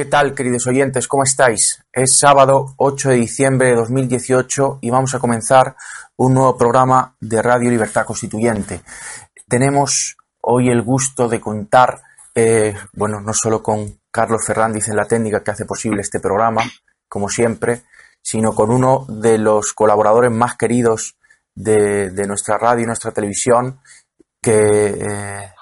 ¿Qué 0.00 0.06
tal, 0.06 0.34
queridos 0.34 0.66
oyentes? 0.66 1.06
¿Cómo 1.06 1.24
estáis? 1.24 1.84
Es 1.92 2.16
sábado 2.18 2.72
8 2.78 3.10
de 3.10 3.16
diciembre 3.16 3.68
de 3.68 3.74
2018 3.74 4.78
y 4.80 4.88
vamos 4.88 5.14
a 5.14 5.18
comenzar 5.18 5.76
un 6.16 6.32
nuevo 6.32 6.56
programa 6.56 7.16
de 7.20 7.42
Radio 7.42 7.68
Libertad 7.68 8.06
Constituyente. 8.06 8.80
Tenemos 9.46 10.16
hoy 10.40 10.70
el 10.70 10.80
gusto 10.80 11.28
de 11.28 11.38
contar, 11.38 12.00
eh, 12.34 12.74
bueno, 12.94 13.20
no 13.20 13.34
solo 13.34 13.62
con 13.62 14.00
Carlos 14.10 14.40
Fernández 14.46 14.88
en 14.88 14.96
la 14.96 15.04
técnica 15.04 15.44
que 15.44 15.50
hace 15.50 15.66
posible 15.66 16.00
este 16.00 16.18
programa, 16.18 16.62
como 17.06 17.28
siempre, 17.28 17.82
sino 18.22 18.54
con 18.54 18.70
uno 18.70 19.04
de 19.06 19.36
los 19.36 19.74
colaboradores 19.74 20.32
más 20.32 20.56
queridos 20.56 21.18
de, 21.54 22.08
de 22.08 22.26
nuestra 22.26 22.56
radio 22.56 22.84
y 22.84 22.86
nuestra 22.86 23.10
televisión, 23.10 23.80
que 24.40 24.56
eh, 24.98 25.52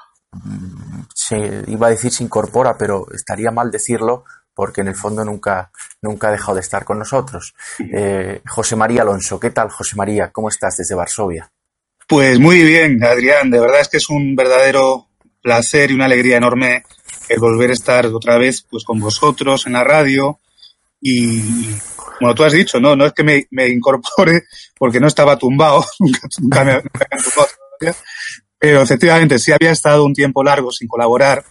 se 1.14 1.64
iba 1.66 1.86
a 1.86 1.90
decir 1.90 2.12
se 2.12 2.24
incorpora, 2.24 2.76
pero 2.76 3.06
estaría 3.12 3.50
mal 3.50 3.70
decirlo 3.70 4.24
porque 4.54 4.80
en 4.80 4.88
el 4.88 4.96
fondo 4.96 5.24
nunca, 5.24 5.70
nunca 6.02 6.28
ha 6.28 6.32
dejado 6.32 6.56
de 6.56 6.62
estar 6.62 6.84
con 6.84 6.98
nosotros. 6.98 7.54
Eh, 7.78 8.42
José 8.44 8.74
María 8.74 9.02
Alonso, 9.02 9.38
¿qué 9.38 9.50
tal 9.50 9.70
José 9.70 9.94
María? 9.94 10.32
¿Cómo 10.32 10.48
estás 10.48 10.76
desde 10.76 10.96
Varsovia? 10.96 11.48
Pues 12.08 12.40
muy 12.40 12.62
bien, 12.62 13.02
Adrián. 13.04 13.50
De 13.50 13.60
verdad 13.60 13.80
es 13.80 13.88
que 13.88 13.98
es 13.98 14.10
un 14.10 14.34
verdadero 14.34 15.06
placer 15.40 15.90
y 15.90 15.94
una 15.94 16.06
alegría 16.06 16.38
enorme 16.38 16.82
el 17.28 17.38
volver 17.38 17.70
a 17.70 17.74
estar 17.74 18.06
otra 18.06 18.36
vez 18.38 18.62
pues 18.68 18.84
con 18.84 18.98
vosotros 18.98 19.66
en 19.66 19.74
la 19.74 19.84
radio 19.84 20.40
y 21.00 21.70
como 22.18 22.34
tú 22.34 22.42
has 22.42 22.52
dicho, 22.52 22.80
no, 22.80 22.96
no 22.96 23.06
es 23.06 23.12
que 23.12 23.22
me, 23.22 23.68
incorpore 23.68 24.42
porque 24.76 24.98
no 24.98 25.06
estaba 25.06 25.38
tumbado, 25.38 25.84
nunca, 26.00 26.64
me, 26.64 26.72
me 26.72 26.80
habían 27.10 27.22
tumbado 27.22 27.48
pero 28.58 28.82
efectivamente 28.82 29.38
sí 29.38 29.52
había 29.52 29.70
estado 29.70 30.04
un 30.04 30.14
tiempo 30.14 30.42
largo 30.42 30.72
sin 30.72 30.88
colaborar 30.88 31.44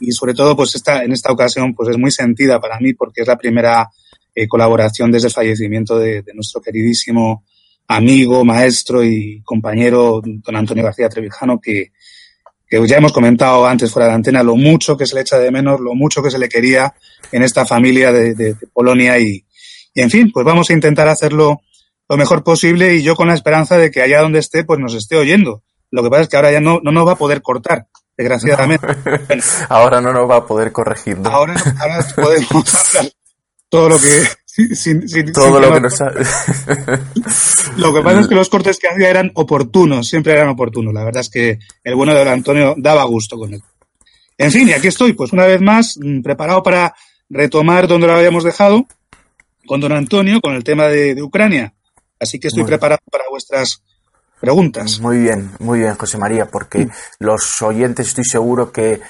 y 0.00 0.12
sobre 0.12 0.34
todo 0.34 0.56
pues 0.56 0.74
esta, 0.74 1.02
en 1.02 1.12
esta 1.12 1.30
ocasión 1.30 1.74
pues 1.74 1.90
es 1.90 1.98
muy 1.98 2.10
sentida 2.10 2.60
para 2.60 2.78
mí 2.80 2.94
porque 2.94 3.22
es 3.22 3.28
la 3.28 3.36
primera 3.36 3.90
eh, 4.34 4.48
colaboración 4.48 5.12
desde 5.12 5.28
el 5.28 5.34
fallecimiento 5.34 5.98
de, 5.98 6.24
nuestro 6.34 6.60
queridísimo 6.60 7.44
amigo, 7.86 8.44
maestro 8.44 9.04
y 9.04 9.42
compañero 9.44 10.22
don 10.24 10.56
Antonio 10.56 10.84
García 10.84 11.08
Trevijano 11.08 11.60
que, 11.60 11.92
que 12.66 12.86
ya 12.86 12.96
hemos 12.96 13.12
comentado 13.12 13.66
antes 13.66 13.92
fuera 13.92 14.08
de 14.08 14.14
antena 14.14 14.42
lo 14.42 14.56
mucho 14.56 14.96
que 14.96 15.06
se 15.06 15.14
le 15.14 15.20
echa 15.20 15.38
de 15.38 15.50
menos, 15.50 15.80
lo 15.80 15.94
mucho 15.94 16.22
que 16.22 16.30
se 16.30 16.38
le 16.38 16.48
quería 16.48 16.94
en 17.30 17.42
esta 17.42 17.66
familia 17.66 18.10
de, 18.10 18.34
de, 18.34 18.54
de 18.54 18.66
Polonia 18.72 19.18
y, 19.18 19.44
y 19.92 20.00
en 20.00 20.10
fin, 20.10 20.32
pues 20.32 20.46
vamos 20.46 20.70
a 20.70 20.72
intentar 20.72 21.08
hacerlo 21.08 21.60
lo 22.08 22.16
mejor 22.16 22.42
posible 22.42 22.96
y 22.96 23.02
yo 23.02 23.14
con 23.16 23.28
la 23.28 23.34
esperanza 23.34 23.76
de 23.76 23.90
que 23.90 24.02
allá 24.02 24.20
donde 24.20 24.38
esté 24.38 24.64
pues 24.64 24.80
nos 24.80 24.94
esté 24.94 25.16
oyendo 25.16 25.62
lo 25.94 26.02
que 26.02 26.10
pasa 26.10 26.22
es 26.22 26.28
que 26.28 26.34
ahora 26.34 26.50
ya 26.50 26.60
no, 26.60 26.80
no 26.82 26.90
nos 26.90 27.06
va 27.06 27.12
a 27.12 27.16
poder 27.16 27.40
cortar, 27.40 27.86
desgraciadamente. 28.16 28.84
No. 28.84 29.42
ahora 29.68 30.00
no 30.00 30.12
nos 30.12 30.28
va 30.28 30.38
a 30.38 30.44
poder 30.44 30.72
corregir. 30.72 31.16
¿no? 31.18 31.30
Ahora, 31.30 31.54
ahora 31.78 32.04
podemos 32.16 32.74
hablar 32.96 33.12
todo 33.68 33.88
lo 33.90 33.98
que... 34.00 34.24
Sin, 34.44 35.08
sin, 35.08 35.32
todo 35.32 35.52
sin 35.52 35.62
lo 35.62 35.72
que 35.72 35.80
nos... 35.80 36.00
nos... 36.00 37.76
lo 37.76 37.94
que 37.94 38.02
pasa 38.02 38.20
es 38.20 38.26
que 38.26 38.34
los 38.34 38.48
cortes 38.48 38.78
que 38.80 38.88
hacía 38.88 39.08
eran 39.08 39.30
oportunos, 39.34 40.08
siempre 40.08 40.32
eran 40.32 40.48
oportunos. 40.48 40.92
La 40.92 41.04
verdad 41.04 41.20
es 41.20 41.30
que 41.30 41.60
el 41.84 41.94
bueno 41.94 42.12
de 42.12 42.18
don 42.18 42.28
Antonio 42.28 42.74
daba 42.76 43.04
gusto 43.04 43.38
con 43.38 43.54
él. 43.54 43.62
En 44.36 44.50
fin, 44.50 44.68
y 44.68 44.72
aquí 44.72 44.88
estoy, 44.88 45.12
pues 45.12 45.32
una 45.32 45.46
vez 45.46 45.60
más, 45.60 45.96
mm, 45.96 46.22
preparado 46.22 46.64
para 46.64 46.92
retomar 47.30 47.86
donde 47.86 48.08
lo 48.08 48.14
habíamos 48.14 48.42
dejado, 48.42 48.84
con 49.64 49.80
don 49.80 49.92
Antonio, 49.92 50.40
con 50.40 50.54
el 50.56 50.64
tema 50.64 50.88
de, 50.88 51.14
de 51.14 51.22
Ucrania. 51.22 51.72
Así 52.18 52.40
que 52.40 52.48
estoy 52.48 52.64
preparado 52.64 53.00
para 53.12 53.24
vuestras 53.30 53.80
preguntas. 54.44 55.00
Muy 55.00 55.18
bien, 55.18 55.50
muy 55.58 55.78
bien, 55.78 55.94
José 55.94 56.18
María, 56.18 56.46
porque 56.46 56.86
mm. 56.86 56.90
los 57.20 57.62
oyentes 57.62 58.08
estoy 58.08 58.24
seguro 58.24 58.70
que 58.70 59.00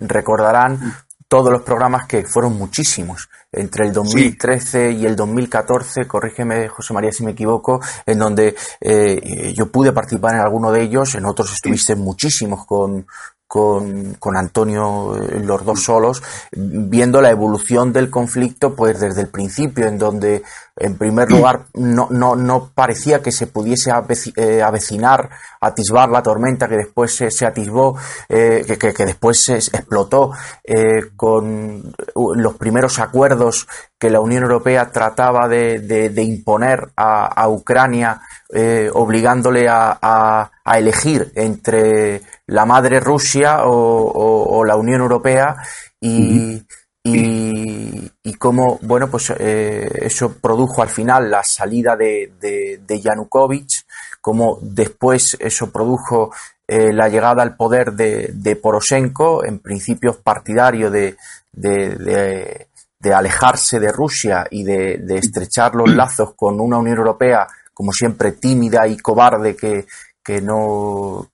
recordarán 0.00 0.72
mm. 0.74 0.92
todos 1.28 1.52
los 1.52 1.62
programas 1.62 2.06
que 2.06 2.24
fueron 2.24 2.58
muchísimos, 2.58 3.28
entre 3.52 3.86
el 3.86 3.92
2013 3.92 4.90
sí. 4.90 4.96
y 4.96 5.06
el 5.06 5.14
2014, 5.14 6.06
corrígeme 6.06 6.68
José 6.68 6.92
María 6.94 7.12
si 7.12 7.24
me 7.24 7.30
equivoco, 7.30 7.80
en 8.04 8.18
donde 8.18 8.56
eh, 8.80 9.54
yo 9.54 9.70
pude 9.70 9.92
participar 9.92 10.34
en 10.34 10.40
alguno 10.40 10.72
de 10.72 10.82
ellos, 10.82 11.14
en 11.14 11.26
otros 11.26 11.52
estuviste 11.52 11.94
sí. 11.94 12.00
muchísimos 12.00 12.66
con, 12.66 13.06
con, 13.46 14.14
con, 14.14 14.36
Antonio 14.36 15.16
eh, 15.16 15.40
los 15.44 15.64
dos 15.64 15.82
solos, 15.82 16.22
viendo 16.52 17.20
la 17.22 17.30
evolución 17.30 17.92
del 17.92 18.10
conflicto, 18.10 18.74
pues 18.74 19.00
desde 19.00 19.22
el 19.22 19.28
principio, 19.28 19.86
en 19.86 19.98
donde 19.98 20.42
en 20.76 20.98
primer 20.98 21.30
lugar 21.30 21.66
no, 21.74 22.08
no, 22.10 22.36
no 22.36 22.70
parecía 22.74 23.22
que 23.22 23.32
se 23.32 23.46
pudiese 23.46 23.90
eh, 24.36 24.62
avecinar, 24.62 25.30
atisbar 25.60 26.10
la 26.10 26.22
tormenta 26.22 26.68
que 26.68 26.76
después 26.76 27.14
se, 27.14 27.30
se 27.30 27.46
atisbó, 27.46 27.96
eh, 28.28 28.62
que, 28.66 28.76
que, 28.76 28.92
que, 28.92 29.06
después 29.06 29.42
se 29.42 29.54
explotó 29.54 30.32
eh, 30.62 31.10
con 31.16 31.94
los 32.14 32.54
primeros 32.56 32.98
acuerdos 32.98 33.66
que 33.98 34.10
la 34.10 34.20
Unión 34.20 34.42
Europea 34.42 34.90
trataba 34.92 35.48
de, 35.48 35.80
de, 35.80 36.10
de 36.10 36.22
imponer 36.22 36.90
a, 36.96 37.26
a 37.26 37.48
Ucrania, 37.48 38.20
eh, 38.52 38.90
obligándole 38.92 39.68
a, 39.68 39.98
a, 40.00 40.50
a, 40.62 40.78
elegir 40.78 41.32
entre 41.34 42.22
la 42.46 42.66
madre 42.66 43.00
Rusia 43.00 43.64
o, 43.64 43.70
o, 43.72 44.58
o 44.58 44.64
la 44.64 44.76
Unión 44.76 45.00
Europea 45.00 45.56
y, 46.00 46.62
y, 47.02 48.10
y 48.26 48.34
cómo, 48.34 48.80
bueno, 48.82 49.08
pues 49.08 49.32
eh, 49.38 49.88
eso 50.02 50.32
produjo 50.40 50.82
al 50.82 50.88
final 50.88 51.30
la 51.30 51.44
salida 51.44 51.94
de, 51.94 52.32
de, 52.40 53.00
Yanukovych, 53.00 53.84
como 54.20 54.58
después 54.60 55.36
eso 55.38 55.70
produjo 55.70 56.32
eh, 56.66 56.92
la 56.92 57.08
llegada 57.08 57.44
al 57.44 57.54
poder 57.54 57.92
de, 57.92 58.32
de 58.34 58.56
Poroshenko, 58.56 59.44
en 59.44 59.60
principios 59.60 60.16
partidario 60.16 60.90
de, 60.90 61.16
de, 61.52 62.66
alejarse 63.14 63.78
de 63.78 63.92
Rusia 63.92 64.44
y 64.50 64.64
de, 64.64 65.04
estrechar 65.10 65.76
los 65.76 65.94
lazos 65.94 66.34
con 66.34 66.58
una 66.58 66.78
Unión 66.78 66.98
Europea, 66.98 67.46
como 67.72 67.92
siempre, 67.92 68.32
tímida 68.32 68.88
y 68.88 68.96
cobarde 68.96 69.54
que, 69.54 69.86
que 70.24 70.40
no 70.40 71.30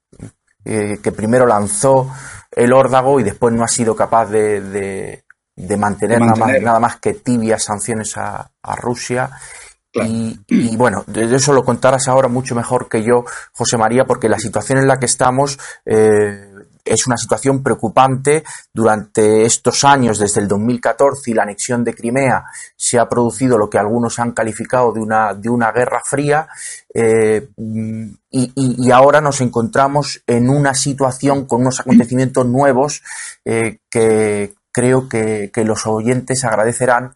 eh, 0.67 0.99
que 1.03 1.11
primero 1.11 1.47
lanzó 1.47 2.09
el 2.55 2.73
órdago 2.73 3.19
y 3.19 3.23
después 3.23 3.53
no 3.55 3.65
ha 3.65 3.69
sido 3.69 3.97
capaz 3.97 4.27
de, 4.27 5.22
de 5.57 5.77
mantener, 5.77 6.19
de 6.19 6.25
mantener. 6.25 6.49
Nada, 6.49 6.53
más, 6.53 6.63
nada, 6.63 6.81
más, 6.81 6.97
que 6.97 7.15
tibias 7.15 7.65
sanciones 7.65 8.17
a, 8.17 8.51
a 8.63 8.77
Rusia. 8.77 9.31
Claro. 9.93 10.09
Y, 10.11 10.41
y, 10.49 10.77
bueno, 10.77 11.05
de 11.07 11.35
eso 11.35 11.53
lo 11.53 11.65
contarás 11.65 12.09
ahora 12.09 12.29
mucho 12.29 12.55
mejor 12.55 12.89
que 12.89 13.03
yo, 13.03 13.25
José 13.53 13.77
María, 13.77 14.05
porque 14.05 14.29
la 14.29 14.39
situación 14.39 14.79
en 14.79 14.89
la 14.89 14.99
que 14.99 15.07
estamos, 15.07 15.59
eh, 15.85 16.53
es 16.85 17.07
una 17.07 17.17
situación 17.17 17.63
preocupante. 17.63 18.45
Durante 18.73 19.45
estos 19.45 19.85
años, 19.85 20.19
desde 20.19 20.41
el 20.41 20.49
2014 20.49 21.31
y 21.31 21.35
la 21.35 21.43
anexión 21.43 21.85
de 21.85 21.95
Crimea, 21.95 22.45
se 22.77 22.99
ha 22.99 23.09
producido 23.09 23.59
lo 23.59 23.71
que 23.71 23.79
algunos 23.79 24.19
han 24.19 24.33
calificado 24.33 24.93
de 24.93 25.01
una, 25.01 25.35
de 25.35 25.49
una 25.49 25.73
guerra 25.73 26.01
fría. 26.05 26.49
Eh, 26.93 27.49
y, 28.31 28.91
ahora 28.91 29.21
nos 29.21 29.41
encontramos 29.41 30.23
en 30.27 30.51
una 30.51 30.75
situación 30.75 31.47
con 31.47 31.63
unos 31.63 31.81
acontecimientos 31.81 32.47
nuevos 32.47 33.03
eh, 33.45 33.79
que 33.89 34.55
creo 34.73 35.09
que, 35.09 35.51
que 35.53 35.65
los 35.65 35.87
oyentes 35.87 36.45
agradecerán 36.45 37.15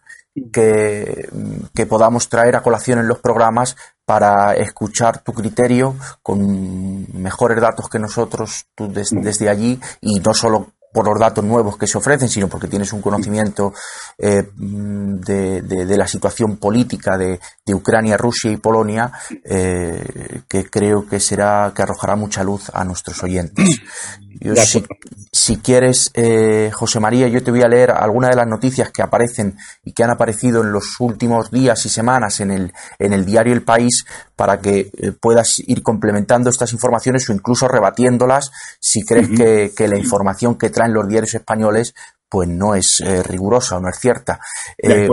que, 0.53 1.27
que, 1.73 1.85
podamos 1.87 2.29
traer 2.29 2.55
a 2.55 2.61
colación 2.61 2.99
en 2.99 3.07
los 3.07 3.19
programas 3.19 3.75
para 4.05 4.53
escuchar 4.53 5.23
tu 5.23 5.33
criterio 5.33 5.95
con 6.21 7.07
mejores 7.19 7.59
datos 7.59 7.89
que 7.89 7.97
nosotros 7.97 8.67
tú 8.75 8.87
desde 8.87 9.49
allí 9.49 9.79
y 9.99 10.19
no 10.19 10.35
solo 10.35 10.73
por 10.97 11.05
los 11.05 11.19
datos 11.19 11.43
nuevos 11.43 11.77
que 11.77 11.85
se 11.85 11.97
ofrecen, 11.97 12.27
sino 12.27 12.47
porque 12.47 12.67
tienes 12.67 12.91
un 12.93 13.01
conocimiento 13.01 13.73
eh, 14.17 14.49
de, 14.55 15.61
de, 15.61 15.97
la 15.97 16.07
situación 16.07 16.57
política 16.57 17.17
de, 17.17 17.39
de, 17.65 17.73
Ucrania, 17.75 18.17
Rusia 18.17 18.49
y 18.51 18.57
Polonia, 18.57 19.11
eh, 19.43 20.41
que 20.47 20.69
creo 20.69 21.05
que 21.07 21.19
será 21.19 21.71
que 21.75 21.83
arrojará 21.83 22.15
mucha 22.15 22.43
luz 22.43 22.71
a 22.73 22.83
nuestros 22.83 23.21
oyentes. 23.23 23.79
si, 24.55 24.83
si, 25.31 25.57
quieres, 25.57 26.11
eh, 26.13 26.71
José 26.73 26.99
María, 26.99 27.27
yo 27.27 27.43
te 27.43 27.51
voy 27.51 27.61
a 27.61 27.67
leer 27.67 27.91
algunas 27.91 28.31
de 28.31 28.35
las 28.35 28.47
noticias 28.47 28.91
que 28.91 29.01
aparecen 29.01 29.57
y 29.83 29.93
que 29.93 30.03
han 30.03 30.09
aparecido 30.09 30.63
en 30.63 30.71
los 30.71 30.99
últimos 30.99 31.51
días 31.51 31.85
y 31.85 31.89
semanas 31.89 32.39
en 32.39 32.51
el, 32.51 32.73
en 32.99 33.13
el 33.13 33.25
diario 33.25 33.53
El 33.53 33.63
País 33.63 34.05
para 34.35 34.59
que 34.59 34.91
eh, 34.97 35.11
puedas 35.19 35.59
ir 35.59 35.83
complementando 35.83 36.49
estas 36.49 36.73
informaciones 36.73 37.29
o 37.29 37.33
incluso 37.33 37.67
rebatiéndolas 37.67 38.51
si 38.79 39.03
crees 39.03 39.29
que, 39.29 39.71
que, 39.75 39.87
la 39.87 39.97
información 39.97 40.57
que 40.57 40.69
traen 40.69 40.93
los 40.93 41.07
diarios 41.07 41.33
españoles 41.33 41.93
pues 42.29 42.47
no 42.47 42.75
es 42.75 43.01
eh, 43.01 43.23
rigurosa 43.23 43.77
o 43.77 43.79
no 43.79 43.89
es 43.89 43.99
cierta. 43.99 44.39
Eh, 44.77 45.07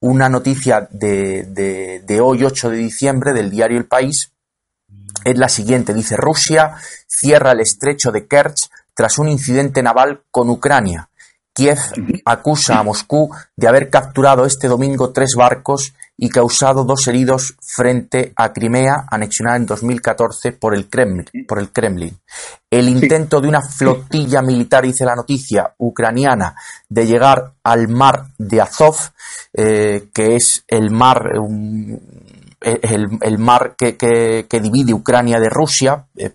una 0.00 0.28
noticia 0.28 0.88
de, 0.90 1.44
de, 1.44 2.00
de 2.00 2.20
hoy, 2.20 2.44
8 2.44 2.70
de 2.70 2.76
diciembre, 2.76 3.32
del 3.32 3.50
diario 3.50 3.78
El 3.78 3.86
País, 3.86 4.32
es 5.24 5.38
la 5.38 5.48
siguiente. 5.48 5.94
Dice, 5.94 6.16
Rusia 6.16 6.76
cierra 7.06 7.52
el 7.52 7.60
estrecho 7.60 8.12
de 8.12 8.26
Kerch 8.26 8.70
tras 8.94 9.18
un 9.18 9.28
incidente 9.28 9.82
naval 9.82 10.22
con 10.30 10.48
Ucrania. 10.50 11.08
Kiev 11.52 11.78
acusa 12.26 12.78
a 12.78 12.82
Moscú 12.82 13.30
de 13.56 13.66
haber 13.66 13.88
capturado 13.88 14.44
este 14.44 14.68
domingo 14.68 15.10
tres 15.10 15.34
barcos 15.36 15.94
y 16.18 16.28
causado 16.28 16.84
dos 16.84 17.08
heridos 17.08 17.56
frente 17.60 18.32
a 18.36 18.52
Crimea, 18.52 19.06
anexionada 19.10 19.56
en 19.56 19.66
2014 19.66 20.52
por 20.52 20.74
el 20.74 20.88
Kremlin. 20.88 21.26
Por 21.46 21.58
el, 21.58 21.70
Kremlin. 21.70 22.18
el 22.70 22.88
intento 22.88 23.40
de 23.40 23.48
una 23.48 23.62
flotilla 23.62 24.42
militar, 24.42 24.84
dice 24.84 25.04
la 25.04 25.14
noticia, 25.14 25.74
ucraniana, 25.78 26.54
de 26.88 27.06
llegar 27.06 27.52
al 27.62 27.88
mar 27.88 28.26
de 28.38 28.60
Azov, 28.60 28.96
eh, 29.54 30.08
que 30.12 30.36
es 30.36 30.62
el 30.68 30.90
mar, 30.90 31.22
el, 32.66 33.38
mar 33.38 33.76
que, 33.76 33.96
que, 33.96 34.60
divide 34.60 34.92
Ucrania 34.92 35.38
de 35.38 35.48
Rusia, 35.48 36.08
eh, 36.16 36.34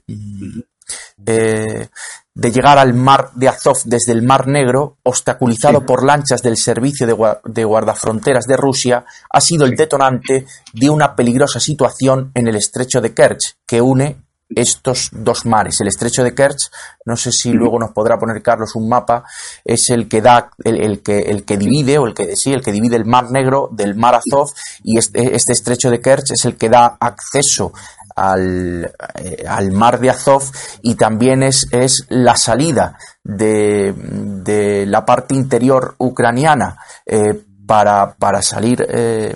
eh, 1.26 1.88
de 2.34 2.52
llegar 2.52 2.78
al 2.78 2.94
mar 2.94 3.32
de 3.36 3.50
Azov 3.50 3.78
desde 3.86 4.14
el 4.14 4.22
Mar 4.22 4.48
Negro, 4.48 4.98
obstaculizado 5.04 5.86
por 5.86 6.06
lanchas 6.06 6.42
del 6.42 6.56
Servicio 6.56 7.06
de, 7.06 7.64
Guardafronteras 7.64 8.46
de 8.46 8.56
Rusia, 8.56 9.06
ha 9.30 9.42
sido 9.42 9.66
el 9.66 9.76
detonante 9.76 10.46
de 10.74 10.90
una 10.90 11.16
peligrosa 11.16 11.60
situación 11.60 12.32
en 12.34 12.48
el 12.48 12.56
estrecho 12.56 13.02
de 13.02 13.14
Kerch, 13.14 13.58
que 13.68 13.82
une 13.82 14.24
estos 14.56 15.10
dos 15.12 15.46
mares. 15.46 15.80
El 15.82 15.88
estrecho 15.88 16.24
de 16.24 16.34
Kerch, 16.34 16.70
no 17.06 17.16
sé 17.16 17.32
si 17.32 17.52
luego 17.52 17.80
nos 17.80 17.92
podrá 17.92 18.18
poner 18.18 18.42
Carlos 18.42 18.76
un 18.76 18.90
mapa, 18.90 19.24
es 19.64 19.90
el 19.90 20.08
que 20.08 20.22
da, 20.22 20.52
el, 20.64 21.02
que, 21.02 21.20
el 21.20 21.44
que 21.46 21.58
divide, 21.58 21.98
o 21.98 22.06
el 22.06 22.14
que 22.14 22.36
sí, 22.36 22.52
el 22.54 22.62
que 22.62 22.72
divide 22.72 22.96
el 22.96 23.06
Mar 23.06 23.32
Negro 23.32 23.70
del 23.72 23.96
Mar 23.96 24.16
Azov, 24.16 24.50
y 24.84 24.98
este, 24.98 25.36
este 25.36 25.54
estrecho 25.54 25.90
de 25.90 26.02
Kerch 26.02 26.32
es 26.32 26.46
el 26.46 26.58
que 26.58 26.70
da 26.70 26.98
acceso 27.00 27.72
al, 28.16 28.92
eh, 29.16 29.46
al, 29.48 29.72
mar 29.72 30.00
de 30.00 30.10
Azov 30.10 30.44
y 30.82 30.96
también 30.96 31.44
es, 31.44 31.68
es 31.72 32.06
la 32.10 32.36
salida 32.36 32.98
de, 33.24 33.94
de, 33.96 34.86
la 34.86 35.06
parte 35.06 35.34
interior 35.34 35.96
ucraniana 35.98 36.78
eh, 37.06 37.42
para, 37.66 38.14
para, 38.16 38.42
salir, 38.42 38.86
eh, 38.90 39.36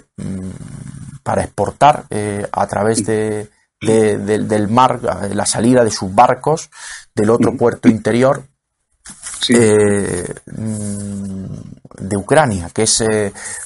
para 1.23 1.43
exportar 1.43 2.05
a 2.51 2.67
través 2.67 3.05
de, 3.05 3.49
del 3.81 4.67
mar, 4.69 4.99
la 5.33 5.45
salida 5.45 5.83
de 5.83 5.91
sus 5.91 6.13
barcos 6.13 6.69
del 7.13 7.29
otro 7.29 7.55
puerto 7.55 7.87
interior 7.87 8.43
mm, 9.49 11.45
de 11.99 12.17
Ucrania, 12.17 12.69
que 12.73 12.83
es 12.83 13.03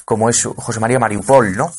como 0.06 0.29
es 0.29 0.44
José 0.44 0.79
María 0.79 1.00
Mariupol, 1.00 1.56
¿no? 1.56 1.71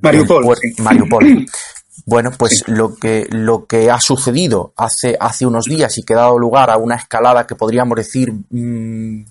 Mariupol. 0.00 0.44
Mariupol. 0.78 1.46
Bueno, 2.04 2.30
pues 2.36 2.62
lo 2.66 2.94
que, 2.94 3.26
lo 3.30 3.66
que 3.66 3.90
ha 3.90 4.00
sucedido 4.00 4.72
hace, 4.76 5.16
hace 5.18 5.46
unos 5.46 5.64
días 5.64 5.96
y 5.98 6.02
que 6.02 6.14
ha 6.14 6.18
dado 6.18 6.38
lugar 6.38 6.70
a 6.70 6.76
una 6.76 6.94
escalada 6.94 7.46
que 7.46 7.56
podríamos 7.56 7.96
decir 7.96 8.32
mm, 8.50 9.24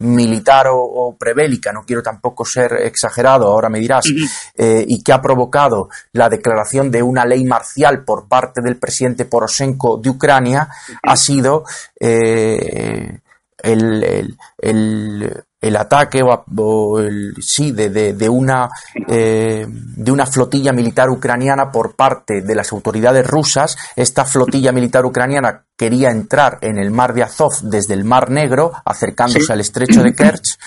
militar 0.00 0.66
o, 0.70 1.16
prebélica, 1.18 1.72
no 1.72 1.84
quiero 1.84 2.02
tampoco 2.02 2.44
ser 2.44 2.72
exagerado, 2.84 3.46
ahora 3.46 3.68
me 3.68 3.78
dirás, 3.78 4.04
eh, 4.56 4.84
y 4.86 5.02
que 5.02 5.12
ha 5.12 5.20
provocado 5.20 5.88
la 6.12 6.28
declaración 6.28 6.90
de 6.90 7.02
una 7.02 7.24
ley 7.24 7.44
marcial 7.44 8.04
por 8.04 8.26
parte 8.26 8.60
del 8.62 8.76
presidente 8.76 9.26
Poroshenko 9.26 9.98
de 9.98 10.10
Ucrania, 10.10 10.68
ha 11.02 11.16
sido 11.16 11.64
eh, 11.98 13.20
el, 13.62 14.04
el, 14.04 14.38
el 14.58 15.44
ataque 15.76 16.22
o, 16.22 16.98
el, 16.98 17.34
sí 17.40 17.72
de, 17.72 17.90
de, 17.90 18.28
una 18.28 18.70
eh, 19.08 19.66
de 19.68 20.12
una 20.12 20.26
flotilla 20.26 20.72
militar 20.72 21.10
ucraniana 21.10 21.70
por 21.70 21.94
parte 21.96 22.40
de 22.42 22.54
las 22.54 22.72
autoridades 22.72 23.26
rusas. 23.26 23.76
Esta 23.96 24.24
flotilla 24.24 24.72
militar 24.72 25.04
ucraniana 25.04 25.66
quería 25.76 26.10
entrar 26.10 26.58
en 26.62 26.78
el 26.78 26.90
mar 26.90 27.14
de 27.14 27.22
Azov 27.22 27.52
desde 27.62 27.94
el 27.94 28.04
mar 28.04 28.30
Negro 28.30 28.72
acercándose 28.84 29.52
al 29.52 29.60
estrecho 29.60 30.02
de 30.02 30.14
Kerch 30.16 30.58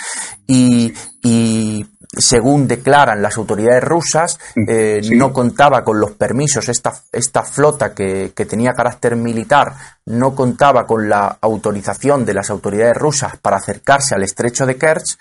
y, 0.48 0.94
y 1.24 1.86
según 2.16 2.68
declaran 2.68 3.22
las 3.22 3.38
autoridades 3.38 3.84
rusas, 3.84 4.40
eh, 4.68 5.02
no 5.16 5.34
contaba 5.34 5.84
con 5.84 6.00
los 6.00 6.12
permisos, 6.12 6.70
esta, 6.70 6.94
esta 7.12 7.44
flota 7.44 7.94
que, 7.94 8.34
que, 8.36 8.46
tenía 8.46 8.74
carácter 8.74 9.16
militar 9.16 9.74
no 10.06 10.36
contaba 10.36 10.86
con 10.86 11.10
la 11.10 11.38
autorización 11.42 12.26
de 12.26 12.34
las 12.34 12.50
autoridades 12.50 12.96
rusas 12.96 13.38
para 13.38 13.58
acercarse 13.58 14.14
al 14.16 14.24
estrecho 14.24 14.66
de 14.66 14.76
Kerch. 14.76 15.18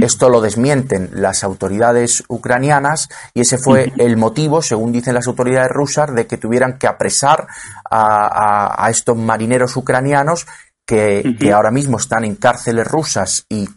Esto 0.00 0.30
lo 0.30 0.40
desmienten 0.40 1.10
las 1.12 1.44
autoridades 1.44 2.24
ucranianas 2.28 3.10
y 3.34 3.42
ese 3.42 3.58
fue 3.58 3.92
el 3.98 4.16
motivo, 4.16 4.62
según 4.62 4.92
dicen 4.92 5.14
las 5.14 5.26
autoridades 5.26 5.70
rusas, 5.70 6.14
de 6.14 6.26
que 6.26 6.38
tuvieran 6.38 6.78
que 6.78 6.86
apresar 6.86 7.46
a, 7.90 8.84
a, 8.84 8.90
estos 8.90 9.16
marineros 9.16 9.76
ucranianos 9.76 10.46
que, 10.86 11.36
que, 11.38 11.52
ahora 11.52 11.70
mismo 11.70 11.98
están 11.98 12.24
en 12.24 12.36
cárceles 12.36 12.86
rusas 12.86 13.44
y 13.50 13.68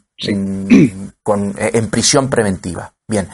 con, 1.31 1.55
eh, 1.57 1.71
en 1.75 1.89
prisión 1.89 2.29
preventiva. 2.29 2.93
Bien, 3.07 3.29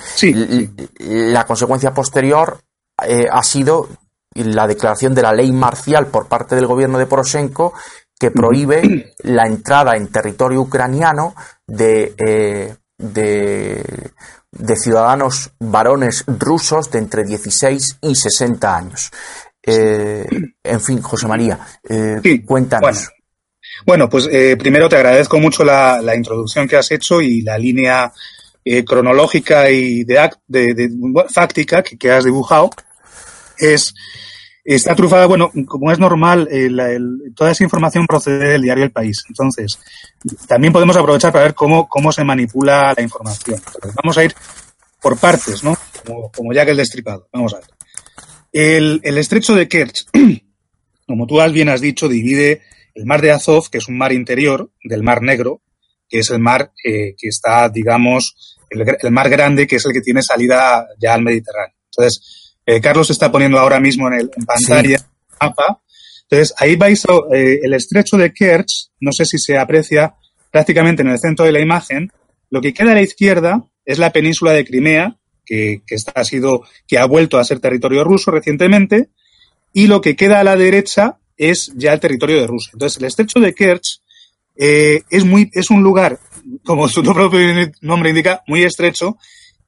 la 1.00 1.46
consecuencia 1.46 1.96
posterior 1.96 2.60
eh, 3.04 3.25
ha 3.32 3.44
sido 3.44 3.89
la 4.36 4.68
declaración 4.68 5.16
de 5.16 5.24
la 5.24 5.34
ley 5.34 5.51
marcial 5.51 6.08
por 6.08 6.27
parte 6.27 6.56
del 6.56 6.68
gobierno 6.68 7.00
de 7.00 7.08
Poroshenko 7.08 7.74
que 8.20 8.30
prohíbe 8.30 9.13
la 9.24 9.48
entrada 9.48 9.96
en 9.96 10.10
territorio 10.10 10.62
ucraniano 10.62 11.34
de, 11.66 12.13
eh, 12.18 12.75
de, 12.98 14.75
ciudadanos 14.75 15.51
varones 15.60 16.24
rusos 16.27 16.92
de 16.92 17.00
entre 17.00 17.24
16 17.24 17.98
y 18.01 18.16
60 18.16 18.75
años. 18.75 19.12
en 19.63 20.82
fin, 20.82 21.01
José 21.01 21.27
María, 21.27 21.60
cuéntanos. 22.46 22.82
Bueno, 22.82 23.17
pues 23.86 24.27
eh, 24.31 24.55
primero 24.57 24.89
te 24.89 24.96
agradezco 24.96 25.39
mucho 25.39 25.63
la, 25.63 26.01
la, 26.01 26.15
introducción 26.15 26.67
que 26.67 26.77
has 26.77 26.91
hecho 26.91 27.22
y 27.22 27.41
la 27.41 27.57
línea 27.57 28.12
eh, 28.65 28.84
cronológica 28.84 29.69
y 29.69 30.03
de, 30.03 30.29
de, 30.48 30.74
de 30.74 30.89
fáctica 31.29 31.84
que, 31.84 32.12
has 32.12 32.25
dibujado. 32.25 32.69
Es, 33.57 33.93
está 34.63 34.93
trufada, 34.93 35.25
bueno, 35.25 35.51
como 35.65 35.91
es 35.91 36.00
normal, 36.00 36.48
el, 36.51 36.79
el, 36.79 37.34
toda 37.36 37.51
esa 37.51 37.63
información 37.63 38.05
procede 38.05 38.50
del 38.50 38.62
diario 38.62 38.84
El 38.84 38.91
País. 38.91 39.24
Entonces, 39.29 39.79
también 40.48 40.74
podemos 40.74 40.98
aprovechar 40.98 41.31
para 41.31 41.46
ver 41.46 41.55
cómo, 41.55 41.88
cómo 41.88 42.12
se 42.12 42.24
manipula 42.24 42.93
la 42.96 43.01
información. 43.01 43.62
vamos 44.03 44.17
a 44.17 44.25
ir 44.25 44.36
por 45.01 45.17
partes, 45.17 45.63
¿no? 45.63 45.77
Como, 46.36 46.53
ya 46.53 46.65
que 46.65 46.72
el 46.72 46.77
destripado. 46.77 47.29
Vamos 47.31 47.53
a 47.53 47.60
ver. 47.60 47.67
El, 48.51 49.00
el 49.03 49.17
estrecho 49.17 49.55
de 49.55 49.67
Kerch, 49.69 50.07
como 51.07 51.25
tú 51.25 51.39
bien 51.51 51.69
has 51.69 51.79
dicho, 51.79 52.10
divide 52.10 52.63
el 52.98 53.06
mar 53.06 53.22
de 53.22 53.32
Azov, 53.32 53.70
que 53.70 53.77
es 53.77 53.88
un 53.88 53.98
mar 53.98 54.12
interior 54.12 54.72
del 54.84 55.04
mar 55.04 55.22
Negro, 55.22 55.62
que 56.10 56.20
es 56.20 56.32
el 56.32 56.39
mar 56.39 56.72
eh, 56.84 57.16
que 57.18 57.27
está, 57.27 57.70
digamos, 57.70 58.58
el, 58.70 59.12
mar 59.12 59.30
grande, 59.30 59.68
que 59.68 59.75
es 59.75 59.86
el 59.86 59.94
que 59.94 60.01
tiene 60.01 60.24
salida 60.24 60.88
ya 61.00 61.13
al 61.13 61.22
Mediterráneo. 61.22 61.75
Entonces, 61.92 62.56
eh, 62.66 62.82
Carlos 62.82 63.10
está 63.12 63.32
poniendo 63.32 63.60
ahora 63.60 63.80
mismo 63.80 64.08
en, 64.08 64.13
el, 64.16 64.32
en 64.36 64.46
pantalla 64.46 64.96
el 64.96 65.04
mapa. 65.39 65.82
Entonces, 66.24 66.56
ahí 66.58 66.75
vais, 66.75 67.06
eh, 67.34 67.60
el 67.62 67.74
estrecho 67.74 68.18
de 68.18 68.34
Kerch, 68.34 68.89
no 69.00 69.12
sé 69.12 69.25
si 69.25 69.38
se 69.38 69.58
aprecia 69.58 70.16
prácticamente 70.51 71.04
en 71.04 71.10
el 71.10 71.20
centro 71.20 71.46
de 71.46 71.51
la 71.51 71.60
imagen, 71.60 72.12
lo 72.50 72.62
que 72.62 72.74
queda 72.74 72.92
a 72.92 72.96
la 72.96 73.01
izquierda 73.01 73.63
es 73.86 74.00
la 74.00 74.12
península 74.12 74.54
de 74.54 74.66
Crimea, 74.66 75.18
que, 75.46 75.84
que, 75.86 75.96
ha 76.16 76.24
sido, 76.24 76.63
que 76.88 76.98
ha 76.98 77.06
vuelto 77.06 77.38
a 77.38 77.44
ser 77.44 77.60
territorio 77.60 78.04
ruso 78.04 78.32
recientemente, 78.32 79.10
y 79.72 79.86
lo 79.86 80.01
que 80.01 80.16
queda 80.16 80.39
a 80.39 80.44
la 80.44 80.56
derecha 80.56 81.20
es 81.38 81.72
ya 81.75 81.94
el 81.94 82.00
territorio 82.00 82.41
de 82.41 82.48
Rusia. 82.48 82.72
Entonces, 82.74 82.98
el 82.98 83.06
estrecho 83.06 83.39
de 83.39 83.53
Kerch 83.53 84.01
eh, 84.56 85.01
es, 85.10 85.24
muy, 85.24 85.50
es 85.53 85.70
un 85.70 85.84
lugar, 85.84 86.20
como 86.63 86.88
su 86.88 87.03
propio 87.13 87.39
nombre 87.82 88.10
indica, 88.10 88.44
muy 88.48 88.63
estrecho, 88.63 89.17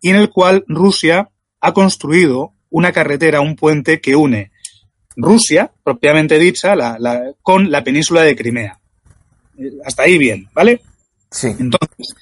y 0.02 0.10
en 0.10 0.16
el 0.16 0.30
cual 0.30 0.64
Rusia 0.68 1.30
ha 1.62 1.74
construido 1.74 2.54
una 2.70 2.92
carretera, 2.92 3.42
un 3.42 3.56
puente 3.56 4.00
que 4.00 4.16
une 4.16 4.52
Rusia, 5.16 5.72
propiamente 5.84 6.40
dicha, 6.40 6.76
la, 6.76 6.98
la, 6.98 7.34
con 7.42 7.70
la 7.70 7.84
península 7.84 8.22
de 8.22 8.36
Crimea. 8.36 8.80
Eh, 9.58 9.72
hasta 9.86 10.04
ahí 10.04 10.18
bien, 10.18 10.48
¿vale? 10.54 10.82
Sí. 11.30 11.48
Entonces, 11.48 12.16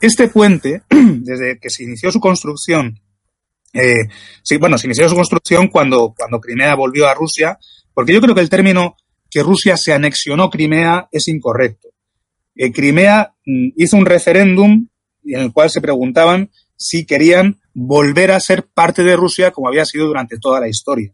este 0.00 0.28
puente, 0.28 0.82
desde 0.90 1.58
que 1.58 1.70
se 1.70 1.82
inició 1.82 2.12
su 2.12 2.20
construcción, 2.20 3.00
eh, 3.72 4.06
sí, 4.42 4.56
bueno, 4.56 4.78
se 4.78 4.86
inició 4.86 5.08
su 5.08 5.16
construcción 5.16 5.68
cuando, 5.68 6.14
cuando 6.16 6.40
Crimea 6.40 6.76
volvió 6.76 7.08
a 7.08 7.14
Rusia, 7.14 7.58
porque 7.94 8.12
yo 8.12 8.20
creo 8.20 8.34
que 8.34 8.40
el 8.40 8.50
término 8.50 8.96
que 9.30 9.42
Rusia 9.42 9.76
se 9.76 9.92
anexionó 9.92 10.50
Crimea 10.50 11.08
es 11.10 11.28
incorrecto. 11.28 11.88
Eh, 12.54 12.72
Crimea 12.72 13.34
mm, 13.46 13.68
hizo 13.76 13.96
un 13.96 14.06
referéndum 14.06 14.88
en 15.24 15.40
el 15.40 15.52
cual 15.52 15.70
se 15.70 15.80
preguntaban 15.80 16.50
si 16.76 17.06
querían 17.06 17.60
volver 17.72 18.30
a 18.30 18.40
ser 18.40 18.66
parte 18.66 19.02
de 19.02 19.16
Rusia 19.16 19.50
como 19.50 19.68
había 19.68 19.84
sido 19.84 20.06
durante 20.06 20.38
toda 20.38 20.60
la 20.60 20.68
historia, 20.68 21.12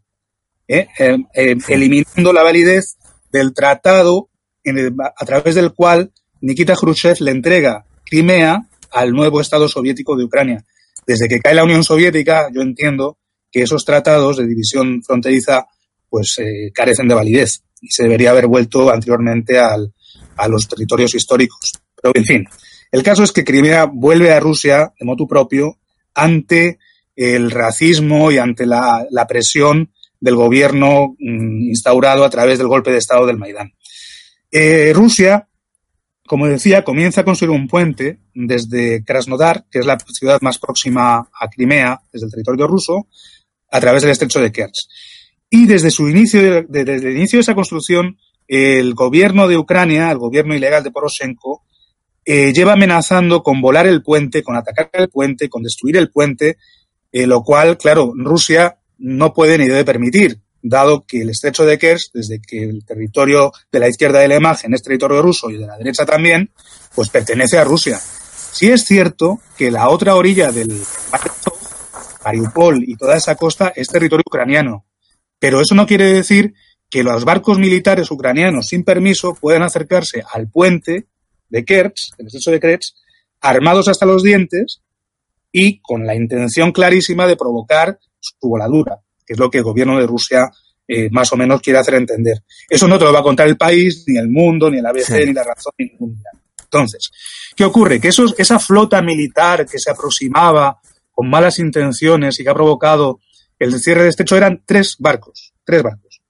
¿eh? 0.67 0.87
Eh, 0.99 1.17
eh, 1.33 1.57
eliminando 1.69 2.33
la 2.33 2.43
validez 2.43 2.97
del 3.31 3.53
tratado 3.53 4.29
en 4.63 4.77
el, 4.77 4.93
a 4.99 5.25
través 5.25 5.55
del 5.55 5.73
cual 5.73 6.11
Nikita 6.41 6.75
Khrushchev 6.75 7.17
le 7.21 7.31
entrega 7.31 7.85
Crimea 8.05 8.67
al 8.91 9.11
nuevo 9.11 9.41
Estado 9.41 9.67
soviético 9.67 10.15
de 10.15 10.25
Ucrania. 10.25 10.65
Desde 11.07 11.27
que 11.27 11.39
cae 11.39 11.55
la 11.55 11.63
Unión 11.63 11.83
Soviética, 11.83 12.49
yo 12.53 12.61
entiendo 12.61 13.17
que 13.51 13.63
esos 13.63 13.85
tratados 13.85 14.37
de 14.37 14.47
división 14.47 15.01
fronteriza 15.03 15.67
pues 16.11 16.37
eh, 16.39 16.71
carecen 16.73 17.07
de 17.07 17.15
validez 17.15 17.63
y 17.81 17.87
se 17.89 18.03
debería 18.03 18.31
haber 18.31 18.47
vuelto 18.47 18.91
anteriormente 18.91 19.57
al, 19.57 19.93
a 20.35 20.47
los 20.49 20.67
territorios 20.67 21.15
históricos. 21.15 21.71
Pero, 21.99 22.11
en 22.13 22.25
fin, 22.25 22.45
el 22.91 23.01
caso 23.01 23.23
es 23.23 23.31
que 23.31 23.45
Crimea 23.45 23.85
vuelve 23.85 24.33
a 24.33 24.41
Rusia 24.41 24.93
de 24.99 25.05
motu 25.05 25.25
propio 25.25 25.79
ante 26.13 26.77
el 27.15 27.49
racismo 27.49 28.29
y 28.29 28.37
ante 28.37 28.65
la, 28.65 29.07
la 29.09 29.25
presión 29.25 29.93
del 30.19 30.35
gobierno 30.35 31.15
mmm, 31.17 31.69
instaurado 31.69 32.25
a 32.25 32.29
través 32.29 32.57
del 32.57 32.67
golpe 32.67 32.91
de 32.91 32.97
Estado 32.97 33.25
del 33.25 33.37
Maidán. 33.37 33.71
Eh, 34.51 34.91
Rusia, 34.93 35.47
como 36.27 36.47
decía, 36.47 36.83
comienza 36.83 37.21
a 37.21 37.25
construir 37.25 37.51
un 37.51 37.69
puente 37.69 38.19
desde 38.33 39.03
Krasnodar, 39.05 39.65
que 39.71 39.79
es 39.79 39.85
la 39.85 39.97
ciudad 40.11 40.41
más 40.41 40.59
próxima 40.59 41.29
a 41.39 41.49
Crimea, 41.49 42.01
desde 42.11 42.25
el 42.25 42.31
territorio 42.31 42.67
ruso, 42.67 43.07
a 43.71 43.79
través 43.79 44.01
del 44.01 44.11
estrecho 44.11 44.41
de 44.41 44.51
Kerch. 44.51 44.87
Y 45.51 45.67
desde 45.67 45.91
su 45.91 46.09
inicio, 46.09 46.41
de, 46.41 46.63
de, 46.63 46.85
desde 46.85 47.09
el 47.09 47.17
inicio 47.17 47.37
de 47.37 47.41
esa 47.41 47.53
construcción, 47.53 48.17
el 48.47 48.95
gobierno 48.95 49.47
de 49.47 49.57
Ucrania, 49.57 50.09
el 50.09 50.17
gobierno 50.17 50.55
ilegal 50.55 50.83
de 50.83 50.91
Poroshenko, 50.91 51.61
eh, 52.23 52.53
lleva 52.53 52.73
amenazando 52.73 53.43
con 53.43 53.61
volar 53.61 53.87
el 53.87 54.03
puente, 54.03 54.43
con 54.43 54.55
atacar 54.55 54.89
el 54.93 55.09
puente, 55.09 55.49
con 55.49 55.61
destruir 55.61 55.97
el 55.97 56.11
puente, 56.11 56.57
eh, 57.11 57.27
lo 57.27 57.43
cual, 57.43 57.77
claro, 57.77 58.13
Rusia 58.15 58.77
no 58.97 59.33
puede 59.33 59.57
ni 59.57 59.67
debe 59.67 59.83
permitir, 59.83 60.39
dado 60.61 61.05
que 61.05 61.21
el 61.21 61.29
estrecho 61.31 61.65
de 61.65 61.77
Kerch, 61.77 62.11
desde 62.13 62.39
que 62.39 62.63
el 62.63 62.85
territorio 62.85 63.51
de 63.71 63.79
la 63.79 63.89
izquierda 63.89 64.19
de 64.19 64.27
la 64.27 64.35
imagen 64.35 64.73
es 64.73 64.83
territorio 64.83 65.21
ruso 65.21 65.49
y 65.49 65.57
de 65.57 65.65
la 65.65 65.77
derecha 65.77 66.05
también, 66.05 66.51
pues 66.95 67.09
pertenece 67.09 67.57
a 67.57 67.63
Rusia. 67.63 67.99
Sí 67.99 68.69
es 68.69 68.85
cierto 68.85 69.39
que 69.57 69.71
la 69.71 69.89
otra 69.89 70.15
orilla 70.15 70.51
del 70.51 70.71
Mariupol 72.23 72.83
y 72.85 72.95
toda 72.95 73.17
esa 73.17 73.35
costa 73.35 73.73
es 73.75 73.87
territorio 73.87 74.23
ucraniano, 74.25 74.85
pero 75.41 75.59
eso 75.59 75.73
no 75.73 75.87
quiere 75.87 76.05
decir 76.05 76.53
que 76.87 77.03
los 77.03 77.25
barcos 77.25 77.57
militares 77.57 78.11
ucranianos 78.11 78.67
sin 78.67 78.83
permiso 78.83 79.33
puedan 79.33 79.63
acercarse 79.63 80.23
al 80.31 80.47
puente 80.47 81.07
de 81.49 81.65
Kerch, 81.65 82.15
del 82.15 82.27
estrecho 82.27 82.51
de 82.51 82.59
Kerch, 82.59 82.93
armados 83.41 83.87
hasta 83.87 84.05
los 84.05 84.21
dientes 84.21 84.83
y 85.51 85.81
con 85.81 86.05
la 86.05 86.13
intención 86.13 86.71
clarísima 86.71 87.25
de 87.25 87.37
provocar 87.37 87.97
su 88.19 88.49
voladura, 88.49 88.99
que 89.25 89.33
es 89.33 89.39
lo 89.39 89.49
que 89.49 89.57
el 89.57 89.63
gobierno 89.63 89.97
de 89.97 90.05
Rusia 90.05 90.51
eh, 90.87 91.09
más 91.09 91.33
o 91.33 91.37
menos 91.37 91.59
quiere 91.59 91.79
hacer 91.79 91.95
entender. 91.95 92.43
Eso 92.69 92.87
no 92.87 92.99
te 92.99 93.05
lo 93.05 93.11
va 93.11 93.21
a 93.21 93.23
contar 93.23 93.47
el 93.47 93.57
país, 93.57 94.03
ni 94.05 94.19
el 94.19 94.29
mundo, 94.29 94.69
ni 94.69 94.77
el 94.77 94.85
ABC, 94.85 95.05
sí. 95.05 95.25
ni 95.25 95.33
la 95.33 95.43
razón, 95.43 95.73
ni 95.79 95.87
ningún 95.87 96.17
día. 96.17 96.29
Entonces, 96.61 97.09
¿qué 97.55 97.63
ocurre? 97.63 97.99
Que 97.99 98.09
esos, 98.09 98.35
esa 98.37 98.59
flota 98.59 99.01
militar 99.01 99.65
que 99.65 99.79
se 99.79 99.89
aproximaba 99.89 100.79
con 101.11 101.31
malas 101.31 101.57
intenciones 101.57 102.39
y 102.39 102.43
que 102.43 102.49
ha 102.51 102.53
provocado 102.53 103.19
el 103.63 103.79
cierre 103.79 104.03
de 104.03 104.09
estrecho 104.09 104.35
eran 104.35 104.63
tres 104.65 104.95
barcos, 104.97 105.53
tres 105.63 105.83
barcos. 105.83 106.21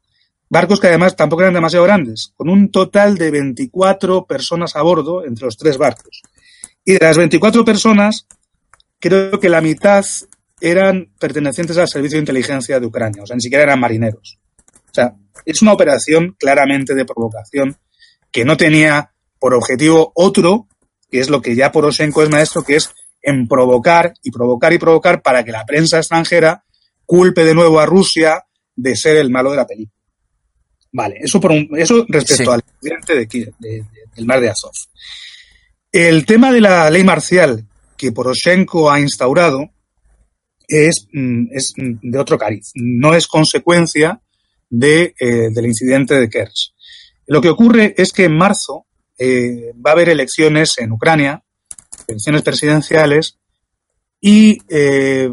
Barcos 0.49 0.81
que 0.81 0.87
además 0.87 1.15
tampoco 1.15 1.43
eran 1.43 1.53
demasiado 1.53 1.85
grandes, 1.85 2.33
con 2.35 2.49
un 2.49 2.71
total 2.71 3.17
de 3.17 3.31
24 3.31 4.25
personas 4.25 4.75
a 4.75 4.81
bordo 4.81 5.25
entre 5.25 5.45
los 5.45 5.55
tres 5.55 5.77
barcos. 5.77 6.21
Y 6.83 6.93
de 6.93 6.99
las 6.99 7.17
24 7.17 7.63
personas, 7.63 8.27
creo 8.99 9.39
que 9.39 9.47
la 9.47 9.61
mitad 9.61 10.03
eran 10.59 11.13
pertenecientes 11.17 11.77
al 11.77 11.87
servicio 11.87 12.17
de 12.17 12.23
inteligencia 12.23 12.81
de 12.81 12.85
Ucrania, 12.85 13.23
o 13.23 13.25
sea, 13.25 13.35
ni 13.37 13.41
siquiera 13.41 13.63
eran 13.63 13.79
marineros. 13.79 14.37
O 14.89 14.93
sea, 14.93 15.15
es 15.45 15.61
una 15.61 15.71
operación 15.71 16.35
claramente 16.37 16.93
de 16.93 17.05
provocación 17.05 17.77
que 18.29 18.43
no 18.43 18.57
tenía 18.57 19.13
por 19.39 19.53
objetivo 19.53 20.11
otro, 20.15 20.67
que 21.09 21.21
es 21.21 21.29
lo 21.29 21.41
que 21.41 21.55
ya 21.55 21.71
Poroshenko 21.71 22.23
es 22.23 22.29
maestro, 22.29 22.63
que 22.63 22.75
es 22.75 22.91
en 23.21 23.47
provocar 23.47 24.13
y 24.21 24.31
provocar 24.31 24.73
y 24.73 24.77
provocar 24.79 25.21
para 25.21 25.45
que 25.45 25.51
la 25.51 25.65
prensa 25.65 25.97
extranjera 25.97 26.65
culpe 27.11 27.43
de 27.43 27.53
nuevo 27.53 27.77
a 27.81 27.85
Rusia 27.85 28.41
de 28.73 28.95
ser 28.95 29.17
el 29.17 29.29
malo 29.29 29.51
de 29.51 29.57
la 29.57 29.67
película. 29.67 30.01
Vale, 30.93 31.17
eso, 31.19 31.41
por 31.41 31.51
un, 31.51 31.67
eso 31.77 32.05
respecto 32.07 32.45
sí. 32.45 32.49
al 32.49 32.63
incidente 32.81 33.13
de, 33.15 33.25
de, 33.25 33.53
de, 33.59 33.85
del 34.15 34.25
mar 34.25 34.39
de 34.39 34.49
Azov. 34.49 34.71
El 35.91 36.25
tema 36.25 36.53
de 36.53 36.61
la 36.61 36.89
ley 36.89 37.03
marcial 37.03 37.67
que 37.97 38.13
Poroshenko 38.13 38.89
ha 38.89 39.01
instaurado 39.01 39.71
es, 40.69 41.05
mm, 41.11 41.47
es 41.51 41.73
de 41.75 42.17
otro 42.17 42.37
cariz. 42.37 42.71
No 42.75 43.13
es 43.13 43.27
consecuencia 43.27 44.21
de, 44.69 45.13
eh, 45.19 45.49
del 45.53 45.65
incidente 45.65 46.17
de 46.17 46.29
Kerch. 46.29 46.73
Lo 47.27 47.41
que 47.41 47.49
ocurre 47.49 47.93
es 47.97 48.13
que 48.13 48.23
en 48.23 48.37
marzo 48.37 48.85
eh, 49.19 49.73
va 49.85 49.89
a 49.89 49.93
haber 49.95 50.07
elecciones 50.07 50.77
en 50.77 50.93
Ucrania, 50.93 51.43
elecciones 52.07 52.41
presidenciales, 52.41 53.37
y 54.21 54.59
eh, 54.69 55.29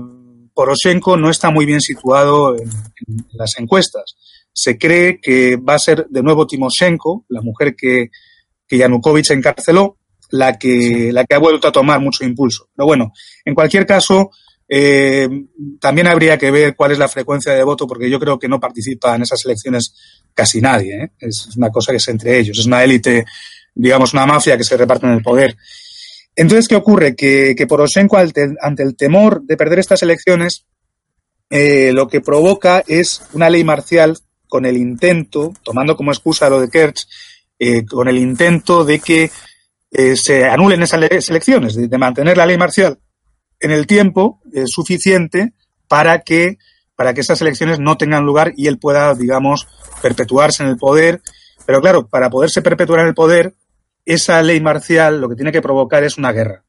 Poroshenko 0.59 1.17
no 1.17 1.31
está 1.31 1.51
muy 1.51 1.67
bien 1.67 1.81
situado 1.81 2.57
en, 2.57 2.69
en 2.69 3.25
las 3.33 3.59
encuestas 3.59 4.17
se 4.59 4.77
cree 4.77 5.21
que 5.21 5.57
va 5.57 5.75
a 5.75 5.79
ser 5.79 6.09
de 6.09 6.21
nuevo 6.21 6.45
Timoshenko, 6.45 7.27
la 7.29 7.41
mujer 7.43 7.77
que, 7.77 8.11
que 8.67 8.77
Yanukovych 8.77 9.31
encarceló, 9.31 9.99
la 10.31 10.59
que, 10.59 10.81
sí. 10.81 11.13
la 11.13 11.25
que 11.25 11.37
ha 11.37 11.39
vuelto 11.39 11.69
a 11.69 11.73
tomar 11.73 12.01
mucho 12.01 12.25
impulso. 12.25 12.69
Pero 12.75 12.87
bueno, 12.87 13.13
en 13.45 13.55
cualquier 13.55 13.87
caso, 13.87 14.31
eh, 14.69 15.29
también 15.81 16.09
habría 16.09 16.37
que 16.37 16.51
ver 16.51 16.75
cuál 16.75 16.91
es 16.91 16.99
la 16.99 17.07
frecuencia 17.07 17.53
de 17.53 17.63
voto, 17.63 17.87
porque 17.87 18.11
yo 18.11 18.19
creo 18.19 18.37
que 18.37 18.49
no 18.49 18.59
participa 18.59 19.15
en 19.15 19.23
esas 19.23 19.45
elecciones 19.45 19.95
casi 20.35 20.61
nadie. 20.61 21.05
¿eh? 21.05 21.11
Es 21.21 21.57
una 21.57 21.71
cosa 21.71 21.93
que 21.93 21.99
es 21.99 22.09
entre 22.09 22.37
ellos, 22.37 22.59
es 22.59 22.67
una 22.67 22.83
élite, 22.83 23.27
digamos, 23.73 24.13
una 24.13 24.27
mafia 24.27 24.59
que 24.59 24.65
se 24.65 24.77
reparte 24.77 25.07
en 25.07 25.13
el 25.13 25.23
poder. 25.23 25.57
Entonces, 26.39 26.69
¿qué 26.69 26.77
ocurre? 26.77 27.17
Que, 27.17 27.57
que 27.57 27.67
Poroshenko, 27.67 28.17
ante 28.17 28.83
el 28.85 28.97
temor 28.97 29.43
de 29.43 29.57
perder 29.57 29.81
estas 29.81 30.05
elecciones, 30.05 30.67
eh, 31.51 31.91
lo 31.93 32.07
que 32.07 32.21
provoca 32.21 32.85
es 32.87 33.23
una 33.33 33.51
ley 33.51 33.65
marcial 33.65 34.17
con 34.47 34.65
el 34.65 34.77
intento, 34.77 35.53
tomando 35.65 35.97
como 35.97 36.13
excusa 36.13 36.49
lo 36.49 36.61
de 36.61 36.71
Kerch, 36.71 37.09
eh, 37.59 37.85
con 37.85 38.07
el 38.07 38.19
intento 38.19 38.85
de 38.85 39.01
que 39.01 39.33
eh, 39.91 40.15
se 40.15 40.45
anulen 40.45 40.81
esas 40.81 41.29
elecciones, 41.29 41.75
de, 41.75 41.89
de, 41.89 41.99
mantener 41.99 42.37
la 42.37 42.47
ley 42.47 42.57
marcial 42.57 43.01
en 43.59 43.73
el 43.73 43.89
tiempo 43.89 44.41
suficiente 44.67 45.55
para 45.89 46.21
que, 46.21 46.59
para 46.95 47.15
que 47.15 47.23
esas 47.23 47.41
elecciones 47.41 47.81
no 47.81 47.97
tengan 47.97 48.25
lugar 48.25 48.53
y 48.57 48.69
él 48.69 48.79
pueda, 48.79 49.13
digamos, 49.17 49.67
perpetuarse 50.01 50.63
en 50.63 50.69
el 50.69 50.77
poder. 50.77 51.21
Pero 51.67 51.81
claro, 51.81 52.07
para 52.07 52.31
poderse 52.31 52.63
perpetuar 52.63 53.01
en 53.01 53.09
el 53.09 53.15
poder, 53.15 53.55
esa 54.13 54.43
ley 54.43 54.61
marcial 54.61 55.21
lo 55.21 55.29
que 55.29 55.37
tiene 55.37 55.53
que 55.53 55.63
provocar 55.63 56.05
es 56.05 56.19
una 56.19 56.33
guerra. 56.33 56.65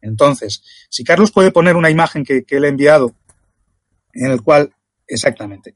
Entonces, 0.00 0.62
si 0.88 1.04
Carlos 1.04 1.32
puede 1.32 1.50
poner 1.50 1.76
una 1.76 1.90
imagen 1.90 2.24
que, 2.24 2.44
que 2.44 2.56
él 2.56 2.64
ha 2.64 2.68
enviado 2.68 3.14
en 4.12 4.30
el 4.30 4.42
cual 4.42 4.72
Exactamente. 5.08 5.72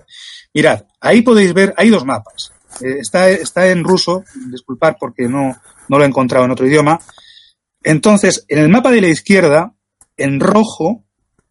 Mirad, 0.52 0.84
ahí 1.00 1.22
podéis 1.22 1.54
ver, 1.54 1.74
hay 1.76 1.88
dos 1.88 2.04
mapas. 2.04 2.52
Eh, 2.80 2.98
está, 3.00 3.30
está 3.30 3.68
en 3.68 3.82
ruso, 3.82 4.24
disculpad 4.50 4.96
porque 5.00 5.26
no, 5.26 5.56
no 5.88 5.98
lo 5.98 6.04
he 6.04 6.06
encontrado 6.06 6.44
en 6.44 6.50
otro 6.50 6.66
idioma. 6.66 7.00
Entonces, 7.82 8.44
en 8.48 8.58
el 8.58 8.68
mapa 8.68 8.92
de 8.92 9.00
la 9.00 9.08
izquierda, 9.08 9.74
en 10.16 10.38
rojo, 10.38 11.04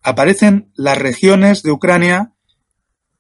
aparecen 0.04 0.72
las 0.76 0.98
regiones 0.98 1.64
de 1.64 1.72
Ucrania 1.72 2.34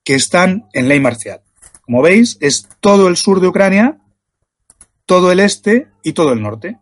que 0.04 0.16
están 0.16 0.68
en 0.74 0.88
ley 0.88 1.00
marcial. 1.00 1.42
como 1.82 2.02
veis, 2.02 2.38
es 2.40 2.68
todo 2.80 3.08
el 3.08 3.18
sur 3.18 3.42
de 3.42 3.48
Ucrania, 3.48 4.00
todo 5.12 5.30
el 5.30 5.41
este 5.41 5.89
y 6.03 6.13
todo 6.13 6.32
el 6.32 6.41
norte. 6.41 6.80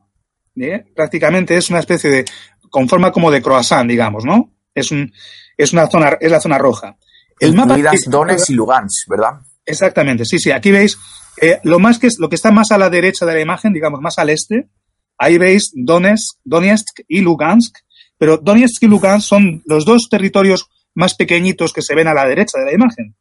Prácticamente 0.95 1.57
es 1.57 1.71
una 1.71 1.79
especie 1.79 2.12
de, 2.12 2.25
con 2.69 2.88
forma 2.88 3.12
como 3.12 3.31
de 3.31 3.41
croissant, 3.41 3.89
digamos, 3.89 4.24
¿no? 4.24 4.53
Es, 4.75 4.91
un, 4.91 5.12
es 5.57 5.74
una 5.74 5.88
zona, 5.88 6.15
es 6.21 6.29
la 6.29 6.39
zona 6.39 6.59
roja. 6.59 6.95
El 7.39 7.55
mapa 7.55 7.75
Donetsk 8.05 8.51
y 8.51 8.53
Lugansk, 8.53 9.09
¿verdad? 9.09 9.39
Exactamente, 9.65 10.25
sí, 10.25 10.38
sí. 10.38 10.51
Aquí 10.51 10.69
veis 10.69 11.00
eh, 11.41 11.59
lo 11.63 11.79
más 11.79 11.98
que 11.98 12.07
lo 12.19 12.29
que 12.29 12.36
está 12.36 12.51
más 12.51 12.71
a 12.71 12.77
la 12.77 12.91
derecha 12.91 13.25
de 13.25 13.33
la 13.33 13.41
imagen, 13.41 13.74
digamos 13.74 14.00
más 14.00 14.19
al 14.19 14.29
este. 14.29 14.69
Ahí 15.17 15.39
veis 15.39 15.71
Donetsk, 15.74 16.38
Donetsk 16.43 17.00
y 17.07 17.21
Lugansk. 17.21 17.77
Pero 18.19 18.38
Donetsk 18.38 18.83
y 18.83 18.88
Lugansk 18.88 19.27
son 19.27 19.63
los 19.65 19.86
dos 19.86 20.07
territorios 20.07 20.69
más 20.93 21.15
pequeñitos 21.15 21.74
que 21.74 21.81
se 21.81 21.95
ven 21.95 22.07
a 22.07 22.13
la 22.13 22.27
derecha 22.27 22.59
de 22.59 22.65
la 22.65 22.74
imagen. 22.74 23.15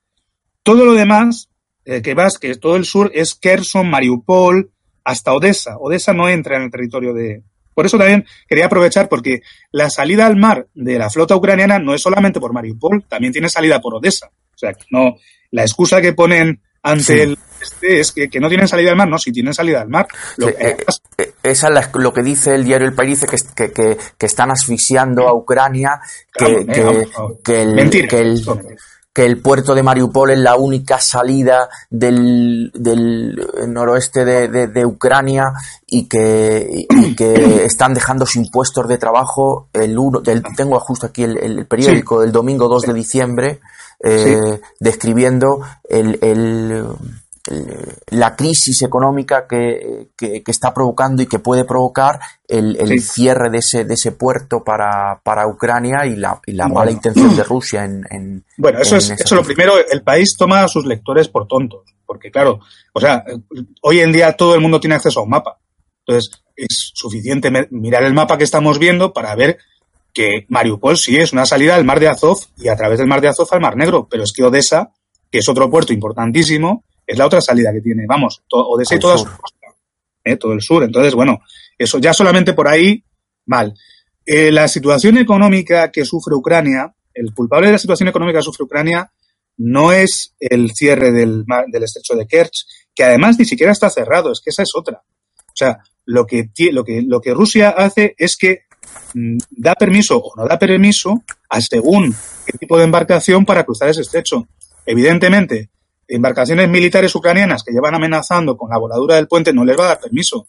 Todo 0.62 0.84
lo 0.84 0.92
demás, 0.92 1.48
eh, 1.86 2.02
que 2.02 2.12
vas, 2.12 2.36
que 2.36 2.54
todo 2.56 2.76
el 2.76 2.84
sur 2.84 3.10
es 3.14 3.34
Kherson, 3.34 3.88
Mariupol, 3.88 4.70
hasta 5.08 5.32
Odessa. 5.32 5.78
Odessa 5.78 6.12
no 6.12 6.28
entra 6.28 6.56
en 6.56 6.64
el 6.64 6.70
territorio 6.70 7.14
de. 7.14 7.42
Por 7.72 7.86
eso 7.86 7.96
también 7.96 8.26
quería 8.46 8.66
aprovechar 8.66 9.08
porque 9.08 9.40
la 9.70 9.88
salida 9.88 10.26
al 10.26 10.36
mar 10.36 10.66
de 10.74 10.98
la 10.98 11.08
flota 11.08 11.34
ucraniana 11.34 11.78
no 11.78 11.94
es 11.94 12.02
solamente 12.02 12.40
por 12.40 12.52
Mariupol, 12.52 13.04
también 13.08 13.32
tiene 13.32 13.48
salida 13.48 13.80
por 13.80 13.94
Odessa. 13.94 14.26
O 14.26 14.58
sea, 14.58 14.76
no, 14.90 15.16
la 15.52 15.62
excusa 15.62 16.02
que 16.02 16.12
ponen 16.12 16.60
ante 16.82 17.22
el 17.22 17.38
este 17.60 18.00
es 18.00 18.12
que, 18.12 18.28
no 18.40 18.48
tienen 18.48 18.68
salida 18.68 18.90
al 18.90 18.96
mar, 18.96 19.08
no, 19.08 19.18
si 19.18 19.32
tienen 19.32 19.54
salida 19.54 19.80
al 19.80 19.88
mar. 19.88 20.06
Lo 20.36 20.48
eh, 20.48 20.76
eh, 21.16 21.32
esa 21.42 21.68
es 21.68 21.88
lo 21.94 22.12
que 22.12 22.22
dice 22.22 22.54
el 22.54 22.64
diario 22.64 22.86
El 22.86 22.94
País, 22.94 23.24
que, 23.24 23.70
que, 23.70 23.96
que, 24.16 24.26
están 24.26 24.50
asfixiando 24.50 25.26
a 25.26 25.34
Ucrania, 25.34 26.00
que, 26.32 26.66
que, 27.42 27.62
el, 27.62 28.44
que 29.18 29.24
el 29.24 29.42
puerto 29.42 29.74
de 29.74 29.82
Mariupol 29.82 30.30
es 30.30 30.38
la 30.38 30.54
única 30.54 31.00
salida 31.00 31.68
del, 31.90 32.70
del 32.72 33.34
noroeste 33.66 34.24
de, 34.24 34.68
de, 34.68 34.86
Ucrania 34.86 35.54
y 35.88 36.06
que, 36.06 36.86
que 37.16 37.64
están 37.64 37.94
dejando 37.94 38.26
sin 38.26 38.48
puestos 38.48 38.86
de 38.86 38.96
trabajo 38.96 39.70
el 39.72 39.98
uno, 39.98 40.22
tengo 40.56 40.78
justo 40.78 41.06
aquí 41.06 41.24
el, 41.24 41.66
periódico 41.66 42.20
del 42.20 42.30
domingo 42.30 42.68
2 42.68 42.82
de 42.82 42.94
diciembre 42.94 43.60
eh, 44.04 44.60
describiendo 44.78 45.62
el, 45.88 46.20
el 46.22 46.84
la 48.10 48.36
crisis 48.36 48.82
económica 48.82 49.46
que, 49.48 50.08
que, 50.16 50.42
está 50.46 50.74
provocando 50.74 51.22
y 51.22 51.26
que 51.26 51.38
puede 51.38 51.64
provocar 51.64 52.20
el, 52.46 52.76
el 52.76 53.00
cierre 53.00 53.50
de 53.50 53.58
ese, 53.58 53.84
de 53.84 53.94
ese 53.94 54.12
puerto 54.12 54.62
para, 54.62 55.20
para 55.22 55.46
Ucrania 55.46 56.06
y 56.06 56.16
la, 56.16 56.40
y 56.46 56.52
la 56.52 56.68
mala 56.68 56.90
intención 56.90 57.34
de 57.36 57.44
Rusia 57.44 57.84
en... 57.84 58.06
en 58.10 58.44
bueno, 58.56 58.80
eso 58.80 58.96
es 58.96 59.10
eso 59.10 59.34
lo 59.34 59.42
primero. 59.42 59.74
El 59.90 60.02
país 60.02 60.36
toma 60.36 60.64
a 60.64 60.68
sus 60.68 60.84
lectores 60.84 61.28
por 61.28 61.46
tontos, 61.46 61.94
porque 62.04 62.30
claro, 62.30 62.60
o 62.92 63.00
sea, 63.00 63.24
hoy 63.82 64.00
en 64.00 64.12
día 64.12 64.32
todo 64.32 64.54
el 64.54 64.60
mundo 64.60 64.80
tiene 64.80 64.96
acceso 64.96 65.20
a 65.20 65.24
un 65.24 65.30
mapa. 65.30 65.58
Entonces, 66.06 66.42
es 66.56 66.90
suficiente 66.94 67.50
mirar 67.70 68.02
el 68.02 68.14
mapa 68.14 68.36
que 68.36 68.44
estamos 68.44 68.78
viendo 68.78 69.12
para 69.12 69.34
ver 69.34 69.58
que 70.12 70.46
Mariupol 70.48 70.96
sí 70.96 71.16
es 71.16 71.32
una 71.32 71.46
salida 71.46 71.76
al 71.76 71.84
mar 71.84 72.00
de 72.00 72.08
Azov 72.08 72.38
y 72.56 72.68
a 72.68 72.76
través 72.76 72.98
del 72.98 73.06
mar 73.06 73.20
de 73.20 73.28
Azov 73.28 73.48
al 73.52 73.60
mar 73.60 73.76
Negro, 73.76 74.08
pero 74.10 74.24
es 74.24 74.32
que 74.32 74.42
Odessa, 74.42 74.90
que 75.30 75.38
es 75.38 75.48
otro 75.48 75.70
puerto 75.70 75.92
importantísimo, 75.92 76.84
es 77.08 77.16
la 77.16 77.24
otra 77.24 77.40
salida 77.40 77.72
que 77.72 77.80
tiene, 77.80 78.04
vamos, 78.06 78.42
Odessa 78.50 78.94
y 78.94 78.98
toda 78.98 79.16
su 79.16 79.24
costa, 79.24 79.66
¿eh? 80.22 80.36
todo 80.36 80.52
el 80.52 80.60
sur. 80.60 80.84
Entonces, 80.84 81.14
bueno, 81.14 81.40
eso 81.78 81.98
ya 81.98 82.12
solamente 82.12 82.52
por 82.52 82.68
ahí, 82.68 83.02
mal. 83.46 83.74
Eh, 84.26 84.52
la 84.52 84.68
situación 84.68 85.16
económica 85.16 85.90
que 85.90 86.04
sufre 86.04 86.34
Ucrania, 86.34 86.94
el 87.14 87.32
culpable 87.32 87.68
de 87.68 87.72
la 87.72 87.78
situación 87.78 88.10
económica 88.10 88.40
que 88.40 88.44
sufre 88.44 88.64
Ucrania 88.64 89.10
no 89.56 89.90
es 89.90 90.34
el 90.38 90.72
cierre 90.72 91.10
del, 91.10 91.46
del 91.68 91.82
estrecho 91.82 92.14
de 92.14 92.26
Kerch, 92.26 92.66
que 92.94 93.04
además 93.04 93.38
ni 93.38 93.46
siquiera 93.46 93.72
está 93.72 93.88
cerrado, 93.88 94.30
es 94.30 94.40
que 94.40 94.50
esa 94.50 94.62
es 94.62 94.72
otra. 94.74 95.02
O 95.38 95.56
sea, 95.56 95.78
lo 96.04 96.26
que, 96.26 96.50
lo 96.72 96.84
que, 96.84 97.02
lo 97.02 97.22
que 97.22 97.32
Rusia 97.32 97.70
hace 97.70 98.14
es 98.18 98.36
que 98.36 98.64
mm, 99.14 99.38
da 99.50 99.74
permiso 99.74 100.18
o 100.18 100.36
no 100.36 100.46
da 100.46 100.58
permiso 100.58 101.24
a 101.48 101.62
según 101.62 102.14
qué 102.44 102.58
tipo 102.58 102.76
de 102.76 102.84
embarcación 102.84 103.46
para 103.46 103.64
cruzar 103.64 103.88
ese 103.88 104.02
estrecho. 104.02 104.46
Evidentemente, 104.84 105.70
embarcaciones 106.08 106.68
militares 106.68 107.14
ucranianas 107.14 107.62
que 107.62 107.72
llevan 107.72 107.94
amenazando 107.94 108.56
con 108.56 108.70
la 108.70 108.78
voladura 108.78 109.16
del 109.16 109.28
puente 109.28 109.52
no 109.52 109.64
les 109.64 109.78
va 109.78 109.84
a 109.84 109.88
dar 109.88 110.00
permiso. 110.00 110.48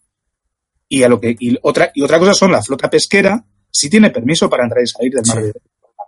Y 0.88 1.04
a 1.04 1.10
lo 1.10 1.20
que 1.20 1.36
y 1.40 1.58
otra 1.62 1.92
y 1.94 2.02
otra 2.02 2.18
cosa 2.18 2.34
son 2.34 2.52
la 2.52 2.64
flota 2.64 2.90
pesquera 2.90 3.46
sí 3.72 3.90
tiene 3.90 4.10
permiso 4.10 4.50
para 4.50 4.64
entrar 4.64 4.84
y 4.84 4.88
salir 4.88 5.14
del 5.14 5.26
mar 5.28 5.44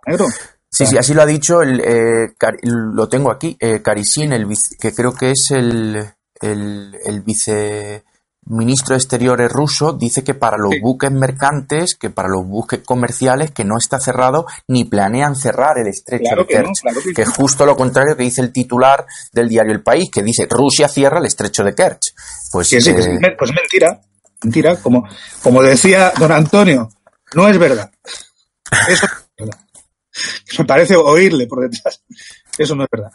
Negro. 0.06 0.26
Sí, 0.68 0.86
sí, 0.86 0.96
así 0.96 1.14
lo 1.14 1.22
ha 1.22 1.26
dicho 1.26 1.62
el, 1.62 1.80
eh, 1.80 2.32
lo 2.62 3.08
tengo 3.08 3.30
aquí, 3.30 3.56
eh, 3.60 3.80
el 3.84 4.46
que 4.80 4.92
creo 4.94 5.14
que 5.14 5.30
es 5.32 5.50
el, 5.50 6.02
el, 6.40 6.96
el 7.04 7.20
vice 7.20 8.04
ministro 8.52 8.94
de 8.94 8.98
Exteriores 8.98 9.50
ruso 9.50 9.92
dice 9.92 10.22
que 10.22 10.34
para 10.34 10.56
los 10.58 10.74
buques 10.80 11.10
mercantes, 11.10 11.94
que 11.94 12.10
para 12.10 12.28
los 12.28 12.46
buques 12.46 12.80
comerciales, 12.84 13.50
que 13.50 13.64
no 13.64 13.78
está 13.78 13.98
cerrado 13.98 14.46
ni 14.68 14.84
planean 14.84 15.36
cerrar 15.36 15.78
el 15.78 15.88
estrecho 15.88 16.36
de 16.36 16.46
Kerch, 16.46 17.14
que, 17.14 17.22
es 17.22 17.28
justo 17.30 17.64
lo 17.64 17.76
contrario 17.76 18.16
que 18.16 18.24
dice 18.24 18.42
el 18.42 18.52
titular 18.52 19.06
del 19.32 19.48
diario 19.48 19.72
El 19.72 19.82
País, 19.82 20.10
que 20.12 20.22
dice 20.22 20.46
Rusia 20.48 20.88
cierra 20.88 21.18
el 21.18 21.26
estrecho 21.26 21.64
de 21.64 21.74
Kerch. 21.74 22.14
Pues, 22.52 22.68
sí, 22.68 22.76
pues, 22.92 23.08
pues, 23.38 23.52
mentira, 23.52 24.00
mentira, 24.42 24.76
como, 24.76 25.08
como 25.42 25.62
decía 25.62 26.12
don 26.18 26.30
Antonio, 26.30 26.90
no 27.34 27.48
es 27.48 27.58
verdad. 27.58 27.90
Eso 28.88 29.06
es 29.06 29.12
verdad. 29.38 29.58
Me 30.58 30.64
parece 30.66 30.94
oírle 30.94 31.46
por 31.46 31.62
detrás. 31.62 32.02
Eso 32.58 32.74
no 32.74 32.84
es 32.84 32.90
verdad. 32.90 33.10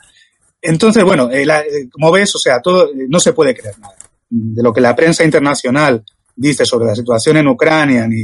Entonces, 0.60 1.04
bueno, 1.04 1.30
eh, 1.32 1.44
eh, 1.44 1.90
como 1.92 2.12
ves, 2.12 2.36
o 2.36 2.40
sea, 2.40 2.60
todo 2.60 2.90
eh, 2.90 3.06
no 3.08 3.20
se 3.20 3.34
puede 3.34 3.56
creer 3.56 3.78
nada 3.78 3.96
de 4.30 4.64
lo 4.64 4.74
que 4.74 4.82
la 4.82 4.96
prensa 4.96 5.24
internacional 5.24 6.04
dice 6.36 6.66
sobre 6.66 6.88
la 6.88 6.96
situación 6.96 7.38
en 7.38 7.48
Ucrania, 7.48 8.08
ni, 8.08 8.24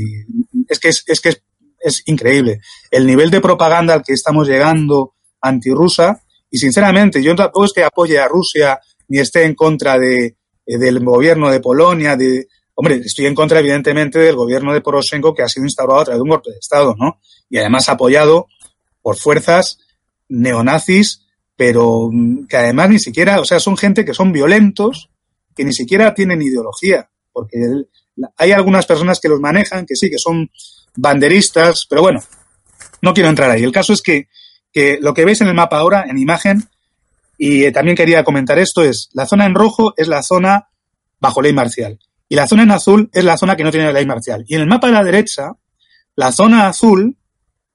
es 0.67 0.79
que, 0.79 0.89
es, 0.89 1.03
que 1.21 1.37
es, 1.79 2.03
increíble 2.05 2.59
el 2.91 3.05
nivel 3.05 3.29
de 3.29 3.41
propaganda 3.41 3.93
al 3.93 4.03
que 4.03 4.13
estamos 4.13 4.47
llegando 4.47 5.15
antirrusa 5.41 6.21
y 6.49 6.57
sinceramente 6.57 7.21
yo 7.21 7.35
tampoco 7.35 7.65
es 7.65 7.73
apoye 7.83 8.19
a 8.19 8.27
Rusia 8.27 8.79
ni 9.07 9.19
esté 9.19 9.43
en 9.43 9.55
contra 9.55 9.97
de, 9.97 10.37
eh, 10.65 10.77
del 10.77 11.03
gobierno 11.03 11.49
de 11.49 11.59
Polonia, 11.59 12.15
de, 12.15 12.47
hombre, 12.75 12.95
estoy 12.95 13.25
en 13.25 13.35
contra 13.35 13.59
evidentemente 13.59 14.19
del 14.19 14.35
gobierno 14.35 14.73
de 14.73 14.81
Poroshenko 14.81 15.33
que 15.33 15.43
ha 15.43 15.49
sido 15.49 15.65
instaurado 15.65 16.01
a 16.01 16.05
través 16.05 16.19
de 16.19 16.23
un 16.23 16.29
golpe 16.29 16.51
de 16.51 16.57
Estado, 16.57 16.95
¿no? 16.97 17.19
Y 17.49 17.57
además 17.57 17.89
apoyado 17.89 18.47
por 19.01 19.17
fuerzas 19.17 19.79
neonazis, 20.29 21.25
pero 21.55 22.09
mm, 22.11 22.47
que 22.47 22.57
además 22.57 22.89
ni 22.89 22.99
siquiera, 22.99 23.39
o 23.39 23.45
sea, 23.45 23.59
son 23.59 23.77
gente 23.77 24.05
que 24.05 24.13
son 24.13 24.31
violentos, 24.31 25.09
que 25.55 25.63
ni 25.63 25.73
siquiera 25.73 26.13
tienen 26.13 26.41
ideología, 26.41 27.09
porque 27.31 27.57
hay 28.37 28.51
algunas 28.51 28.85
personas 28.85 29.19
que 29.19 29.29
los 29.29 29.39
manejan, 29.39 29.85
que 29.85 29.95
sí, 29.95 30.09
que 30.09 30.17
son 30.17 30.49
banderistas, 30.95 31.85
pero 31.89 32.01
bueno, 32.01 32.21
no 33.01 33.13
quiero 33.13 33.29
entrar 33.29 33.49
ahí. 33.49 33.63
El 33.63 33.71
caso 33.71 33.93
es 33.93 34.01
que, 34.01 34.27
que 34.71 34.99
lo 35.01 35.13
que 35.13 35.25
veis 35.25 35.41
en 35.41 35.47
el 35.47 35.53
mapa 35.53 35.77
ahora, 35.77 36.05
en 36.07 36.17
imagen, 36.17 36.63
y 37.37 37.71
también 37.71 37.97
quería 37.97 38.23
comentar 38.23 38.59
esto, 38.59 38.83
es 38.83 39.09
la 39.13 39.25
zona 39.25 39.45
en 39.45 39.55
rojo 39.55 39.93
es 39.97 40.07
la 40.07 40.21
zona 40.21 40.69
bajo 41.19 41.41
ley 41.41 41.53
marcial, 41.53 41.99
y 42.29 42.35
la 42.35 42.47
zona 42.47 42.63
en 42.63 42.71
azul 42.71 43.09
es 43.13 43.23
la 43.23 43.37
zona 43.37 43.55
que 43.55 43.63
no 43.63 43.71
tiene 43.71 43.91
ley 43.93 44.05
marcial. 44.05 44.43
Y 44.47 44.55
en 44.55 44.61
el 44.61 44.67
mapa 44.67 44.87
de 44.87 44.93
la 44.93 45.03
derecha, 45.03 45.51
la 46.15 46.31
zona 46.31 46.67
azul 46.67 47.17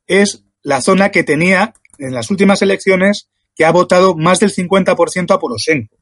es 0.06 0.44
la 0.62 0.80
zona 0.80 1.10
que 1.10 1.24
tenía 1.24 1.74
en 1.98 2.14
las 2.14 2.30
últimas 2.30 2.62
elecciones 2.62 3.28
que 3.54 3.64
ha 3.64 3.72
votado 3.72 4.16
más 4.16 4.40
del 4.40 4.52
50% 4.52 5.34
a 5.34 5.38
Poroshenko. 5.38 5.97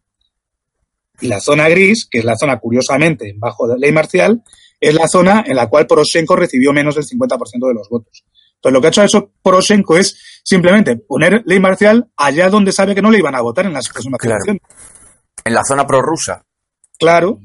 Y 1.21 1.29
la 1.29 1.41
zona 1.41 1.69
gris, 1.69 2.07
que 2.11 2.19
es 2.19 2.25
la 2.25 2.37
zona 2.37 2.59
curiosamente 2.59 3.35
bajo 3.37 3.67
ley 3.77 3.93
marcial, 3.93 4.43
es 4.81 4.95
la 4.95 5.09
zona 5.09 5.45
en 5.47 5.57
la 5.57 5.69
cual 5.69 5.87
Poroshenko 5.87 6.37
recibió 6.37 6.73
menos 6.73 6.95
del 6.95 7.05
50% 7.05 7.69
de 7.69 7.75
los 7.75 7.89
votos. 7.89 8.25
Entonces, 8.57 8.73
lo 8.73 8.81
que 8.81 8.87
ha 8.87 8.91
hecho 8.91 9.03
eso 9.03 9.31
Poroshenko 9.43 9.97
es 9.97 10.41
simplemente 10.43 10.97
poner 10.97 11.43
ley 11.47 11.61
marcial 11.61 12.11
allá 12.17 12.49
donde 12.51 12.73
sabe 12.73 12.95
que 12.95 13.03
no 13.03 13.11
le 13.11 13.19
iban 13.19 13.35
a 13.35 13.41
votar 13.41 13.67
en 13.67 13.73
las 13.73 13.89
próximas 13.89 14.21
elecciones. 14.23 14.63
En 15.45 15.55
la 15.55 15.63
zona 15.65 15.87
prorrusa. 15.87 16.45
Claro. 16.99 17.39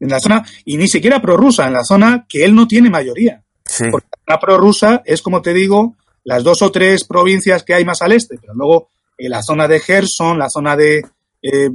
En 0.00 0.08
la 0.08 0.20
zona, 0.20 0.44
y 0.64 0.76
ni 0.76 0.88
siquiera 0.88 1.22
prorrusa, 1.22 1.66
en 1.66 1.74
la 1.74 1.84
zona 1.84 2.26
que 2.28 2.44
él 2.44 2.54
no 2.54 2.66
tiene 2.66 2.90
mayoría. 2.90 3.44
Sí. 3.64 3.84
Porque 3.90 4.08
la 4.26 4.40
prorrusa 4.40 5.02
es, 5.04 5.22
como 5.22 5.42
te 5.42 5.54
digo, 5.54 5.96
las 6.24 6.42
dos 6.42 6.62
o 6.62 6.72
tres 6.72 7.04
provincias 7.04 7.62
que 7.62 7.74
hay 7.74 7.84
más 7.84 8.02
al 8.02 8.12
este, 8.12 8.36
pero 8.40 8.54
luego 8.54 8.88
en 9.16 9.30
la 9.30 9.42
zona 9.42 9.68
de 9.68 9.78
Gerson, 9.78 10.38
la 10.38 10.48
zona 10.48 10.76
de, 10.76 11.02
eh, 11.42 11.68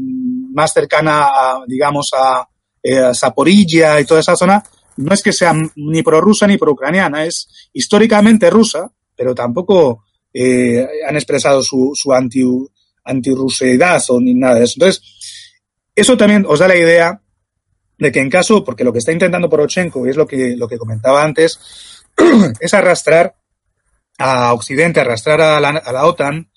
más 0.53 0.71
cercana, 0.73 1.27
a, 1.27 1.63
digamos, 1.67 2.11
a, 2.15 2.47
eh, 2.81 3.11
y 3.61 4.05
toda 4.05 4.21
esa 4.21 4.35
zona, 4.35 4.63
no 4.97 5.13
es 5.13 5.21
que 5.21 5.33
sea 5.33 5.53
ni 5.75 6.01
prorrusa 6.01 6.47
ni 6.47 6.57
pro-ucraniana, 6.57 7.25
es 7.25 7.69
históricamente 7.73 8.49
rusa, 8.49 8.89
pero 9.15 9.35
tampoco 9.35 10.05
eh, 10.33 10.87
han 11.07 11.15
expresado 11.15 11.61
su, 11.61 11.91
su 11.93 12.13
anti, 12.13 12.43
antirruseidad 13.03 14.01
o 14.09 14.19
ni 14.21 14.33
nada 14.33 14.55
de 14.55 14.65
eso. 14.65 14.75
Entonces, 14.77 15.03
eso 15.95 16.15
también 16.15 16.45
os 16.47 16.59
da 16.59 16.67
la 16.67 16.75
idea 16.75 17.21
de 17.97 18.11
que 18.11 18.19
en 18.19 18.29
caso, 18.29 18.63
porque 18.63 18.83
lo 18.83 18.93
que 18.93 18.99
está 18.99 19.11
intentando 19.11 19.49
Porochenko, 19.49 20.05
y 20.05 20.11
es 20.11 20.15
lo 20.15 20.27
que, 20.27 20.55
lo 20.55 20.67
que 20.67 20.77
comentaba 20.77 21.23
antes, 21.23 21.59
es 22.59 22.73
arrastrar 22.73 23.35
a 24.17 24.53
Occidente, 24.53 24.99
arrastrar 24.99 25.41
a 25.41 25.59
la, 25.59 25.69
a 25.69 25.91
la 25.91 26.05
OTAN 26.05 26.49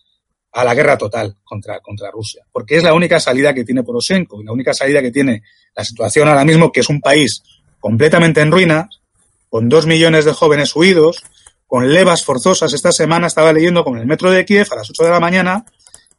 a 0.53 0.65
la 0.65 0.75
guerra 0.75 0.99
total 0.99 1.37
contra, 1.45 1.81
contra 1.81 2.11
Rusia, 2.11 2.45
porque 2.51 2.77
es 2.77 2.83
la 2.83 2.95
única 2.95 3.21
salida 3.21 3.55
que 3.55 3.65
tiene 3.65 3.83
Poroshenko 3.83 4.41
y 4.41 4.45
la 4.45 4.53
única 4.53 4.75
salida 4.75 5.01
que 5.01 5.13
tiene 5.13 5.43
la 5.75 5.85
situación 5.85 6.29
ahora 6.29 6.45
mismo, 6.45 6.73
que 6.73 6.81
es 6.81 6.89
un 6.89 7.01
país 7.01 7.43
completamente 7.79 8.41
en 8.41 8.51
ruinas, 8.51 9.01
con 9.49 9.69
dos 9.69 9.87
millones 9.87 10.25
de 10.25 10.33
jóvenes 10.33 10.75
huidos, 10.75 11.23
con 11.67 11.93
levas 11.93 12.25
forzosas. 12.25 12.73
Esta 12.73 12.93
semana 12.93 13.29
estaba 13.29 13.53
leyendo 13.53 13.85
con 13.85 13.99
el 13.99 14.07
metro 14.07 14.31
de 14.31 14.45
Kiev 14.45 14.67
a 14.73 14.77
las 14.77 14.91
8 14.91 15.05
de 15.05 15.11
la 15.11 15.21
mañana, 15.21 15.65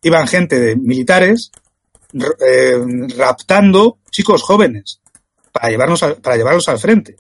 iban 0.02 0.28
gente 0.28 0.60
de 0.60 0.76
militares 0.76 1.52
eh, 2.14 2.78
raptando 3.18 4.00
chicos 4.10 4.44
jóvenes 4.44 5.02
para, 5.52 5.70
llevarnos 5.70 6.04
para 6.22 6.38
llevarlos 6.38 6.68
al 6.70 6.80
frente. 6.80 7.18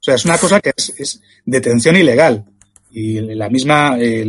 O 0.00 0.02
sea, 0.02 0.14
es 0.14 0.24
una 0.24 0.38
cosa 0.38 0.60
que 0.60 0.72
es 0.76 1.20
detención 1.44 1.96
ilegal 1.96 2.46
y 2.90 3.20
la 3.20 3.48
misma 3.48 3.96
eh, 3.98 4.26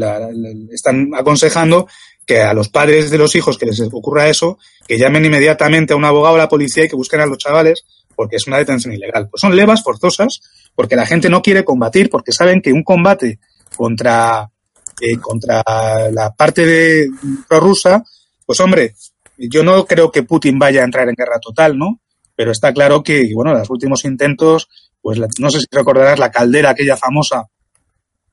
están 0.72 1.12
aconsejando 1.16 1.88
que 2.26 2.42
a 2.42 2.54
los 2.54 2.70
padres 2.70 3.10
de 3.10 3.18
los 3.18 3.36
hijos 3.36 3.58
que 3.58 3.66
les 3.66 3.80
ocurra 3.82 4.30
eso, 4.30 4.60
que 4.88 5.00
llamen 5.00 5.26
inmediatamente 5.26 5.94
a 5.94 5.96
un 5.96 6.06
abogado 6.06 6.36
o 6.36 6.38
a 6.38 6.42
la 6.42 6.50
policía 6.50 6.86
y 6.86 6.88
que 6.88 6.96
busquen 6.96 7.22
a 7.22 7.26
los 7.26 7.38
chavales 7.38 7.86
porque 8.16 8.36
es 8.36 8.48
una 8.48 8.58
detención 8.58 8.94
ilegal. 8.94 9.30
Pues 9.30 9.42
son 9.42 9.56
levas 9.56 9.82
forzosas 9.82 10.42
porque 10.76 10.96
la 10.96 11.06
gente 11.06 11.30
no 11.30 11.42
quiere 11.42 11.64
combatir 11.64 12.10
porque 12.10 12.32
saben 12.32 12.62
que 12.62 12.74
un 12.74 12.84
combate 12.84 13.40
contra, 13.76 14.50
eh, 15.02 15.18
contra 15.18 15.64
la 16.12 16.34
parte 16.38 16.66
de 16.66 17.10
prorrusa, 17.48 18.04
pues 18.46 18.60
hombre, 18.60 18.94
yo 19.38 19.64
no 19.64 19.86
creo 19.86 20.12
que 20.12 20.24
Putin 20.24 20.60
vaya 20.60 20.82
a 20.82 20.86
entrar 20.86 21.08
en 21.08 21.16
guerra 21.16 21.40
total, 21.40 21.78
¿no? 21.78 22.02
Pero 22.36 22.52
está 22.52 22.74
claro 22.74 23.02
que, 23.04 23.32
bueno, 23.34 23.54
los 23.54 23.70
últimos 23.70 24.06
intentos, 24.06 24.68
pues 25.02 25.20
no 25.40 25.50
sé 25.50 25.60
si 25.60 25.66
recordarás 25.72 26.20
la 26.20 26.30
caldera 26.32 26.72
aquella 26.72 26.98
famosa 26.98 27.48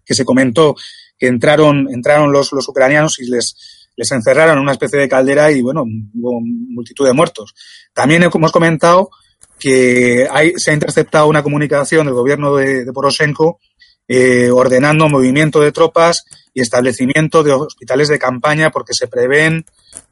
que 0.06 0.14
se 0.14 0.24
comentó 0.24 0.76
que 1.18 1.26
entraron, 1.26 1.88
entraron 1.92 2.32
los, 2.32 2.52
los 2.52 2.68
ucranianos 2.68 3.18
y 3.18 3.28
les, 3.28 3.56
les 3.96 4.12
encerraron 4.12 4.56
en 4.56 4.62
una 4.62 4.72
especie 4.72 4.98
de 4.98 5.08
caldera 5.08 5.50
y, 5.50 5.62
bueno, 5.62 5.84
hubo 6.14 6.40
multitud 6.40 7.06
de 7.06 7.12
muertos. 7.12 7.54
También 7.92 8.22
hemos 8.22 8.52
comentado 8.52 9.10
que 9.58 10.28
hay, 10.30 10.52
se 10.56 10.70
ha 10.70 10.74
interceptado 10.74 11.28
una 11.28 11.42
comunicación 11.42 12.06
del 12.06 12.14
gobierno 12.14 12.56
de, 12.56 12.84
Poroshenko 12.92 13.58
eh, 14.06 14.50
ordenando 14.50 15.08
movimiento 15.08 15.60
de 15.60 15.72
tropas 15.72 16.24
y 16.54 16.60
establecimiento 16.60 17.42
de 17.42 17.52
hospitales 17.52 18.08
de 18.08 18.18
campaña 18.18 18.70
porque 18.70 18.92
se 18.94 19.08
prevén, 19.08 19.64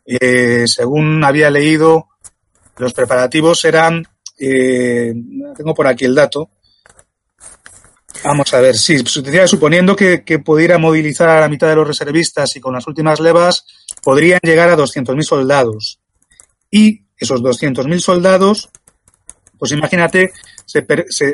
eh, 0.05 0.65
según 0.67 1.23
había 1.23 1.51
leído, 1.51 2.09
los 2.79 2.93
preparativos 2.93 3.65
eran, 3.65 4.05
eh, 4.39 5.15
tengo 5.57 5.75
por 5.75 5.87
aquí 5.87 6.07
el 6.07 6.15
dato, 6.15 6.51
Vamos 8.23 8.55
a 8.55 8.61
ver, 8.61 8.77
sí, 8.77 8.99
suponiendo 9.47 9.97
que, 9.97 10.23
pudiera 10.45 10.79
movilizar 10.79 11.29
a 11.29 11.41
la 11.41 11.49
mitad 11.49 11.69
de 11.69 11.77
los 11.77 11.87
reservistas 11.87 12.55
y 12.57 12.61
con 12.61 12.75
las 12.75 12.87
últimas 12.87 13.21
levas 13.21 13.67
podrían 14.03 14.41
llegar 14.43 14.69
a 14.69 14.77
200.000 14.77 15.23
soldados. 15.23 16.01
Y 16.71 17.05
esos 17.17 17.43
200.000 17.43 17.99
soldados, 18.01 18.71
pues 19.59 19.73
imagínate, 19.73 20.33
se, 20.65 20.87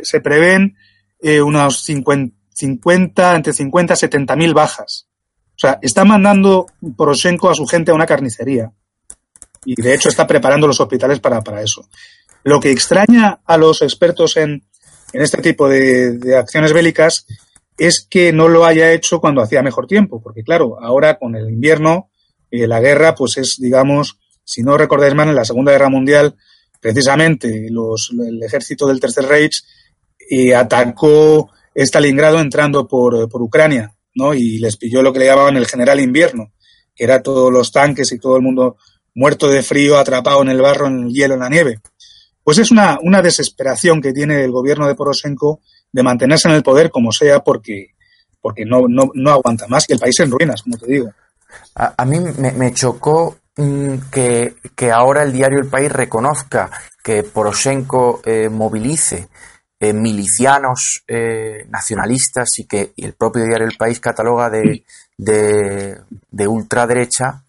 se, 0.03 0.21
prevén 0.21 0.77
eh, 1.21 1.40
unos 1.40 1.83
50, 1.85 2.37
50, 2.55 3.37
entre 3.37 3.53
50 3.53 3.95
y 3.95 3.97
70.000 3.97 4.55
bajas. 4.55 5.07
O 5.51 5.59
sea, 5.61 5.79
está 5.83 6.05
mandando 6.05 6.66
Poroshenko 6.97 7.51
a 7.51 7.55
su 7.55 7.66
gente 7.66 7.90
a 7.90 7.95
una 7.95 8.07
carnicería. 8.07 8.73
Y 9.64 9.81
de 9.81 9.95
hecho 9.95 10.09
está 10.09 10.27
preparando 10.27 10.66
los 10.66 10.81
hospitales 10.81 11.21
para, 11.21 11.43
para 11.43 11.62
eso. 11.62 11.87
Lo 12.43 12.61
que 12.61 12.71
extraña 12.71 13.40
a 13.45 13.57
los 13.59 13.83
expertos 13.83 14.37
en, 14.38 14.64
en 15.12 15.23
este 15.23 15.42
tipo 15.42 15.68
de, 15.68 16.37
acciones 16.37 16.73
bélicas 16.73 17.27
es 17.79 18.07
que 18.09 18.33
no 18.33 18.49
lo 18.49 18.64
haya 18.64 18.92
hecho 18.92 19.20
cuando 19.20 19.40
hacía 19.40 19.62
mejor 19.62 19.87
tiempo, 19.87 20.20
porque 20.23 20.42
claro, 20.42 20.79
ahora 20.83 21.18
con 21.18 21.35
el 21.35 21.49
invierno, 21.49 22.11
eh, 22.51 22.66
la 22.66 22.81
guerra, 22.81 23.14
pues 23.14 23.38
es, 23.38 23.57
digamos, 23.59 24.18
si 24.44 24.62
no 24.62 24.77
recordáis 24.77 25.14
mal, 25.14 25.29
en 25.29 25.35
la 25.35 25.44
Segunda 25.44 25.73
Guerra 25.73 25.88
Mundial, 25.88 26.37
precisamente 26.81 27.68
los, 27.70 28.12
el 28.12 28.42
ejército 28.42 28.87
del 28.87 29.01
Tercer 29.01 29.25
Reich 29.27 29.62
eh, 30.29 30.55
atacó 30.55 31.51
Stalingrado 31.75 32.40
entrando 32.40 32.87
por, 32.87 33.29
por 33.29 33.42
Ucrania, 33.42 33.94
¿no? 34.14 34.35
Y 34.35 34.59
les 34.59 34.77
pilló 34.77 35.03
lo 35.03 35.12
que 35.12 35.20
le 35.20 35.27
llamaban 35.27 35.57
el 35.57 35.66
general 35.66 36.01
invierno, 36.01 36.53
que 36.94 37.05
era 37.05 37.23
todos 37.23 37.53
los 37.53 37.73
tanques 37.73 38.12
y 38.12 38.18
todo 38.18 38.37
el 38.37 38.42
mundo 38.42 38.77
muerto 39.14 39.49
de 39.49 39.62
frío, 39.62 39.99
atrapado 39.99 40.42
en 40.42 40.49
el 40.49 40.61
barro, 40.61 40.87
en 40.87 41.07
el 41.07 41.12
hielo, 41.12 41.35
en 41.35 41.40
la 41.40 41.49
nieve. 41.49 41.81
Pues 42.51 42.59
es 42.59 42.73
una, 42.73 42.99
una 43.01 43.23
desesperación 43.23 44.03
que 44.03 44.13
tiene 44.13 44.43
el 44.43 44.51
gobierno 44.51 44.89
de 44.89 44.97
Poroshenko 44.97 45.61
de 45.93 46.03
mantenerse 46.03 46.49
en 46.49 46.57
el 46.57 46.65
poder 46.65 46.91
como 46.91 47.13
sea 47.13 47.45
porque, 47.45 47.95
porque 48.41 48.65
no, 48.65 48.89
no, 48.89 49.13
no 49.15 49.31
aguanta 49.31 49.69
más 49.69 49.89
y 49.89 49.93
el 49.93 50.01
país 50.01 50.19
en 50.19 50.33
ruinas, 50.33 50.65
como 50.65 50.77
te 50.77 50.87
digo. 50.89 51.13
A, 51.77 52.05
mí 52.05 52.19
me, 52.19 52.75
chocó 52.75 53.37
mm, 53.57 53.95
que, 54.11 54.57
que, 54.75 54.91
ahora 54.91 55.23
el 55.23 55.33
diario 55.33 55.61
El 55.61 55.69
País 55.69 55.93
reconozca 55.93 56.73
que 57.05 57.23
Poroshenko 57.23 58.21
eh, 58.25 58.49
movilice 58.49 59.29
eh, 59.79 59.93
milicianos 59.93 61.05
eh, 61.07 61.67
nacionalistas 61.69 62.59
y 62.59 62.65
que 62.65 62.95
el 62.97 63.13
propio 63.13 63.45
diario 63.45 63.69
El 63.69 63.77
País 63.77 64.01
cataloga 64.01 64.51
de, 64.51 64.85
de, 65.17 66.01
de 66.29 66.49
ultraderecha, 66.49 67.45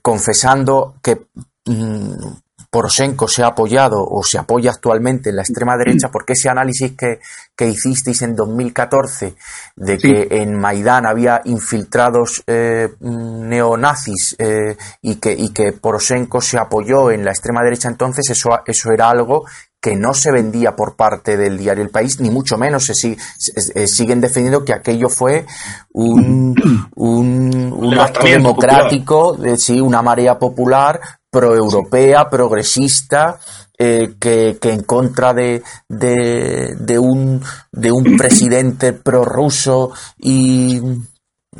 confesando 0.00 0.94
que 1.02 1.26
mm, 1.66 2.43
Poroshenko 2.74 3.28
se 3.28 3.44
ha 3.44 3.46
apoyado 3.46 4.04
o 4.04 4.24
se 4.24 4.36
apoya 4.36 4.72
actualmente 4.72 5.30
en 5.30 5.36
la 5.36 5.42
extrema 5.42 5.76
derecha, 5.76 6.08
porque 6.10 6.32
ese 6.32 6.48
análisis 6.48 6.96
que, 6.98 7.20
que 7.54 7.68
hicisteis 7.68 8.22
en 8.22 8.34
2014 8.34 9.36
de 9.76 9.96
que 9.96 10.26
en 10.28 10.58
Maidán 10.58 11.06
había 11.06 11.40
infiltrados 11.44 12.42
eh, 12.48 12.88
neonazis 12.98 14.34
eh, 14.40 14.76
y, 15.02 15.14
que, 15.20 15.34
y 15.34 15.50
que 15.50 15.70
Poroshenko 15.70 16.40
se 16.40 16.58
apoyó 16.58 17.12
en 17.12 17.24
la 17.24 17.30
extrema 17.30 17.62
derecha, 17.62 17.88
entonces 17.88 18.28
eso, 18.28 18.50
eso 18.66 18.90
era 18.90 19.08
algo 19.08 19.44
que 19.80 19.94
no 19.94 20.12
se 20.12 20.32
vendía 20.32 20.74
por 20.74 20.96
parte 20.96 21.36
del 21.36 21.58
diario 21.58 21.84
El 21.84 21.90
País, 21.90 22.18
ni 22.18 22.30
mucho 22.30 22.56
menos 22.56 22.86
se, 22.86 23.12
eh, 23.12 23.86
siguen 23.86 24.20
defendiendo 24.20 24.64
que 24.64 24.72
aquello 24.72 25.10
fue 25.10 25.46
un, 25.92 26.56
un, 26.96 27.98
acto 28.00 28.26
democrático, 28.26 29.34
de, 29.34 29.58
sí, 29.58 29.80
una 29.80 30.00
marea 30.00 30.38
popular 30.38 31.00
proeuropea, 31.34 32.30
progresista, 32.30 33.40
eh, 33.76 34.14
que, 34.20 34.56
que, 34.60 34.70
en 34.70 34.84
contra 34.84 35.34
de, 35.34 35.60
de, 35.88 36.76
de, 36.78 36.96
un, 36.96 37.42
de 37.72 37.90
un 37.90 38.16
presidente 38.16 38.92
prorruso 38.92 39.90
y, 40.16 40.80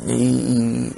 y, 0.07 0.93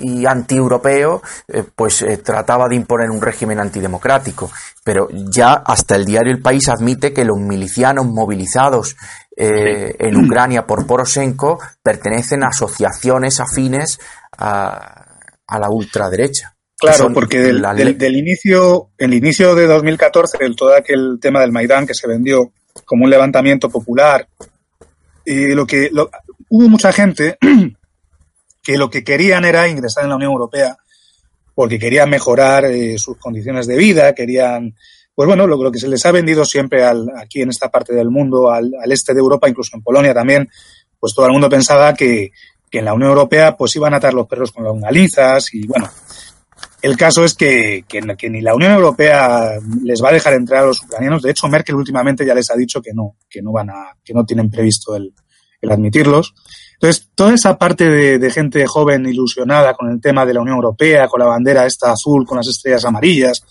y 0.00 0.26
anti-europeo, 0.26 1.22
eh, 1.48 1.64
pues 1.74 2.02
eh, 2.02 2.18
trataba 2.18 2.68
de 2.68 2.76
imponer 2.76 3.10
un 3.10 3.22
régimen 3.22 3.58
antidemocrático. 3.58 4.50
Pero 4.84 5.08
ya 5.10 5.54
hasta 5.64 5.96
el 5.96 6.04
diario 6.04 6.30
El 6.30 6.42
País 6.42 6.68
admite 6.68 7.14
que 7.14 7.24
los 7.24 7.38
milicianos 7.38 8.04
movilizados 8.06 8.96
en 9.42 10.16
Ucrania 10.22 10.66
por 10.66 10.86
Poroshenko 10.86 11.58
pertenecen 11.82 12.44
a 12.44 12.48
asociaciones 12.48 13.40
afines 13.40 13.98
a, 14.36 15.00
a 15.46 15.58
la 15.58 15.70
ultraderecha. 15.70 16.54
Claro, 16.80 17.12
porque 17.12 17.38
del, 17.40 17.62
del, 17.98 18.16
inicio, 18.16 18.88
el 18.96 19.12
inicio 19.12 19.54
de 19.54 19.66
2014, 19.66 20.38
el, 20.40 20.56
todo 20.56 20.74
aquel 20.74 21.18
tema 21.20 21.40
del 21.40 21.52
Maidán 21.52 21.86
que 21.86 21.92
se 21.92 22.08
vendió 22.08 22.52
como 22.86 23.04
un 23.04 23.10
levantamiento 23.10 23.68
popular, 23.68 24.26
y 25.26 25.48
lo 25.48 25.66
que 25.66 25.90
hubo 26.48 26.68
mucha 26.68 26.90
gente 26.92 27.36
que 28.62 28.78
lo 28.78 28.88
que 28.88 29.04
querían 29.04 29.44
era 29.44 29.68
ingresar 29.68 30.04
en 30.04 30.10
la 30.10 30.16
Unión 30.16 30.32
Europea 30.32 30.76
porque 31.54 31.78
querían 31.78 32.08
mejorar 32.08 32.64
eh, 32.64 32.96
sus 32.96 33.18
condiciones 33.18 33.66
de 33.66 33.76
vida, 33.76 34.14
querían, 34.14 34.74
pues 35.14 35.26
bueno, 35.26 35.46
lo, 35.46 35.62
lo, 35.62 35.70
que 35.70 35.78
se 35.78 35.88
les 35.88 36.06
ha 36.06 36.12
vendido 36.12 36.46
siempre 36.46 36.84
al, 36.84 37.06
aquí 37.18 37.42
en 37.42 37.50
esta 37.50 37.68
parte 37.68 37.94
del 37.94 38.08
mundo, 38.08 38.50
al, 38.50 38.72
al, 38.82 38.90
este 38.90 39.12
de 39.12 39.20
Europa, 39.20 39.46
incluso 39.46 39.76
en 39.76 39.82
Polonia 39.82 40.14
también, 40.14 40.48
pues 40.98 41.14
todo 41.14 41.26
el 41.26 41.32
mundo 41.32 41.50
pensaba 41.50 41.92
que, 41.92 42.30
que 42.70 42.78
en 42.78 42.86
la 42.86 42.94
Unión 42.94 43.10
Europea 43.10 43.56
pues 43.56 43.76
iban 43.76 43.92
a 43.92 43.98
atar 43.98 44.14
los 44.14 44.26
perros 44.26 44.52
con 44.52 44.64
longanizas 44.64 45.52
y 45.52 45.66
bueno, 45.66 45.90
el 46.82 46.96
caso 46.96 47.24
es 47.24 47.34
que, 47.34 47.84
ni 48.30 48.40
la 48.40 48.54
Unión 48.54 48.72
Europea 48.72 49.58
les 49.82 50.02
va 50.02 50.08
a 50.08 50.12
dejar 50.12 50.34
entrar 50.34 50.62
a 50.64 50.66
los 50.66 50.82
ucranianos. 50.82 51.22
De 51.22 51.30
hecho, 51.30 51.48
Merkel 51.48 51.74
últimamente 51.74 52.24
ya 52.24 52.34
les 52.34 52.50
ha 52.50 52.56
dicho 52.56 52.80
que 52.80 52.92
no, 52.94 53.16
que 53.28 53.42
no 53.42 53.52
van 53.52 53.70
a, 53.70 53.96
que 54.02 54.14
no 54.14 54.24
tienen 54.24 54.50
previsto 54.50 54.96
el, 54.96 55.12
admitirlos. 55.68 56.34
Entonces, 56.74 57.10
toda 57.14 57.34
esa 57.34 57.58
parte 57.58 57.84
de, 58.18 58.30
gente 58.30 58.66
joven 58.66 59.04
ilusionada 59.06 59.74
con 59.74 59.90
el 59.90 60.00
tema 60.00 60.24
de 60.24 60.32
la 60.32 60.40
Unión 60.40 60.56
Europea, 60.56 61.06
con 61.08 61.20
la 61.20 61.26
bandera 61.26 61.66
esta 61.66 61.92
azul, 61.92 62.26
con 62.26 62.38
las 62.38 62.48
estrellas 62.48 62.86
amarillas, 62.86 63.42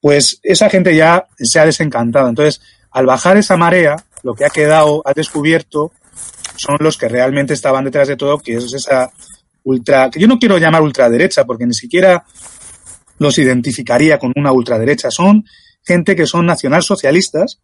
pues 0.00 0.38
esa 0.44 0.70
gente 0.70 0.94
ya 0.94 1.26
se 1.36 1.58
ha 1.58 1.66
desencantado. 1.66 2.28
Entonces, 2.28 2.60
al 2.92 3.06
bajar 3.06 3.36
esa 3.36 3.56
marea, 3.56 3.96
lo 4.22 4.34
que 4.34 4.44
ha 4.44 4.50
quedado, 4.50 5.02
ha 5.04 5.12
descubierto, 5.12 5.90
son 6.56 6.76
los 6.78 6.96
que 6.96 7.08
realmente 7.08 7.54
estaban 7.54 7.84
detrás 7.84 8.06
de 8.06 8.16
todo, 8.16 8.38
que 8.38 8.54
es 8.54 8.72
esa 8.72 9.10
ultra, 9.64 10.08
que 10.08 10.20
yo 10.20 10.28
no 10.28 10.38
quiero 10.38 10.58
llamar 10.58 10.82
ultraderecha, 10.82 11.44
porque 11.44 11.66
ni 11.66 11.74
siquiera 11.74 12.24
los 13.20 13.38
identificaría 13.38 14.18
con 14.18 14.32
una 14.34 14.50
ultraderecha. 14.50 15.10
Son 15.10 15.44
gente 15.84 16.16
que 16.16 16.26
son 16.26 16.46
nacionalsocialistas, 16.46 17.60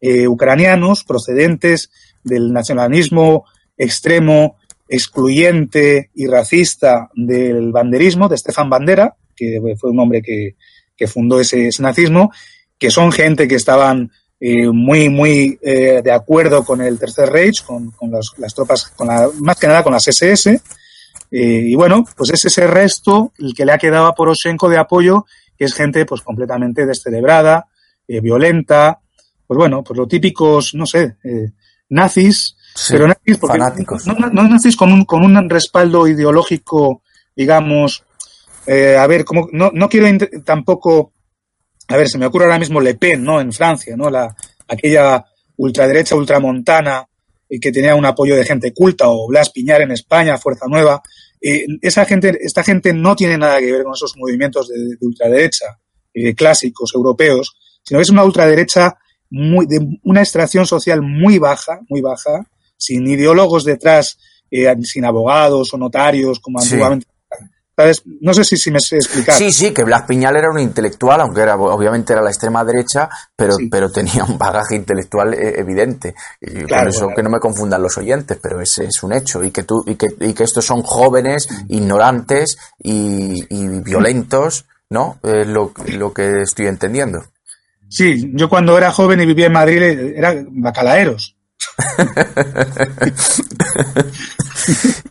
eh, 0.00 0.28
ucranianos, 0.28 1.04
procedentes 1.04 1.90
del 2.22 2.52
nacionalismo 2.52 3.44
extremo 3.76 4.56
excluyente 4.88 6.10
y 6.14 6.26
racista 6.26 7.10
del 7.14 7.72
banderismo, 7.72 8.28
de 8.28 8.38
Stefan 8.38 8.70
Bandera, 8.70 9.16
que 9.34 9.60
fue 9.78 9.90
un 9.90 9.98
hombre 9.98 10.22
que, 10.22 10.54
fundó 11.08 11.40
ese, 11.40 11.70
nazismo, 11.80 12.30
que 12.78 12.90
son 12.90 13.10
gente 13.10 13.48
que 13.48 13.56
estaban 13.56 14.12
eh, 14.38 14.68
muy, 14.68 15.08
muy 15.08 15.58
eh, 15.62 16.02
de 16.04 16.12
acuerdo 16.12 16.64
con 16.64 16.82
el 16.82 16.98
Tercer 16.98 17.30
Reich, 17.30 17.64
con, 17.64 17.92
las 18.38 18.54
tropas, 18.54 18.86
con 18.88 19.08
la, 19.08 19.28
más 19.40 19.58
que 19.58 19.66
nada 19.66 19.82
con 19.82 19.92
las 19.92 20.06
SS. 20.06 20.60
Eh, 21.30 21.62
y 21.66 21.74
bueno, 21.74 22.04
pues 22.16 22.30
es 22.30 22.44
ese 22.44 22.66
resto 22.66 23.32
el 23.38 23.54
que 23.54 23.64
le 23.64 23.72
ha 23.72 23.78
quedado 23.78 24.06
a 24.06 24.14
Poroshenko 24.14 24.68
de 24.68 24.78
apoyo, 24.78 25.26
que 25.56 25.64
es 25.64 25.74
gente 25.74 26.04
pues 26.06 26.22
completamente 26.22 26.86
descerebrada, 26.86 27.66
violenta, 28.06 29.00
pues 29.46 29.56
bueno, 29.56 29.84
pues 29.84 29.96
los 29.96 30.08
típicos, 30.08 30.74
no 30.74 30.84
sé, 30.84 31.16
nazis, 31.90 32.56
pero 32.88 33.06
nazis 33.06 33.38
porque 33.38 33.58
fanáticos. 33.58 34.06
No, 34.06 34.14
no, 34.14 34.48
nazis 34.48 34.76
con 34.76 34.92
un, 34.92 35.04
con 35.04 35.24
un 35.24 35.48
respaldo 35.48 36.08
ideológico, 36.08 37.02
digamos, 37.36 38.04
eh, 38.66 38.96
a 38.96 39.06
ver, 39.06 39.24
como, 39.24 39.48
no, 39.52 39.70
no 39.72 39.88
quiero 39.88 40.06
tampoco, 40.44 41.12
a 41.88 41.96
ver, 41.96 42.08
se 42.08 42.18
me 42.18 42.26
ocurre 42.26 42.44
ahora 42.44 42.58
mismo 42.58 42.80
Le 42.80 42.94
Pen, 42.94 43.24
¿no? 43.24 43.40
En 43.40 43.52
Francia, 43.52 43.96
¿no? 43.96 44.10
La, 44.10 44.34
aquella 44.68 45.24
ultraderecha 45.56 46.16
ultramontana 46.16 47.06
y 47.50 47.58
que 47.58 47.72
tenía 47.72 47.96
un 47.96 48.06
apoyo 48.06 48.36
de 48.36 48.44
gente 48.44 48.72
culta, 48.72 49.08
o 49.08 49.26
Blas 49.26 49.50
Piñar 49.50 49.82
en 49.82 49.90
España, 49.90 50.38
Fuerza 50.38 50.66
Nueva. 50.68 51.02
Eh, 51.40 51.66
esa 51.82 52.04
gente, 52.04 52.38
esta 52.40 52.62
gente 52.62 52.94
no 52.94 53.16
tiene 53.16 53.36
nada 53.36 53.58
que 53.58 53.72
ver 53.72 53.82
con 53.82 53.92
esos 53.92 54.14
movimientos 54.16 54.68
de, 54.68 54.96
ultraderecha 55.00 55.78
eh, 56.14 56.34
clásicos 56.34 56.92
europeos, 56.94 57.56
sino 57.82 57.98
que 57.98 58.02
es 58.02 58.10
una 58.10 58.24
ultraderecha 58.24 58.96
muy, 59.30 59.66
de 59.66 59.80
una 60.04 60.20
extracción 60.20 60.64
social 60.64 61.02
muy 61.02 61.38
baja, 61.38 61.80
muy 61.88 62.00
baja, 62.00 62.46
sin 62.76 63.06
ideólogos 63.06 63.64
detrás, 63.64 64.16
eh, 64.50 64.72
sin 64.84 65.04
abogados 65.04 65.74
o 65.74 65.76
notarios 65.76 66.38
como 66.38 66.60
antiguamente. 66.60 67.06
¿Sabes? 67.80 68.02
No 68.20 68.34
sé 68.34 68.44
si, 68.44 68.58
si 68.58 68.70
me 68.70 68.78
sé 68.78 68.96
explicar. 68.96 69.34
Sí, 69.34 69.50
sí, 69.52 69.72
que 69.72 69.84
Blas 69.84 70.02
Piñal 70.02 70.36
era 70.36 70.50
un 70.50 70.58
intelectual, 70.58 71.22
aunque 71.22 71.40
era 71.40 71.56
obviamente 71.56 72.12
era 72.12 72.20
la 72.20 72.28
extrema 72.28 72.62
derecha, 72.62 73.08
pero, 73.34 73.54
pero 73.70 73.90
tenía 73.90 74.22
un 74.24 74.36
bagaje 74.36 74.76
intelectual 74.76 75.32
eh, 75.32 75.54
evidente. 75.56 76.14
Y 76.42 76.66
por 76.66 76.88
eso 76.88 77.08
que 77.16 77.22
no 77.22 77.30
me 77.30 77.40
confundan 77.40 77.82
los 77.82 77.96
oyentes, 77.96 78.38
pero 78.42 78.60
ese 78.60 78.84
es 78.84 79.02
un 79.02 79.14
hecho. 79.14 79.42
Y 79.42 79.50
que, 79.50 79.62
tú, 79.62 79.82
y 79.86 79.94
que, 79.94 80.08
y 80.20 80.34
que 80.34 80.44
estos 80.44 80.66
son 80.66 80.82
jóvenes, 80.82 81.48
ignorantes 81.68 82.58
y, 82.78 83.46
violentos, 83.80 84.66
¿no? 84.90 85.18
Es 85.22 85.46
lo, 85.46 85.72
lo 85.86 86.12
que 86.12 86.42
estoy 86.42 86.66
entendiendo. 86.66 87.24
Sí, 87.88 88.30
yo 88.34 88.50
cuando 88.50 88.76
era 88.76 88.92
joven 88.92 89.20
y 89.22 89.26
vivía 89.26 89.46
en 89.46 89.52
Madrid 89.52 89.82
era 89.82 90.34
bacalaeros. 90.48 91.34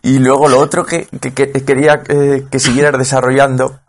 Y 0.02 0.18
luego 0.18 0.48
lo 0.48 0.58
otro 0.58 0.84
que, 0.84 1.06
quería 1.66 2.02
eh, 2.08 2.46
que 2.50 2.58
siguieras 2.60 2.98
desarrollando 2.98 3.80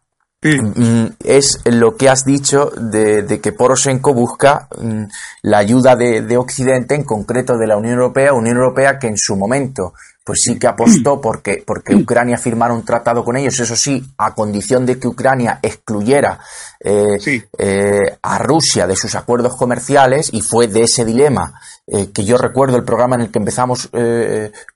mm, 0.42 1.06
es 1.24 1.60
lo 1.66 1.96
que 1.96 2.10
has 2.10 2.26
dicho 2.26 2.72
de, 2.76 3.40
que 3.42 3.52
Poroshenko 3.52 4.14
busca 4.14 4.68
mm, 4.78 5.04
la 5.44 5.58
ayuda 5.60 5.96
de, 5.96 6.22
de, 6.22 6.38
Occidente, 6.38 6.96
en 6.96 7.04
concreto 7.04 7.58
de 7.58 7.68
la 7.68 7.78
Unión 7.78 7.96
Europea, 7.96 8.34
Unión 8.34 8.58
Europea 8.58 9.00
que 9.00 9.08
en 9.08 9.18
su 9.18 9.36
momento 9.36 9.94
pues 10.24 10.42
sí 10.44 10.60
que 10.60 10.68
apostó 10.68 11.20
porque, 11.20 11.64
porque 11.66 11.96
Ucrania 11.96 12.38
firmara 12.38 12.74
un 12.74 12.86
tratado 12.86 13.24
con 13.24 13.38
ellos, 13.38 13.60
eso 13.60 13.76
sí, 13.76 14.04
a 14.18 14.36
condición 14.36 14.86
de 14.86 15.00
que 15.00 15.08
Ucrania 15.08 15.60
excluyera 15.62 16.40
eh, 16.80 17.18
eh, 17.58 18.18
a 18.22 18.38
Rusia 18.38 18.86
de 18.86 18.96
sus 18.96 19.16
acuerdos 19.16 19.56
comerciales 19.56 20.30
y 20.32 20.42
fue 20.42 20.68
de 20.68 20.84
ese 20.84 21.06
dilema 21.06 21.60
eh, 21.88 22.12
que 22.12 22.24
yo 22.24 22.38
recuerdo 22.38 22.78
el 22.78 22.84
programa 22.84 23.16
en 23.16 23.22
el 23.22 23.32
que 23.32 23.40
empezamos 23.40 23.90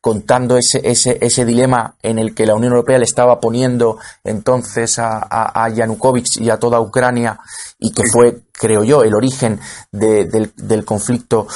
contando 0.02 0.58
ese, 0.58 0.82
ese, 0.84 1.18
ese 1.22 1.46
dilema 1.46 1.96
en 2.02 2.20
el 2.20 2.34
que 2.34 2.46
la 2.46 2.56
Unión 2.56 2.74
Europea 2.74 2.98
le 2.98 3.06
estaba 3.06 3.40
poniendo 3.40 3.98
entonces 4.24 5.00
a, 5.00 5.28
a, 5.30 5.70
Yanukovych 5.70 6.42
y 6.42 6.50
a 6.50 6.58
toda 6.58 6.82
Ucrania 6.82 7.40
y 7.80 7.92
que 7.92 8.04
fue, 8.12 8.42
creo 8.52 8.84
yo, 8.84 9.04
el 9.04 9.16
origen 9.16 9.60
del, 9.92 10.52
del 10.56 10.86
conflicto 10.86 11.48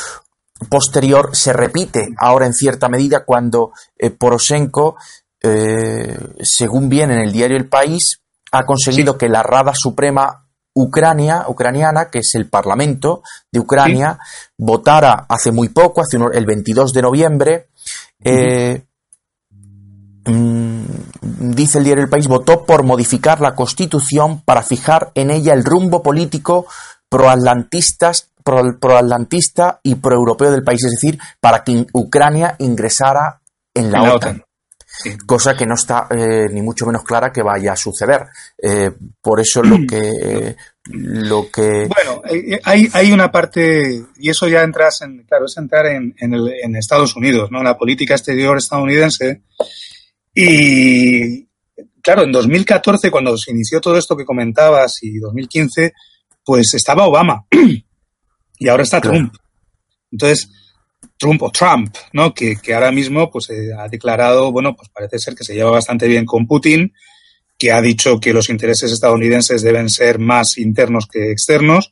posterior 0.68 1.36
se 1.36 1.54
repite 1.54 2.10
ahora 2.18 2.46
en 2.46 2.54
cierta 2.54 2.90
medida 2.90 3.24
cuando 3.24 3.72
eh, 3.98 4.10
Poroshenko, 4.10 4.98
eh, 5.42 6.18
según 6.42 6.90
viene 6.90 7.14
en 7.14 7.22
el 7.22 7.32
diario 7.32 7.58
El 7.58 7.70
País, 7.70 8.22
ha 8.52 8.66
conseguido 8.66 9.18
que 9.18 9.30
la 9.30 9.44
Rada 9.44 9.74
Suprema 9.76 10.49
Ucrania, 10.82 11.44
ucraniana, 11.48 12.10
que 12.10 12.20
es 12.20 12.36
el 12.36 12.48
Parlamento 12.48 13.22
de 13.52 13.60
Ucrania, 13.60 14.18
votara 14.58 15.26
hace 15.28 15.52
muy 15.52 15.68
poco, 15.68 16.02
hace 16.02 16.18
el 16.18 16.46
22 16.46 16.94
de 16.94 17.02
noviembre, 17.02 17.68
eh, 18.24 18.82
mm, 20.26 20.84
dice 21.54 21.80
el 21.80 21.84
diario 21.84 22.06
El 22.06 22.10
País, 22.10 22.30
votó 22.30 22.66
por 22.66 22.84
modificar 22.84 23.42
la 23.42 23.56
Constitución 23.56 24.42
para 24.42 24.64
fijar 24.64 25.12
en 25.16 25.32
ella 25.32 25.54
el 25.54 25.66
rumbo 25.66 26.02
político 26.02 26.66
proatlantistas 27.10 28.30
proatlantista 28.42 29.82
y 29.84 29.96
proeuropeo 29.96 30.50
del 30.50 30.64
país, 30.64 30.84
es 30.86 30.92
decir, 30.92 31.20
para 31.42 31.64
que 31.64 31.86
Ucrania 31.94 32.56
ingresara 32.58 33.42
en 33.74 33.92
la, 33.92 34.14
OTAN. 34.14 34.44
Cosa 35.26 35.56
que 35.56 35.66
no 35.66 35.76
está 35.76 36.08
eh, 36.10 36.48
ni 36.52 36.62
mucho 36.62 36.86
menos 36.86 37.04
clara 37.04 37.32
que 37.32 37.42
vaya 37.42 37.74
a 37.74 37.78
suceder. 37.78 38.26
Eh, 38.62 38.92
por 39.22 39.40
eso 39.40 39.64
lo 39.64 39.78
que 39.88 40.56
lo 40.92 41.52
que 41.52 41.88
bueno 41.88 42.22
hay, 42.64 42.90
hay 42.92 43.12
una 43.12 43.32
parte 43.32 44.04
y 44.18 44.30
eso 44.30 44.48
ya 44.48 44.64
entras 44.64 45.02
en 45.04 45.24
claro 45.24 45.46
es 45.46 45.56
entrar 45.58 45.86
en, 45.86 46.16
en, 46.18 46.76
Estados 46.76 47.16
Unidos 47.16 47.52
no 47.52 47.62
la 47.62 47.78
política 47.78 48.16
exterior 48.16 48.58
estadounidense 48.58 49.44
y 50.34 51.46
claro 52.02 52.24
en 52.24 52.32
2014 52.32 53.12
cuando 53.12 53.38
se 53.38 53.52
inició 53.52 53.80
todo 53.80 54.00
esto 54.00 54.18
que 54.18 54.26
comentabas 54.26 55.04
y 55.04 55.20
2015 55.20 55.94
pues 56.44 56.74
estaba 56.74 57.06
Obama 57.06 57.46
y 58.60 58.68
ahora 58.68 58.84
está 58.84 59.00
Trump. 59.00 59.34
Entonces, 60.12 60.50
Trump 61.20 61.44
o 61.44 61.52
Trump, 61.52 61.94
¿no? 62.14 62.34
Que, 62.34 62.58
ahora 62.74 62.92
mismo 62.92 63.30
pues 63.30 63.50
eh, 63.50 63.70
ha 63.78 63.88
declarado, 63.88 64.52
bueno, 64.52 64.76
pues 64.76 64.90
parece 64.90 65.20
ser 65.20 65.36
que 65.36 65.44
se 65.44 65.54
lleva 65.54 65.70
bastante 65.70 66.08
bien 66.08 66.26
con 66.26 66.48
Putin, 66.48 66.94
que 67.58 67.72
ha 67.72 67.82
dicho 67.82 68.20
que 68.20 68.34
los 68.34 68.50
intereses 68.50 68.92
estadounidenses 68.92 69.62
deben 69.62 69.90
ser 69.90 70.18
más 70.18 70.58
internos 70.58 71.08
que 71.08 71.32
externos. 71.32 71.92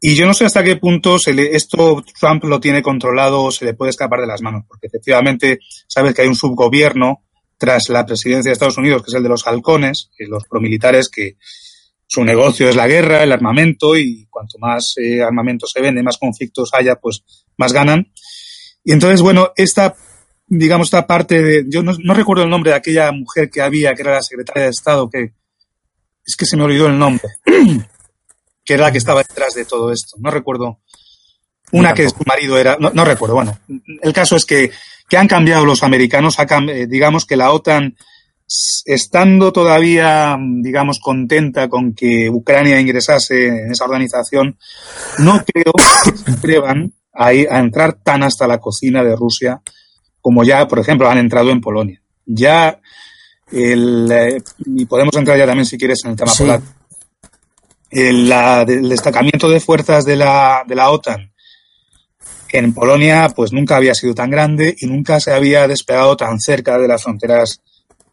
Y 0.00 0.14
yo 0.14 0.26
no 0.26 0.34
sé 0.34 0.44
hasta 0.44 0.62
qué 0.62 0.76
punto 0.76 1.18
se 1.18 1.34
le, 1.34 1.56
esto 1.56 2.04
Trump 2.18 2.44
lo 2.44 2.60
tiene 2.60 2.82
controlado 2.82 3.42
o 3.42 3.50
se 3.50 3.64
le 3.64 3.74
puede 3.74 3.90
escapar 3.90 4.20
de 4.20 4.28
las 4.28 4.42
manos, 4.42 4.64
porque 4.68 4.86
efectivamente 4.86 5.58
sabes 5.88 6.14
que 6.14 6.22
hay 6.22 6.28
un 6.28 6.36
subgobierno 6.36 7.24
tras 7.58 7.88
la 7.88 8.06
presidencia 8.06 8.50
de 8.50 8.52
Estados 8.52 8.78
Unidos, 8.78 9.02
que 9.02 9.10
es 9.10 9.14
el 9.14 9.22
de 9.22 9.30
los 9.30 9.46
halcones, 9.46 10.10
los 10.18 10.44
promilitares 10.44 11.08
que, 11.08 11.36
su 12.06 12.24
negocio 12.24 12.68
es 12.68 12.76
la 12.76 12.86
guerra, 12.86 13.22
el 13.22 13.32
armamento, 13.32 13.96
y 13.96 14.26
cuanto 14.30 14.58
más 14.58 14.94
eh, 14.96 15.22
armamento 15.22 15.66
se 15.66 15.80
vende, 15.80 16.02
más 16.02 16.18
conflictos 16.18 16.70
haya, 16.72 16.96
pues 16.96 17.24
más 17.56 17.72
ganan. 17.72 18.12
Y 18.86 18.92
entonces, 18.92 19.20
bueno, 19.20 19.50
esta, 19.56 19.96
digamos, 20.46 20.86
esta 20.86 21.08
parte 21.08 21.42
de, 21.42 21.64
yo 21.66 21.82
no, 21.82 22.14
recuerdo 22.14 22.44
el 22.44 22.50
nombre 22.50 22.70
de 22.70 22.76
aquella 22.76 23.10
mujer 23.10 23.50
que 23.50 23.60
había, 23.60 23.92
que 23.96 24.02
era 24.02 24.12
la 24.12 24.22
secretaria 24.22 24.62
de 24.62 24.70
Estado, 24.70 25.10
que 25.10 25.32
es 26.24 26.36
que 26.36 26.46
se 26.46 26.56
me 26.56 26.62
olvidó 26.62 26.86
el 26.86 26.96
nombre, 26.96 27.26
que 28.64 28.74
era 28.74 28.84
la 28.84 28.92
que 28.92 28.98
estaba 28.98 29.24
detrás 29.24 29.54
de 29.54 29.64
todo 29.64 29.90
esto. 29.90 30.16
No 30.20 30.30
recuerdo. 30.30 30.78
Una 31.72 31.94
que 31.94 32.08
su 32.08 32.22
marido 32.24 32.56
era, 32.58 32.76
no, 32.78 33.04
recuerdo, 33.04 33.34
bueno, 33.34 33.58
el 34.02 34.12
caso 34.12 34.36
es 34.36 34.46
que, 34.46 34.70
que 35.08 35.16
han 35.16 35.26
cambiado 35.26 35.66
los 35.66 35.82
americanos, 35.82 36.36
eh, 36.38 36.86
digamos 36.88 37.26
que 37.26 37.34
la 37.34 37.50
OTAN 37.50 37.96
estando 38.84 39.52
todavía, 39.52 40.38
digamos, 40.38 41.00
contenta 41.00 41.68
con 41.68 41.92
que 41.92 42.30
Ucrania 42.30 42.80
ingresase 42.80 43.48
en 43.48 43.72
esa 43.72 43.84
organización, 43.84 44.56
no 45.18 45.44
creo 45.44 45.72
que 45.72 46.16
se 46.16 46.30
atrevan 46.30 46.92
a, 47.16 47.28
a 47.28 47.58
entrar 47.58 47.94
tan 47.94 48.22
hasta 48.22 48.46
la 48.46 48.58
cocina 48.58 49.02
de 49.02 49.16
Rusia 49.16 49.60
como 50.20 50.42
ya, 50.42 50.66
por 50.66 50.80
ejemplo, 50.80 51.08
han 51.08 51.18
entrado 51.18 51.50
en 51.50 51.60
Polonia. 51.60 52.02
Ya, 52.24 52.80
el, 53.52 54.10
eh, 54.10 54.42
y 54.64 54.84
podemos 54.86 55.14
entrar 55.14 55.38
ya 55.38 55.46
también, 55.46 55.66
si 55.66 55.78
quieres, 55.78 56.00
en 56.04 56.10
el 56.10 56.16
tema 56.16 56.32
polaco. 56.36 56.64
El, 57.90 58.32
el, 58.32 58.88
destacamiento 58.88 59.48
de 59.48 59.60
fuerzas 59.60 60.04
de 60.04 60.16
la, 60.16 60.64
de 60.66 60.74
la 60.74 60.90
OTAN 60.90 61.32
en 62.58 62.72
Polonia, 62.72 63.32
pues 63.34 63.52
nunca 63.52 63.76
había 63.76 63.94
sido 63.94 64.14
tan 64.14 64.30
grande 64.30 64.74
y 64.78 64.86
nunca 64.86 65.20
se 65.20 65.32
había 65.32 65.68
despegado 65.68 66.16
tan 66.16 66.40
cerca 66.40 66.78
de 66.78 66.88
las 66.88 67.02
fronteras 67.02 67.60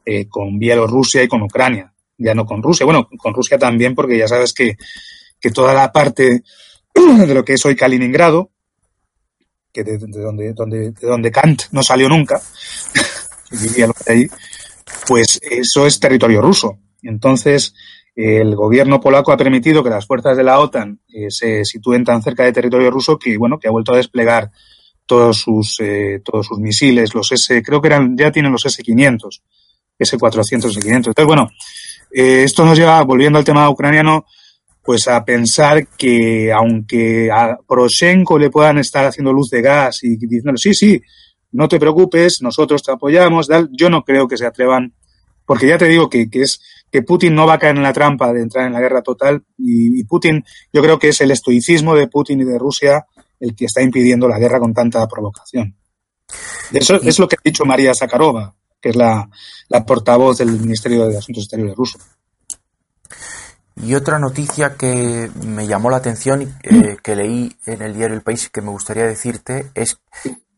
eh, 0.05 0.27
con 0.27 0.59
Bielorrusia 0.59 1.23
y 1.23 1.27
con 1.27 1.41
Ucrania, 1.41 1.93
ya 2.17 2.35
no 2.35 2.45
con 2.45 2.61
Rusia. 2.61 2.85
Bueno, 2.85 3.07
con 3.17 3.33
Rusia 3.33 3.57
también, 3.57 3.95
porque 3.95 4.17
ya 4.17 4.27
sabes 4.27 4.53
que, 4.53 4.77
que 5.39 5.51
toda 5.51 5.73
la 5.73 5.91
parte 5.91 6.43
de 6.93 7.33
lo 7.33 7.45
que 7.45 7.53
es 7.53 7.65
hoy 7.65 7.75
Kaliningrado, 7.75 8.51
que 9.73 9.83
de, 9.83 9.97
donde, 9.97 10.53
donde, 10.53 10.91
de 10.91 11.07
donde 11.07 11.31
Kant 11.31 11.63
no 11.71 11.81
salió 11.81 12.07
nunca, 12.07 12.41
vivía 13.51 13.89
pues 15.07 15.39
eso 15.41 15.85
es 15.85 15.99
territorio 15.99 16.41
ruso. 16.41 16.79
Entonces, 17.01 17.73
el 18.15 18.55
gobierno 18.55 18.99
polaco 19.01 19.31
ha 19.31 19.37
permitido 19.37 19.83
que 19.83 19.89
las 19.89 20.05
fuerzas 20.05 20.37
de 20.37 20.43
la 20.43 20.59
OTAN 20.59 20.99
eh, 21.07 21.27
se 21.29 21.65
sitúen 21.65 22.03
tan 22.03 22.21
cerca 22.21 22.43
de 22.43 22.53
territorio 22.53 22.91
ruso 22.91 23.17
que, 23.17 23.37
bueno, 23.37 23.59
que 23.59 23.67
ha 23.67 23.71
vuelto 23.71 23.93
a 23.93 23.97
desplegar 23.97 24.51
todos 25.05 25.39
sus, 25.39 25.79
eh, 25.79 26.21
todos 26.23 26.45
sus 26.45 26.59
misiles, 26.59 27.13
los 27.13 27.31
S, 27.31 27.61
creo 27.61 27.81
que 27.81 27.87
eran, 27.87 28.15
ya 28.15 28.31
tienen 28.31 28.51
los 28.51 28.65
S-500, 28.65 29.41
S-400, 29.99 30.69
S-500. 30.69 30.95
Entonces, 30.95 31.25
bueno, 31.25 31.49
eh, 32.13 32.43
esto 32.43 32.63
nos 32.65 32.77
lleva, 32.77 33.01
volviendo 33.01 33.39
al 33.39 33.45
tema 33.45 33.69
ucraniano, 33.69 34.25
pues 34.83 35.07
a 35.07 35.23
pensar 35.23 35.87
que 35.97 36.51
aunque 36.51 37.31
a 37.31 37.57
Poroshenko 37.65 38.37
le 38.37 38.49
puedan 38.49 38.77
estar 38.77 39.05
haciendo 39.05 39.31
luz 39.31 39.49
de 39.49 39.61
gas 39.61 40.03
y 40.03 40.17
diciendo, 40.17 40.57
sí, 40.57 40.73
sí, 40.73 41.01
no 41.51 41.67
te 41.67 41.79
preocupes, 41.79 42.41
nosotros 42.41 42.83
te 42.83 42.91
apoyamos, 42.91 43.47
yo 43.71 43.89
no 43.89 44.03
creo 44.03 44.27
que 44.27 44.37
se 44.37 44.45
atrevan, 44.45 44.93
porque 45.45 45.67
ya 45.67 45.77
te 45.77 45.85
digo 45.85 46.09
que, 46.09 46.29
que, 46.29 46.41
es 46.41 46.61
que 46.91 47.01
Putin 47.01 47.33
no 47.33 47.47
va 47.47 47.53
a 47.53 47.59
caer 47.59 47.77
en 47.77 47.83
la 47.83 47.93
trampa 47.93 48.33
de 48.33 48.41
entrar 48.41 48.67
en 48.67 48.73
la 48.73 48.81
guerra 48.81 49.01
total 49.01 49.43
y, 49.57 49.99
y 49.99 50.03
Putin, 50.03 50.43
yo 50.73 50.81
creo 50.81 50.99
que 50.99 51.09
es 51.09 51.21
el 51.21 51.31
estoicismo 51.31 51.95
de 51.95 52.07
Putin 52.07 52.41
y 52.41 52.45
de 52.45 52.59
Rusia 52.59 53.05
el 53.39 53.55
que 53.55 53.65
está 53.65 53.81
impidiendo 53.81 54.27
la 54.27 54.39
guerra 54.39 54.59
con 54.59 54.73
tanta 54.73 55.07
provocación. 55.07 55.75
Eso 56.71 56.95
es 56.95 57.19
lo 57.19 57.27
que 57.27 57.35
ha 57.35 57.41
dicho 57.43 57.65
María 57.65 57.93
Zakharova, 57.93 58.55
que 58.81 58.89
es 58.89 58.95
la, 58.95 59.29
la 59.69 59.85
portavoz 59.85 60.37
del 60.37 60.51
Ministerio 60.51 61.07
de 61.07 61.17
Asuntos 61.17 61.43
Exteriores 61.43 61.75
ruso. 61.75 61.99
Y 63.75 63.95
otra 63.95 64.19
noticia 64.19 64.75
que 64.75 65.31
me 65.45 65.67
llamó 65.67 65.89
la 65.89 65.97
atención 65.97 66.41
y 66.41 66.47
eh, 66.63 66.97
que 67.01 67.15
leí 67.15 67.57
en 67.65 67.81
el 67.81 67.93
diario 67.93 68.15
El 68.15 68.23
País 68.23 68.49
que 68.49 68.61
me 68.61 68.69
gustaría 68.69 69.05
decirte 69.05 69.71
es 69.73 69.99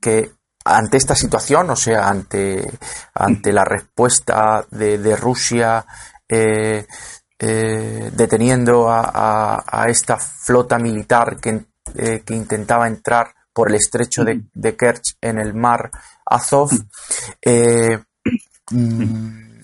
que 0.02 0.32
ante 0.66 0.98
esta 0.98 1.16
situación, 1.16 1.70
o 1.70 1.76
sea, 1.76 2.10
ante, 2.10 2.68
ante 3.14 3.54
la 3.54 3.64
respuesta 3.64 4.66
de, 4.72 4.98
de 4.98 5.16
Rusia 5.16 5.86
eh, 6.28 6.88
eh, 7.38 8.12
deteniendo 8.16 8.90
a, 8.90 9.64
a, 9.68 9.86
esta 9.90 10.18
flota 10.18 10.80
militar 10.80 11.38
que, 11.38 11.66
eh, 11.96 12.24
que, 12.26 12.34
intentaba 12.34 12.88
entrar 12.88 13.36
por 13.52 13.70
el 13.70 13.76
estrecho 13.76 14.24
de, 14.24 14.46
de 14.54 14.76
Kerch 14.78 15.18
en 15.20 15.40
el 15.40 15.54
mar 15.54 15.92
Azov, 16.26 16.70
eh, 17.42 18.00
mm, 18.72 19.55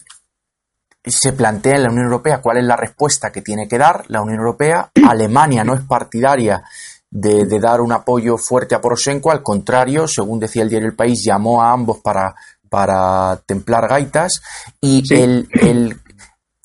se 1.03 1.33
plantea 1.33 1.75
en 1.75 1.83
la 1.83 1.89
Unión 1.89 2.05
Europea 2.05 2.41
cuál 2.41 2.57
es 2.57 2.63
la 2.63 2.75
respuesta 2.75 3.31
que 3.31 3.41
tiene 3.41 3.67
que 3.67 3.77
dar 3.77 4.03
la 4.07 4.21
Unión 4.21 4.39
Europea. 4.39 4.91
Alemania 5.07 5.63
no 5.63 5.73
es 5.73 5.81
partidaria 5.81 6.63
de, 7.09 7.45
de, 7.45 7.59
dar 7.59 7.81
un 7.81 7.91
apoyo 7.91 8.37
fuerte 8.37 8.75
a 8.75 8.81
Poroshenko, 8.81 9.31
al 9.31 9.43
contrario, 9.43 10.07
según 10.07 10.39
decía 10.39 10.63
el 10.63 10.69
diario 10.69 10.87
El 10.87 10.95
País, 10.95 11.21
llamó 11.25 11.61
a 11.61 11.71
ambos 11.71 11.99
para, 11.99 12.33
para 12.69 13.41
templar 13.45 13.87
gaitas 13.89 14.41
y 14.79 15.03
sí. 15.05 15.15
el, 15.15 15.49
el, 15.51 15.99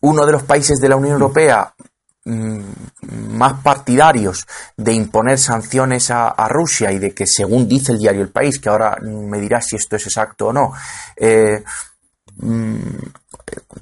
uno 0.03 0.25
de 0.25 0.33
los 0.33 0.45
países 0.45 0.79
de 0.79 0.89
la 0.89 0.97
Unión 0.97 1.15
Europea 1.15 1.75
mmm, 2.25 2.61
más 3.31 3.55
partidarios 3.61 4.47
de 4.77 4.93
imponer 4.93 5.39
sanciones 5.39 6.13
a, 6.13 6.29
a, 6.29 6.47
Rusia 6.49 6.93
y 6.93 7.01
de 7.01 7.13
que, 7.13 7.27
según 7.27 7.67
dice 7.67 7.91
el 7.91 7.99
diario 7.99 8.23
El 8.23 8.31
País, 8.31 8.61
que 8.61 8.69
ahora 8.69 8.99
me 9.03 9.41
dirá 9.41 9.61
si 9.61 9.75
esto 9.75 9.97
es 9.97 10.07
exacto 10.07 10.49
o 10.49 10.53
no, 10.53 10.73
eh, 11.17 11.65
mmm, 12.37 12.77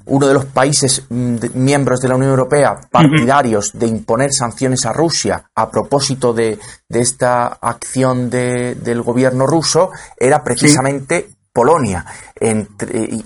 uno 0.05 0.27
de 0.27 0.33
los 0.33 0.45
países 0.45 1.05
mm, 1.09 1.37
miembros 1.55 1.99
de 1.99 2.07
la 2.07 2.15
Unión 2.15 2.31
Europea 2.31 2.75
partidarios 2.91 3.71
de 3.73 3.87
imponer 3.87 4.31
sanciones 4.31 4.85
a 4.85 4.93
Rusia 4.93 5.49
a 5.55 5.71
propósito 5.71 6.33
de, 6.33 6.59
de 6.87 7.01
esta 7.01 7.47
acción 7.47 8.29
de, 8.29 8.75
del 8.75 9.01
gobierno 9.01 9.47
ruso 9.47 9.91
era 10.17 10.43
precisamente 10.43 11.25
sí. 11.27 11.35
Polonia. 11.55 12.05
Entre, 12.35 12.99
y, 12.99 13.25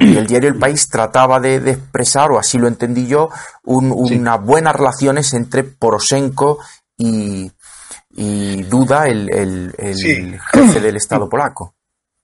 y, 0.00 0.16
el 0.16 0.26
diario 0.26 0.48
El 0.48 0.58
País 0.58 0.88
trataba 0.88 1.38
de, 1.38 1.60
de 1.60 1.70
expresar, 1.70 2.32
o 2.32 2.38
así 2.40 2.58
lo 2.58 2.66
entendí 2.66 3.06
yo, 3.06 3.30
un, 3.62 3.92
unas 3.92 4.38
sí. 4.38 4.44
buenas 4.44 4.74
relaciones 4.74 5.32
entre 5.32 5.62
Poroshenko 5.62 6.58
y, 6.98 7.52
y 8.10 8.62
Duda, 8.64 9.06
el, 9.06 9.32
el, 9.32 9.74
el 9.78 9.96
sí. 9.96 10.36
jefe 10.52 10.80
del 10.80 10.96
Estado 10.96 11.28
polaco. 11.28 11.76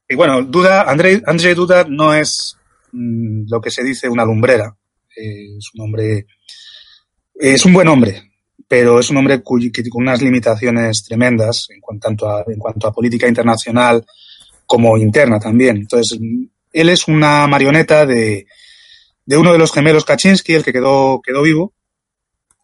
Y 0.08 0.16
bueno, 0.16 0.42
Duda, 0.42 0.82
Andrzej 0.90 1.54
Duda 1.54 1.84
no 1.88 2.14
es 2.14 2.57
Mm, 2.92 3.44
lo 3.48 3.60
que 3.60 3.70
se 3.70 3.82
dice 3.82 4.08
una 4.08 4.24
lumbrera. 4.24 4.76
Eh, 5.14 5.56
es 5.58 5.70
un 5.74 5.84
hombre, 5.84 6.26
es 7.34 7.64
un 7.64 7.72
buen 7.72 7.88
hombre, 7.88 8.30
pero 8.66 9.00
es 9.00 9.10
un 9.10 9.16
hombre 9.16 9.42
cuyo, 9.42 9.70
que, 9.72 9.82
con 9.88 10.02
unas 10.02 10.22
limitaciones 10.22 11.04
tremendas 11.04 11.66
en 11.70 11.80
cuanto, 11.80 12.28
a, 12.28 12.44
en 12.46 12.58
cuanto 12.58 12.86
a 12.86 12.92
política 12.92 13.26
internacional 13.26 14.04
como 14.66 14.96
interna 14.96 15.38
también. 15.40 15.78
Entonces, 15.78 16.18
él 16.72 16.88
es 16.88 17.08
una 17.08 17.46
marioneta 17.46 18.06
de, 18.06 18.46
de 19.24 19.36
uno 19.36 19.52
de 19.52 19.58
los 19.58 19.72
gemelos 19.72 20.04
Kaczynski, 20.04 20.54
el 20.54 20.64
que 20.64 20.72
quedó, 20.72 21.20
quedó 21.22 21.42
vivo, 21.42 21.74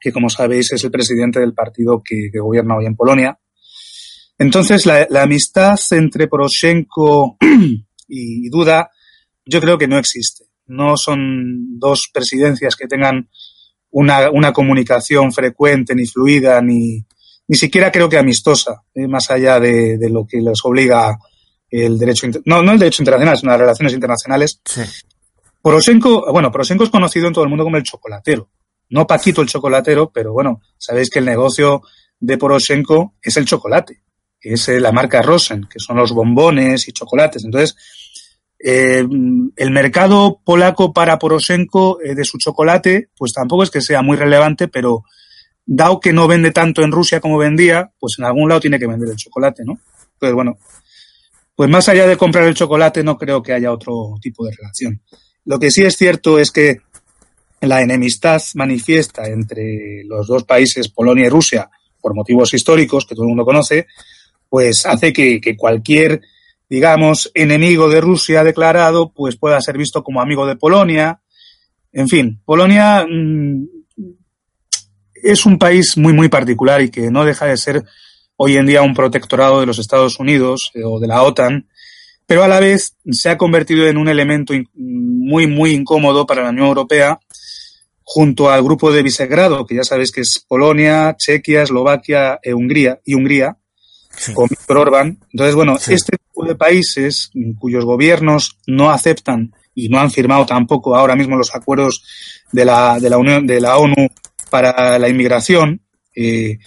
que 0.01 0.13
como 0.13 0.29
sabéis 0.29 0.73
es 0.73 0.85
el 0.85 0.91
presidente 0.91 1.41
del 1.41 1.55
partido 1.55 2.03
que, 2.05 2.29
que 2.31 2.39
gobierna 2.39 2.77
hoy 2.77 2.87
en 2.87 2.97
Polonia. 2.97 3.39
Entonces, 4.39 4.85
la, 4.85 5.07
la 5.09 5.23
amistad 5.23 5.79
entre 5.93 6.29
Poroshenko 6.29 7.39
y 8.09 8.49
Duda 8.51 8.91
yo 9.45 9.61
creo 9.61 9.79
que 9.79 9.89
no 9.89 9.99
existe. 9.99 10.45
No 10.67 10.97
son 10.97 11.79
dos 11.79 12.09
presidencias 12.13 12.77
que 12.77 12.87
tengan 12.87 13.29
una, 13.91 14.31
una 14.31 14.53
comunicación 14.53 15.33
frecuente, 15.33 15.95
ni 15.95 16.07
fluida, 16.07 16.61
ni, 16.61 17.05
ni 17.47 17.57
siquiera 17.57 17.93
creo 17.93 18.09
que 18.09 18.19
amistosa, 18.19 18.83
eh, 18.95 19.07
más 19.07 19.31
allá 19.31 19.61
de, 19.61 19.99
de, 19.99 20.11
lo 20.11 20.27
que 20.27 20.39
les 20.39 20.59
obliga 20.65 21.19
el 21.71 21.99
derecho, 21.99 22.27
no, 22.45 22.63
no 22.63 22.73
el 22.73 22.79
derecho 22.79 23.03
internacional, 23.03 23.39
sino 23.39 23.53
las 23.53 23.61
relaciones 23.61 23.93
internacionales. 23.93 24.61
Sí. 24.65 24.83
Poroshenko, 25.61 26.31
bueno, 26.33 26.51
Poroshenko 26.51 26.85
es 26.85 26.91
conocido 26.91 27.27
en 27.27 27.33
todo 27.35 27.45
el 27.45 27.51
mundo 27.51 27.65
como 27.65 27.77
el 27.77 27.83
chocolatero. 27.83 28.51
No 28.91 29.07
Paquito 29.07 29.41
el 29.43 29.49
chocolatero, 29.49 30.11
pero 30.11 30.33
bueno, 30.33 30.61
sabéis 30.77 31.09
que 31.09 31.21
el 31.21 31.25
negocio 31.25 31.83
de 32.21 32.37
Poroshenko 32.37 33.15
es 33.23 33.37
el 33.37 33.47
chocolate, 33.47 34.03
es 34.41 34.69
la 34.69 34.93
marca 34.93 35.23
Rosen, 35.23 35.67
que 35.71 35.79
son 35.79 35.97
los 35.97 36.13
bombones 36.13 36.87
y 36.89 36.93
chocolates. 36.93 37.45
Entonces, 37.45 37.77
eh, 38.67 39.07
el 39.57 39.71
mercado 39.73 40.41
polaco 40.43 40.95
para 40.95 41.19
Poroshenko 41.19 42.01
eh, 42.01 42.15
de 42.15 42.25
su 42.25 42.39
chocolate, 42.39 43.11
pues 43.15 43.35
tampoco 43.35 43.63
es 43.63 43.71
que 43.71 43.83
sea 43.83 44.01
muy 44.01 44.17
relevante, 44.17 44.69
pero 44.69 45.05
dado 45.67 46.01
que 46.01 46.15
no 46.15 46.27
vende 46.27 46.51
tanto 46.51 46.83
en 46.83 46.91
Rusia 46.91 47.21
como 47.21 47.37
vendía, 47.37 47.93
pues 48.01 48.15
en 48.19 48.25
algún 48.25 48.49
lado 48.49 48.63
tiene 48.63 48.79
que 48.79 48.87
vender 48.87 49.11
el 49.11 49.17
chocolate, 49.17 49.65
¿no? 49.67 49.79
Entonces, 50.15 50.35
bueno, 50.35 50.57
pues 51.55 51.69
más 51.69 51.91
allá 51.91 52.07
de 52.07 52.17
comprar 52.17 52.45
el 52.45 52.55
chocolate, 52.55 53.05
no 53.05 53.19
creo 53.19 53.43
que 53.43 53.53
haya 53.53 53.71
otro 53.71 54.15
tipo 54.19 54.47
de 54.47 54.53
relación. 54.57 55.03
Lo 55.45 55.59
que 55.59 55.71
sí 55.71 55.85
es 55.85 55.99
cierto 55.99 56.39
es 56.39 56.51
que 56.51 56.79
la 57.61 57.83
enemistad 57.83 58.41
manifiesta 58.55 59.27
entre 59.27 60.05
los 60.07 60.27
dos 60.27 60.45
países, 60.45 60.89
Polonia 60.89 61.27
y 61.27 61.29
Rusia, 61.29 61.69
por 62.01 62.15
motivos 62.15 62.55
históricos 62.55 63.05
que 63.05 63.15
todo 63.15 63.25
el 63.25 63.29
mundo 63.29 63.45
conoce, 63.45 63.89
pues 64.49 64.87
hace 64.87 65.13
que, 65.13 65.39
que 65.39 65.55
cualquier 65.55 66.23
digamos, 66.69 67.31
enemigo 67.35 67.89
de 67.89 68.01
Rusia 68.01 68.45
declarado, 68.45 69.13
pues 69.13 69.37
pueda 69.37 69.61
ser 69.61 69.79
visto 69.79 70.03
como 70.03 70.21
amigo 70.21 70.47
de 70.47 70.57
Polonia. 70.57 71.21
En 71.93 72.09
fin, 72.09 72.41
Polonia 72.45 73.07
mmm, 73.09 73.67
es 75.15 75.47
un 75.47 75.59
país 75.59 75.97
muy, 75.97 76.13
muy 76.13 76.29
particular 76.29 76.83
y 76.83 76.91
que 76.91 77.11
no 77.11 77.25
deja 77.25 77.47
de 77.47 77.57
ser 77.57 77.85
hoy 78.37 78.57
en 78.57 78.67
día 78.67 78.83
un 78.83 78.95
protectorado 78.95 79.61
de 79.61 79.67
los 79.67 79.79
Estados 79.79 80.19
Unidos 80.19 80.71
eh, 80.75 80.83
o 80.85 81.01
de 81.01 81.07
la 81.07 81.23
OTAN, 81.23 81.69
pero 82.27 82.43
a 82.43 82.49
la 82.49 82.61
vez 82.61 82.97
se 83.11 83.31
ha 83.31 83.39
convertido 83.39 83.87
en 83.87 83.97
un 83.97 84.09
elemento 84.09 84.55
muy, 84.75 85.47
muy 85.47 85.73
incómodo 85.73 86.27
para 86.27 86.43
la 86.43 86.51
Unión 86.51 86.67
Europea 86.67 87.19
junto 88.03 88.51
al 88.51 88.63
grupo 88.63 88.93
de 88.93 89.03
Visegrado, 89.03 89.65
que 89.67 89.77
ya 89.77 89.85
sabéis 89.85 90.13
que 90.13 90.21
es 90.21 90.45
Polonia, 90.47 91.17
Chequia, 91.17 91.63
Eslovaquia 91.63 92.39
e 92.43 92.53
Hungría, 92.53 93.01
y 93.05 93.15
Hungría, 93.15 93.57
sí. 94.17 94.33
Víctor 94.51 94.79
Orban. 94.79 95.19
Entonces, 95.33 95.55
bueno, 95.55 95.79
sí. 95.79 95.95
este 95.95 96.17
tipo 96.17 96.45
de 96.47 96.55
países 96.55 97.31
cuyos 97.59 97.85
gobiernos 97.85 98.59
no 98.67 98.91
aceptan 98.91 99.55
y 99.75 99.89
no 99.89 99.99
han 99.99 100.11
firmado 100.11 100.47
tampoco 100.47 100.95
ahora 100.95 101.17
mismo 101.17 101.37
los 101.37 101.55
acuerdos 101.55 102.03
de 102.53 102.65
la, 102.65 102.99
de 103.01 103.11
la 103.11 103.19
Unión, 103.19 103.47
de 103.47 103.61
la 103.61 103.77
ONU 103.77 104.09
para 104.51 104.99
la 104.99 105.09
inmigración, 105.09 105.81
eh, 106.15 106.59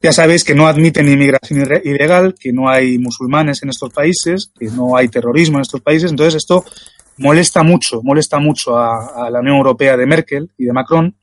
ya 0.00 0.12
sabéis 0.12 0.44
que 0.44 0.54
no 0.54 0.66
admiten 0.66 1.08
inmigración 1.08 1.66
ilegal, 1.82 2.34
que 2.38 2.52
no 2.52 2.68
hay 2.68 2.98
musulmanes 2.98 3.62
en 3.62 3.70
estos 3.70 3.90
países, 3.90 4.52
que 4.58 4.66
no 4.66 4.96
hay 4.96 5.08
terrorismo 5.08 5.56
en 5.56 5.62
estos 5.62 5.80
países. 5.80 6.10
Entonces, 6.10 6.34
esto 6.34 6.64
molesta 7.16 7.62
mucho, 7.62 8.02
molesta 8.02 8.38
mucho 8.38 8.76
a, 8.76 9.26
a 9.26 9.30
la 9.30 9.40
Unión 9.40 9.56
Europea 9.56 9.96
de 9.96 10.04
Merkel 10.04 10.50
y 10.58 10.66
de 10.66 10.72
Macron. 10.72 11.16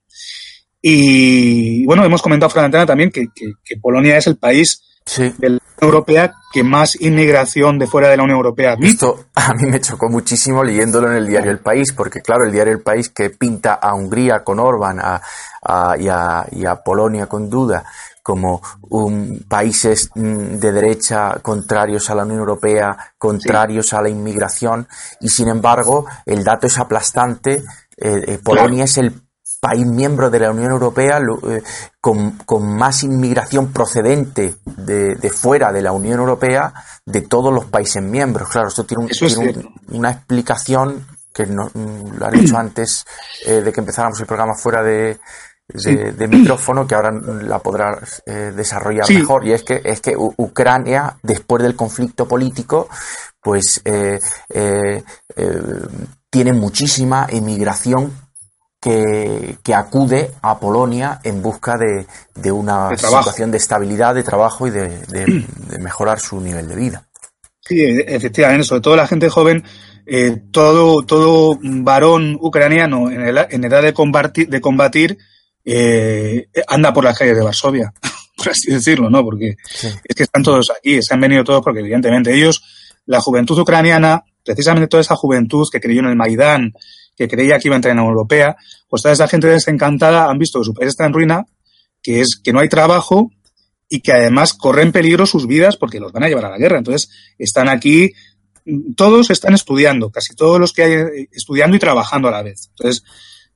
Y 0.82 1.86
bueno, 1.86 2.04
hemos 2.04 2.24
comentado 2.24 2.50
fuera 2.50 2.64
de 2.64 2.66
antena 2.66 2.86
también 2.88 3.12
que, 3.12 3.28
que, 3.36 3.52
que 3.64 3.78
Polonia 3.78 4.18
es 4.18 4.26
el 4.26 4.38
país 4.38 4.82
sí. 5.06 5.34
de 5.38 5.50
la 5.50 5.58
Unión 5.58 5.62
Europea 5.82 6.34
que 6.52 6.64
más 6.64 7.00
inmigración 7.00 7.80
de 7.80 7.88
fuera 7.88 8.10
de 8.10 8.18
la 8.18 8.24
Unión 8.24 8.38
Europea. 8.38 8.76
Esto 8.80 9.26
a 9.36 9.54
mí 9.54 9.70
me 9.70 9.80
chocó 9.80 10.10
muchísimo 10.10 10.64
leyéndolo 10.64 11.10
en 11.10 11.18
el 11.18 11.28
diario 11.28 11.52
El 11.52 11.60
País, 11.60 11.94
porque 11.94 12.22
claro, 12.22 12.46
el 12.46 12.52
diario 12.52 12.74
El 12.74 12.82
País 12.82 13.10
que 13.10 13.30
pinta 13.30 13.76
a 13.76 13.94
Hungría 13.96 14.44
con 14.44 14.60
Orban 14.60 15.00
a, 15.00 15.22
a, 15.62 15.96
y, 15.98 16.08
a, 16.08 16.46
y, 16.52 16.66
a, 16.66 16.76
Polonia 16.76 17.28
con 17.28 17.50
Duda 17.50 17.84
como 18.24 18.62
un, 18.90 19.46
países 19.48 20.12
mm, 20.14 20.58
de 20.60 20.72
derecha 20.72 21.40
contrarios 21.42 22.10
a 22.10 22.16
la 22.16 22.24
Unión 22.24 22.40
Europea, 22.40 23.14
contrarios 23.18 23.88
sí. 23.88 23.96
a 23.96 24.02
la 24.02 24.10
inmigración, 24.10 24.88
y 25.20 25.30
sin 25.30 25.48
embargo 25.48 26.06
el 26.26 26.44
dato 26.44 26.68
es 26.68 26.78
aplastante. 26.78 27.64
Eh, 27.98 28.24
eh, 28.28 28.40
Polonia 28.44 28.70
claro. 28.70 28.84
es 28.86 28.98
el 28.98 29.22
país 29.62 29.86
miembro 29.86 30.30
de 30.30 30.40
la 30.40 30.52
Unión 30.52 30.72
Europea 30.72 31.20
eh, 31.48 31.62
con, 32.02 32.36
más 32.76 33.04
inmigración 33.04 33.72
procedente 33.72 34.56
de, 34.66 35.30
fuera 35.30 35.72
de 35.72 35.82
la 35.82 35.92
Unión 35.92 36.20
Europea 36.20 36.74
de 37.06 37.22
todos 37.22 37.54
los 37.54 37.66
países 37.66 38.04
miembros. 38.04 38.50
Claro, 38.50 38.68
esto 38.68 38.86
tiene, 38.86 39.08
una 39.90 40.12
explicación 40.12 41.06
que 41.34 41.46
no, 41.46 41.70
mm, 41.74 42.18
lo 42.18 42.26
han 42.26 42.34
dicho 42.34 42.58
antes 42.58 43.06
eh, 43.46 43.62
de 43.62 43.72
que 43.72 43.80
empezáramos 43.80 44.20
el 44.20 44.26
programa 44.26 44.56
fuera 44.56 44.84
de, 44.84 45.20
de, 45.74 46.28
micrófono 46.28 46.86
que 46.86 46.96
ahora 46.96 47.12
la 47.12 47.60
podrá 47.60 48.00
eh, 48.26 48.52
desarrollar 48.56 49.10
mejor. 49.10 49.46
Y 49.46 49.54
es 49.54 49.64
que 49.64 49.82
es 49.84 50.02
que 50.02 50.16
Ucrania 50.18 51.18
después 51.24 51.64
del 51.64 51.76
conflicto 51.76 52.28
político 52.28 52.90
pues 53.42 53.82
eh, 53.86 54.20
eh, 54.50 55.04
tiene 56.30 56.54
muchísima 56.54 57.28
inmigración 57.32 58.12
que, 58.82 59.58
que, 59.64 59.74
acude 59.74 60.32
a 60.42 60.60
Polonia 60.60 61.20
en 61.24 61.42
busca 61.42 61.78
de, 61.78 62.08
de 62.36 62.52
una 62.52 62.90
situación 62.98 63.52
de 63.52 63.58
estabilidad, 63.58 64.16
de 64.16 64.24
trabajo 64.24 64.68
y 64.68 64.72
de, 64.72 64.90
de, 65.06 65.46
mejorar 65.80 66.20
su 66.20 66.42
nivel 66.42 66.68
de 66.68 66.76
vida. 66.76 67.08
Sí, 67.62 67.80
efectivamente, 67.80 68.66
sobre 68.66 68.82
todo 68.82 68.96
la 68.96 69.08
gente 69.08 69.30
joven, 69.30 69.64
todo, 70.52 71.04
todo 71.04 71.58
varón 71.62 72.38
ucraniano 72.42 73.12
en, 73.12 73.22
en 73.22 73.64
edad 73.64 73.84
de 73.84 73.94
combatir, 73.94 74.50
de 74.50 74.60
combatir 74.60 75.18
eh, 75.64 76.48
anda 76.68 76.94
por 76.94 77.04
las 77.04 77.18
calles 77.18 77.38
de 77.38 77.44
Varsovia, 77.44 77.94
por 78.38 78.50
así 78.50 78.72
decirlo, 78.72 79.10
¿no? 79.10 79.24
Porque 79.24 79.56
es 80.04 80.16
que 80.16 80.24
están 80.24 80.44
todos 80.44 80.72
aquí, 80.72 81.02
se 81.02 81.14
han 81.14 81.22
venido 81.22 81.44
todos 81.44 81.62
porque 81.64 81.82
evidentemente 81.82 82.34
ellos, 82.34 82.64
la 83.06 83.20
juventud 83.20 83.58
ucraniana, 83.60 84.24
precisamente 84.44 84.88
toda 84.88 85.02
esa 85.02 85.16
juventud 85.16 85.68
que 85.72 85.80
creyó 85.80 86.00
en 86.02 86.08
el 86.08 86.16
Maidán, 86.16 86.74
que 87.16 87.28
creía 87.28 87.60
que 87.60 87.68
iba 87.68 87.76
a 87.76 87.78
entrar 87.78 87.92
en 87.92 87.98
la 87.98 88.08
Europea, 88.08 88.56
pues 88.88 89.02
toda 89.02 89.14
esa 89.14 89.28
gente 89.28 89.48
desencantada 89.48 90.30
han 90.30 90.38
visto 90.38 90.60
que 90.60 90.66
su 90.66 90.74
país 90.74 90.90
está 90.90 91.06
en 91.06 91.14
ruina, 91.14 91.46
que 92.02 92.22
es 92.22 92.40
que 92.42 92.54
no 92.54 92.60
hay 92.60 92.70
trabajo 92.70 93.32
y 93.90 94.02
que 94.02 94.14
además 94.14 94.54
corren 94.54 94.92
peligro 94.92 95.26
sus 95.26 95.48
vidas 95.48 95.78
porque 95.78 96.00
los 96.00 96.12
van 96.12 96.24
a 96.24 96.30
llevar 96.30 96.46
a 96.46 96.50
la 96.50 96.58
guerra. 96.58 96.78
Entonces, 96.78 97.10
están 97.38 97.70
aquí, 97.70 98.12
todos 98.96 99.30
están 99.30 99.54
estudiando, 99.54 100.10
casi 100.10 100.34
todos 100.34 100.60
los 100.60 100.74
que 100.74 100.84
hay 100.84 100.94
eh, 100.94 101.30
estudiando 101.32 101.76
y 101.76 101.80
trabajando 101.80 102.30
a 102.30 102.32
la 102.32 102.42
vez. 102.42 102.70
Entonces, 102.70 103.04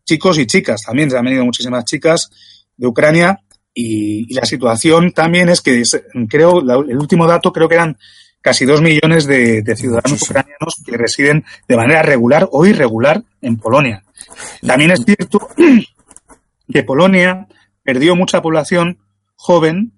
chicos 0.06 0.38
y 0.38 0.46
chicas. 0.46 0.82
También 0.86 1.10
se 1.10 1.18
han 1.18 1.26
venido 1.26 1.46
muchísimas 1.46 1.86
chicas 1.86 2.30
de 2.78 2.88
Ucrania 2.88 3.40
y, 3.74 4.34
la 4.34 4.46
situación 4.46 5.12
también 5.12 5.50
es 5.50 5.62
que 5.62 5.84
creo, 6.30 6.60
el 6.60 6.98
último 6.98 7.28
dato 7.28 7.52
creo 7.52 7.68
que 7.68 7.76
eran 7.76 7.98
casi 8.46 8.64
dos 8.66 8.80
millones 8.80 9.26
de, 9.26 9.64
ciudadanos 9.76 10.22
ucranianos 10.22 10.76
que 10.86 10.96
residen 10.98 11.44
de 11.68 11.76
manera 11.76 12.04
regular 12.04 12.48
o 12.52 12.64
irregular 12.68 13.24
en 13.42 13.58
Polonia. 13.58 14.04
También 14.62 14.92
es 14.92 15.00
cierto 15.04 15.50
que 16.72 16.84
Polonia 16.84 17.48
perdió 17.82 18.16
mucha 18.16 18.44
población 18.44 19.00
joven 19.36 19.94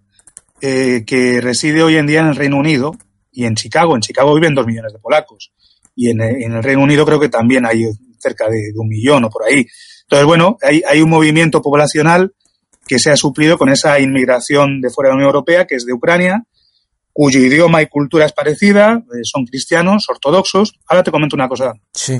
eh, 0.61 1.03
que 1.05 1.41
reside 1.41 1.83
hoy 1.83 1.97
en 1.97 2.07
día 2.07 2.21
en 2.21 2.27
el 2.27 2.37
Reino 2.37 2.55
Unido 2.55 2.95
y 3.33 3.43
en 3.43 3.55
Chicago. 3.55 3.95
En 3.95 4.01
Chicago 4.01 4.33
viven 4.33 4.55
dos 4.55 4.65
millones 4.65 4.93
de 4.93 4.99
polacos 4.99 5.51
y 5.93 6.11
en, 6.11 6.21
el 6.21 6.63
Reino 6.63 6.83
Unido 6.83 7.05
creo 7.05 7.19
que 7.19 7.27
también 7.27 7.65
hay 7.65 7.83
cerca 8.17 8.49
de, 8.49 8.71
de 8.71 8.79
un 8.79 8.87
millón 8.87 9.25
o 9.25 9.29
por 9.29 9.43
ahí. 9.43 9.65
Entonces, 10.03 10.25
bueno, 10.25 10.57
hay, 10.61 10.83
hay 10.87 11.01
un 11.01 11.09
movimiento 11.09 11.61
poblacional 11.61 12.33
que 12.87 12.97
se 12.97 13.11
ha 13.11 13.17
suplido 13.17 13.57
con 13.57 13.67
esa 13.67 13.99
inmigración 13.99 14.79
de 14.79 14.89
fuera 14.89 15.09
de 15.09 15.11
la 15.11 15.15
Unión 15.17 15.31
Europea, 15.31 15.67
que 15.67 15.75
es 15.75 15.85
de 15.85 15.91
Ucrania, 15.91 16.45
cuyo 17.17 17.39
idioma 17.39 17.81
y 17.81 17.87
cultura 17.87 18.27
es 18.27 18.31
parecida, 18.31 19.03
eh, 19.11 19.21
son 19.23 19.47
cristianos, 19.47 20.05
ortodoxos. 20.07 20.75
Ahora 20.87 21.01
te 21.01 21.09
comento 21.09 21.35
una 21.35 21.49
cosa 21.49 21.73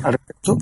al 0.03 0.11
respecto. 0.11 0.57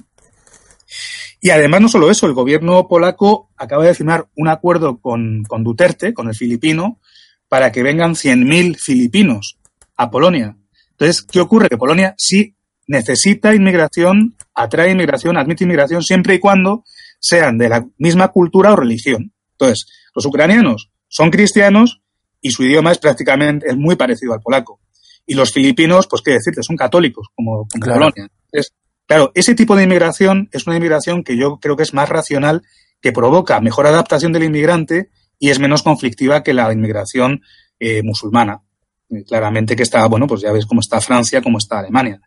Y 1.40 1.52
además, 1.52 1.80
no 1.80 1.88
solo 1.88 2.12
eso, 2.12 2.26
el 2.28 2.34
gobierno 2.34 2.86
polaco 2.86 3.50
acaba 3.56 3.86
de 3.86 3.94
firmar 3.94 4.28
un 4.36 4.50
acuerdo 4.50 5.00
con, 5.00 5.44
con 5.48 5.64
Duterte, 5.64 6.14
con 6.14 6.28
el 6.28 6.36
filipino, 6.36 7.00
para 7.48 7.72
que 7.72 7.82
vengan 7.82 8.16
100.000 8.16 8.78
filipinos 8.78 9.58
a 9.96 10.12
Polonia. 10.12 10.58
Entonces, 10.92 11.22
¿qué 11.24 11.40
ocurre? 11.40 11.70
Que 11.70 11.78
Polonia 11.78 12.14
sí 12.18 12.58
necesita 12.88 13.56
inmigración, 13.56 14.36
atrae 14.54 14.92
inmigración, 14.92 15.38
admite 15.38 15.64
inmigración, 15.64 16.04
siempre 16.04 16.36
y 16.36 16.40
cuando 16.40 16.84
sean 17.20 17.58
de 17.58 17.70
la 17.70 17.86
misma 18.00 18.28
cultura 18.34 18.74
o 18.74 18.76
religión. 18.76 19.32
Entonces, 19.52 19.86
los 20.14 20.26
ucranianos 20.26 20.92
son 21.08 21.32
cristianos 21.32 22.02
y 22.46 22.52
su 22.52 22.64
idioma 22.64 22.92
es 22.92 23.00
prácticamente, 23.00 23.66
es 23.68 23.76
muy 23.76 23.96
parecido 23.96 24.34
al 24.34 24.40
polaco. 24.40 24.80
Y 25.26 25.34
los 25.34 25.52
filipinos, 25.52 26.06
pues 26.06 26.22
qué 26.22 26.34
decirte, 26.34 26.62
son 26.62 26.76
católicos, 26.76 27.30
como, 27.34 27.68
Polonia. 27.68 28.30
Entonces, 28.52 28.72
claro, 29.08 29.32
ese 29.34 29.56
tipo 29.56 29.76
de 29.76 29.82
inmigración 29.82 30.48
es 30.52 30.68
una 30.68 30.76
inmigración 30.76 31.24
que 31.24 31.38
yo 31.38 31.58
creo 31.58 31.76
que 31.76 31.82
es 31.82 31.96
más 31.96 32.08
racional, 32.08 32.62
que 33.02 33.12
provoca 33.12 33.60
mejor 33.62 33.88
adaptación 33.88 34.32
del 34.32 34.44
inmigrante 34.44 35.10
y 35.40 35.50
es 35.50 35.58
menos 35.58 35.82
conflictiva 35.82 36.44
que 36.44 36.54
la 36.54 36.72
inmigración 36.72 37.42
eh, 37.80 38.04
musulmana. 38.04 38.62
Eh, 39.10 39.24
claramente 39.24 39.76
que 39.76 39.82
está, 39.82 40.06
bueno, 40.06 40.28
pues 40.28 40.42
ya 40.42 40.52
ves 40.52 40.68
cómo 40.68 40.82
está 40.82 41.02
Francia, 41.02 41.42
cómo 41.42 41.58
está 41.58 41.80
Alemania 41.80 42.22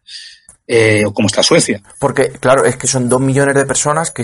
eh, 0.68 1.04
o 1.06 1.14
como 1.14 1.26
está 1.26 1.42
Suecia. 1.42 1.82
Porque, 1.98 2.28
claro, 2.28 2.64
es 2.64 2.76
que 2.76 2.86
son 2.86 3.08
dos 3.08 3.20
millones 3.20 3.54
de 3.54 3.64
personas 3.64 4.10
que, 4.10 4.22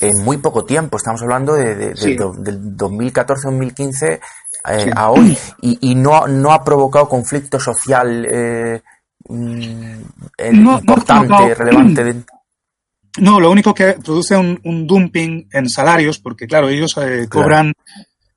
en 0.00 0.24
muy 0.24 0.38
poco 0.38 0.64
tiempo, 0.64 0.96
estamos 0.96 1.20
hablando 1.20 1.54
de, 1.54 1.74
del 1.74 1.96
2014-2015 1.96 4.20
eh, 4.68 4.90
a 4.94 5.10
hoy, 5.10 5.36
y, 5.60 5.94
no, 5.94 6.26
no 6.26 6.52
ha 6.52 6.62
provocado 6.62 7.08
conflicto 7.08 7.58
social 7.58 8.26
eh, 8.30 8.82
mm, 9.28 10.00
importante, 10.52 11.54
relevante. 11.54 12.24
No, 13.18 13.40
lo 13.40 13.50
único 13.50 13.74
que 13.74 13.94
produce 13.94 14.36
un, 14.36 14.58
un 14.64 14.86
dumping 14.86 15.48
en 15.52 15.68
salarios, 15.68 16.18
porque 16.18 16.46
claro, 16.46 16.68
ellos 16.68 16.96
eh, 16.98 17.26
cobran 17.28 17.72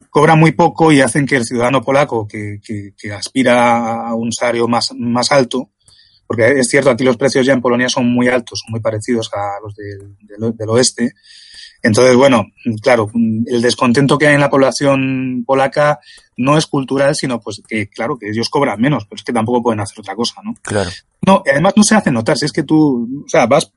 cobran 0.10 0.40
muy 0.40 0.54
poco 0.54 0.94
y 0.94 1.02
hacen 1.02 1.26
que 1.26 1.36
el 1.36 1.44
ciudadano 1.44 1.82
polaco 1.82 2.26
que, 2.26 2.62
que, 2.66 2.94
que 2.98 3.12
aspira 3.12 4.08
a 4.08 4.16
un 4.16 4.32
salario 4.32 4.66
más, 4.66 4.94
más 4.98 5.30
alto, 5.30 5.72
porque 6.28 6.60
es 6.60 6.68
cierto, 6.68 6.90
aquí 6.90 7.04
los 7.04 7.18
precios 7.18 7.46
ya 7.46 7.54
en 7.54 7.62
Polonia 7.62 7.90
son 7.90 8.08
muy 8.12 8.28
altos, 8.28 8.62
son 8.64 8.72
muy 8.72 8.80
parecidos 8.80 9.30
a 9.34 9.60
los 9.62 9.76
del, 9.76 10.70
oeste. 10.70 11.12
Entonces, 11.86 12.16
bueno, 12.16 12.48
claro, 12.82 13.12
el 13.14 13.62
descontento 13.62 14.18
que 14.18 14.26
hay 14.26 14.34
en 14.34 14.42
la 14.42 14.50
población 14.50 15.44
polaca 15.46 16.00
no 16.36 16.58
es 16.58 16.66
cultural, 16.66 17.14
sino 17.14 17.40
pues 17.40 17.62
que, 17.68 17.88
claro, 17.90 18.18
que 18.18 18.30
ellos 18.30 18.50
cobran 18.50 18.82
menos, 18.82 19.06
pero 19.06 19.18
es 19.18 19.24
que 19.24 19.32
tampoco 19.32 19.62
pueden 19.62 19.82
hacer 19.82 20.00
otra 20.00 20.16
cosa, 20.16 20.42
¿no? 20.44 20.56
Claro. 20.64 20.90
No, 21.28 21.44
además 21.46 21.74
no 21.76 21.84
se 21.84 21.94
hace 21.94 22.10
notar, 22.10 22.40
si 22.40 22.46
es 22.46 22.52
que 22.52 22.64
tú, 22.64 23.24
o 23.24 23.30
sea, 23.30 23.46
vas, 23.46 23.72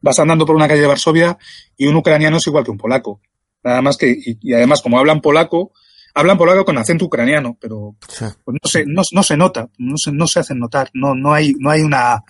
vas 0.00 0.18
andando 0.18 0.46
por 0.46 0.56
una 0.56 0.66
calle 0.66 0.80
de 0.80 0.86
Varsovia 0.86 1.36
y 1.76 1.86
un 1.86 1.96
ucraniano 1.96 2.38
es 2.38 2.46
igual 2.46 2.64
que 2.64 2.70
un 2.70 2.78
polaco. 2.78 3.20
Nada 3.62 3.82
más 3.82 3.98
que, 3.98 4.16
y 4.24 4.54
además 4.54 4.80
como 4.80 4.98
hablan 4.98 5.20
polaco, 5.20 5.72
hablan 6.14 6.38
polaco 6.38 6.64
con 6.64 6.78
acento 6.78 7.04
ucraniano, 7.04 7.58
pero 7.60 7.94
pues 8.18 8.56
no, 8.62 8.70
se, 8.70 8.86
no, 8.86 9.02
no, 9.12 9.22
se 9.22 9.36
nota, 9.36 9.68
no 9.76 9.98
se, 9.98 10.12
no 10.12 10.26
se 10.26 10.40
hacen 10.40 10.60
notar, 10.60 10.88
no, 10.94 11.14
no 11.14 11.34
hay, 11.34 11.52
no 11.58 11.70
hay 11.70 11.82
una, 11.82 12.24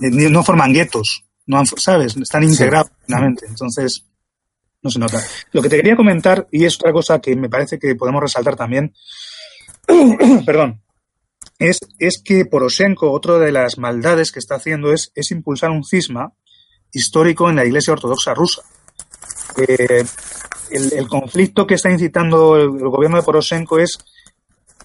no 0.00 0.42
forman 0.42 0.72
guetos, 0.72 1.22
no 1.46 1.64
¿sabes? 1.66 2.16
Están 2.16 2.42
integrados 2.42 2.90
plenamente, 3.06 3.46
entonces 3.46 4.04
no 4.86 4.90
se 4.90 4.98
nota. 4.98 5.22
Lo 5.52 5.62
que 5.62 5.68
te 5.68 5.76
quería 5.76 5.96
comentar, 5.96 6.46
y 6.50 6.64
es 6.64 6.76
otra 6.76 6.92
cosa 6.92 7.20
que 7.20 7.36
me 7.36 7.48
parece 7.48 7.78
que 7.78 7.94
podemos 7.94 8.22
resaltar 8.22 8.56
también, 8.56 8.94
perdón, 10.46 10.82
es, 11.58 11.80
es 11.98 12.22
que 12.22 12.44
Poroshenko, 12.44 13.12
otra 13.12 13.38
de 13.38 13.52
las 13.52 13.78
maldades 13.78 14.32
que 14.32 14.38
está 14.38 14.56
haciendo 14.56 14.92
es, 14.92 15.12
es 15.14 15.30
impulsar 15.30 15.70
un 15.70 15.84
cisma 15.84 16.32
histórico 16.92 17.48
en 17.48 17.56
la 17.56 17.64
Iglesia 17.64 17.92
Ortodoxa 17.92 18.34
rusa. 18.34 18.62
Eh, 19.56 20.04
el, 20.70 21.08
conflicto 21.08 21.66
que 21.66 21.74
está 21.74 21.90
incitando 21.90 22.56
el, 22.56 22.70
gobierno 22.70 23.16
de 23.16 23.22
Poroshenko 23.22 23.78
es 23.78 23.98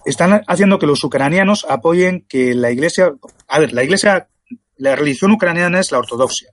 están 0.04 0.42
haciendo 0.46 0.78
que 0.78 0.86
los 0.86 1.04
ucranianos 1.04 1.66
apoyen 1.68 2.24
que 2.28 2.54
la 2.54 2.70
iglesia, 2.70 3.12
a 3.46 3.58
ver, 3.60 3.72
la 3.72 3.84
iglesia, 3.84 4.28
la 4.76 4.96
religión 4.96 5.30
ucraniana 5.30 5.78
es 5.78 5.92
la 5.92 5.98
ortodoxia. 5.98 6.50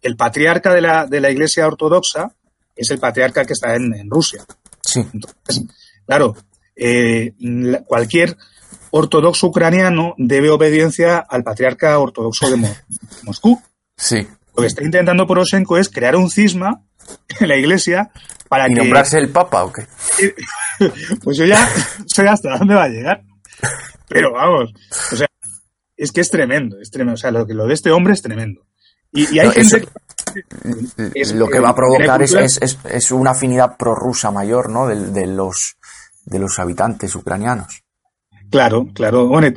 El 0.00 0.16
patriarca 0.16 0.72
de 0.72 0.80
la, 0.80 1.06
de 1.06 1.20
la 1.20 1.30
iglesia 1.30 1.66
ortodoxa 1.66 2.32
es 2.76 2.90
el 2.90 2.98
patriarca 2.98 3.44
que 3.44 3.54
está 3.54 3.74
en, 3.74 4.10
Rusia. 4.10 4.44
Sí. 4.82 5.00
Entonces, 5.12 5.64
claro, 6.06 6.36
eh, 6.76 7.32
cualquier 7.86 8.36
ortodoxo 8.90 9.48
ucraniano 9.48 10.14
debe 10.18 10.50
obediencia 10.50 11.18
al 11.18 11.42
patriarca 11.42 11.98
ortodoxo 11.98 12.50
de 12.50 12.68
Moscú. 13.22 13.60
Sí. 13.96 14.26
Lo 14.54 14.62
que 14.62 14.68
está 14.68 14.84
intentando 14.84 15.26
Poroshenko 15.26 15.76
es 15.78 15.88
crear 15.88 16.16
un 16.16 16.30
cisma 16.30 16.82
en 17.40 17.48
la 17.48 17.56
iglesia 17.56 18.10
para 18.48 18.68
¿Y 18.68 18.74
nombrarse 18.74 19.18
el 19.18 19.30
papa 19.30 19.64
o 19.64 19.72
qué? 19.72 19.86
pues 21.22 21.36
yo 21.36 21.44
ya 21.44 21.68
sé 22.06 22.28
hasta 22.28 22.58
dónde 22.58 22.74
va 22.74 22.84
a 22.84 22.88
llegar. 22.88 23.22
Pero 24.08 24.32
vamos, 24.32 24.72
o 25.12 25.16
sea, 25.16 25.26
es 25.96 26.12
que 26.12 26.20
es 26.20 26.30
tremendo, 26.30 26.78
es 26.80 26.90
tremendo. 26.90 27.14
O 27.14 27.18
sea, 27.18 27.30
lo, 27.30 27.44
lo 27.44 27.66
de 27.66 27.74
este 27.74 27.90
hombre 27.90 28.12
es 28.14 28.22
tremendo. 28.22 28.66
Y, 29.12 29.38
hay 29.38 29.50
gente 29.50 29.88
lo 31.34 31.48
que 31.48 31.60
va 31.60 31.70
a 31.70 31.74
provocar 31.74 32.22
es, 32.22 32.34
es, 32.34 32.78
es, 32.90 33.10
una 33.10 33.30
afinidad 33.30 33.76
prorrusa 33.76 34.30
mayor, 34.30 34.70
¿no? 34.70 34.86
De, 34.86 35.10
de, 35.10 35.26
los, 35.26 35.76
de 36.24 36.38
los 36.38 36.58
habitantes 36.58 37.14
ucranianos. 37.14 37.82
Claro, 38.50 38.88
claro. 38.94 39.26
Bueno, 39.26 39.48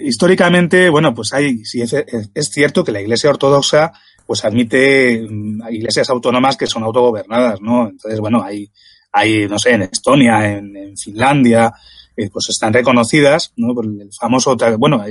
históricamente, 0.00 0.88
bueno, 0.88 1.14
pues 1.14 1.32
hay, 1.32 1.64
sí, 1.64 1.80
es, 1.80 1.92
es, 1.92 2.48
cierto 2.50 2.82
que 2.84 2.92
la 2.92 3.00
Iglesia 3.00 3.30
Ortodoxa 3.30 3.92
pues 4.26 4.44
admite 4.44 5.26
mm, 5.28 5.62
iglesias 5.70 6.10
autónomas 6.10 6.56
que 6.56 6.66
son 6.66 6.82
autogobernadas, 6.82 7.60
¿no? 7.60 7.88
Entonces, 7.88 8.18
bueno, 8.20 8.42
hay, 8.42 8.70
hay 9.12 9.46
no 9.48 9.58
sé, 9.58 9.72
en 9.72 9.82
Estonia, 9.82 10.56
en, 10.56 10.96
Finlandia, 10.96 11.72
eh, 12.16 12.28
pues 12.30 12.48
están 12.50 12.72
reconocidas, 12.72 13.52
¿no? 13.56 13.72
el 13.80 14.10
famoso, 14.18 14.56
bueno, 14.78 15.02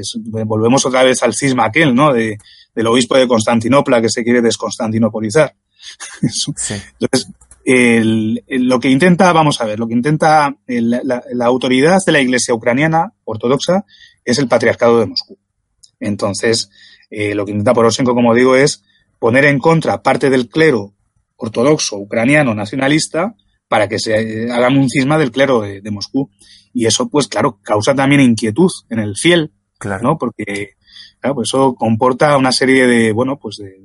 volvemos 0.45 0.85
otra 0.85 1.03
vez 1.03 1.23
al 1.23 1.33
cisma 1.33 1.65
aquel, 1.65 1.95
¿no? 1.95 2.13
De, 2.13 2.37
del 2.73 2.87
obispo 2.87 3.17
de 3.17 3.27
Constantinopla 3.27 4.01
que 4.01 4.09
se 4.09 4.23
quiere 4.23 4.41
desconstantinopolizar. 4.41 5.55
Entonces, 6.21 7.27
lo 7.65 8.79
que 8.79 8.89
intenta, 8.89 9.31
vamos 9.33 9.61
a 9.61 9.65
ver, 9.65 9.79
lo 9.79 9.87
que 9.87 9.93
intenta 9.93 10.55
la, 10.67 11.45
autoridad 11.45 11.97
de 12.05 12.11
la 12.11 12.21
Iglesia 12.21 12.53
ucraniana 12.53 13.13
ortodoxa 13.23 13.85
es 14.23 14.39
el 14.39 14.47
patriarcado 14.47 14.99
de 14.99 15.05
Moscú. 15.05 15.37
Entonces, 15.99 16.69
eh, 17.09 17.35
lo 17.35 17.45
que 17.45 17.51
intenta 17.51 17.73
Poroshenko, 17.73 18.15
como 18.15 18.33
digo, 18.33 18.55
es 18.55 18.83
poner 19.19 19.45
en 19.45 19.59
contra 19.59 20.01
parte 20.01 20.29
del 20.29 20.49
clero 20.49 20.93
ortodoxo 21.35 21.97
ucraniano 21.97 22.53
nacionalista 22.53 23.35
para 23.67 23.87
que 23.87 23.99
se 23.99 24.15
eh, 24.15 24.51
haga 24.51 24.69
un 24.69 24.89
cisma 24.89 25.17
del 25.17 25.31
clero 25.31 25.61
de, 25.61 25.91
Moscú. 25.91 26.29
Y 26.73 26.85
eso, 26.85 27.09
pues 27.09 27.27
claro, 27.27 27.59
causa 27.61 27.93
también 27.93 28.21
inquietud 28.21 28.69
en 28.89 28.99
el 28.99 29.15
fiel, 29.15 29.51
claro. 29.77 30.03
¿no? 30.03 30.17
Porque, 30.17 30.75
claro, 31.19 31.35
pues 31.35 31.49
eso 31.49 31.75
comporta 31.75 32.37
una 32.37 32.51
serie 32.51 32.87
de, 32.87 33.11
bueno, 33.11 33.37
pues 33.37 33.57
de, 33.57 33.77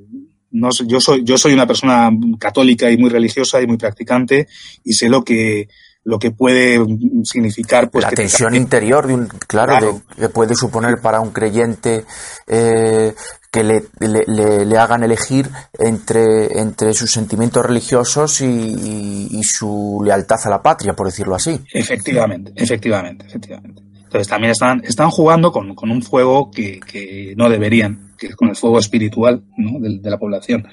no 0.50 0.70
yo 0.86 1.00
soy 1.00 1.24
yo 1.24 1.36
soy 1.36 1.52
una 1.52 1.66
persona 1.66 2.10
católica 2.38 2.90
y 2.90 2.96
muy 2.96 3.10
religiosa 3.10 3.60
y 3.60 3.66
muy 3.66 3.76
practicante 3.76 4.48
y 4.84 4.92
sé 4.92 5.08
lo 5.08 5.24
que 5.24 5.68
lo 6.04 6.20
que 6.20 6.30
puede 6.30 6.78
significar 7.24 7.90
pues 7.90 8.04
la 8.04 8.12
tensión 8.12 8.54
interior 8.54 9.08
de 9.08 9.14
un 9.14 9.26
claro, 9.26 10.02
que 10.16 10.28
puede 10.28 10.54
suponer 10.54 11.00
para 11.02 11.20
un 11.20 11.32
creyente 11.32 12.04
eh, 12.46 13.12
que 13.50 13.64
le, 13.64 13.82
le, 13.98 14.64
le, 14.64 14.78
hagan 14.78 15.02
elegir 15.02 15.48
entre, 15.78 16.60
entre 16.60 16.92
sus 16.92 17.10
sentimientos 17.10 17.66
religiosos 17.66 18.40
y, 18.40 19.28
y, 19.30 19.42
su 19.42 20.02
lealtad 20.04 20.38
a 20.44 20.50
la 20.50 20.62
patria, 20.62 20.92
por 20.92 21.06
decirlo 21.06 21.34
así. 21.34 21.58
Efectivamente, 21.72 22.52
efectivamente, 22.54 23.26
efectivamente. 23.26 23.85
Entonces 24.16 24.30
también 24.30 24.52
están, 24.52 24.82
están 24.82 25.10
jugando 25.10 25.52
con, 25.52 25.74
con 25.74 25.90
un 25.90 26.02
fuego 26.02 26.50
que, 26.50 26.80
que 26.80 27.34
no 27.36 27.50
deberían 27.50 28.14
que 28.16 28.30
con 28.30 28.48
el 28.48 28.56
fuego 28.56 28.78
espiritual 28.78 29.42
¿no? 29.58 29.78
de, 29.78 30.10
la 30.10 30.16
población. 30.16 30.66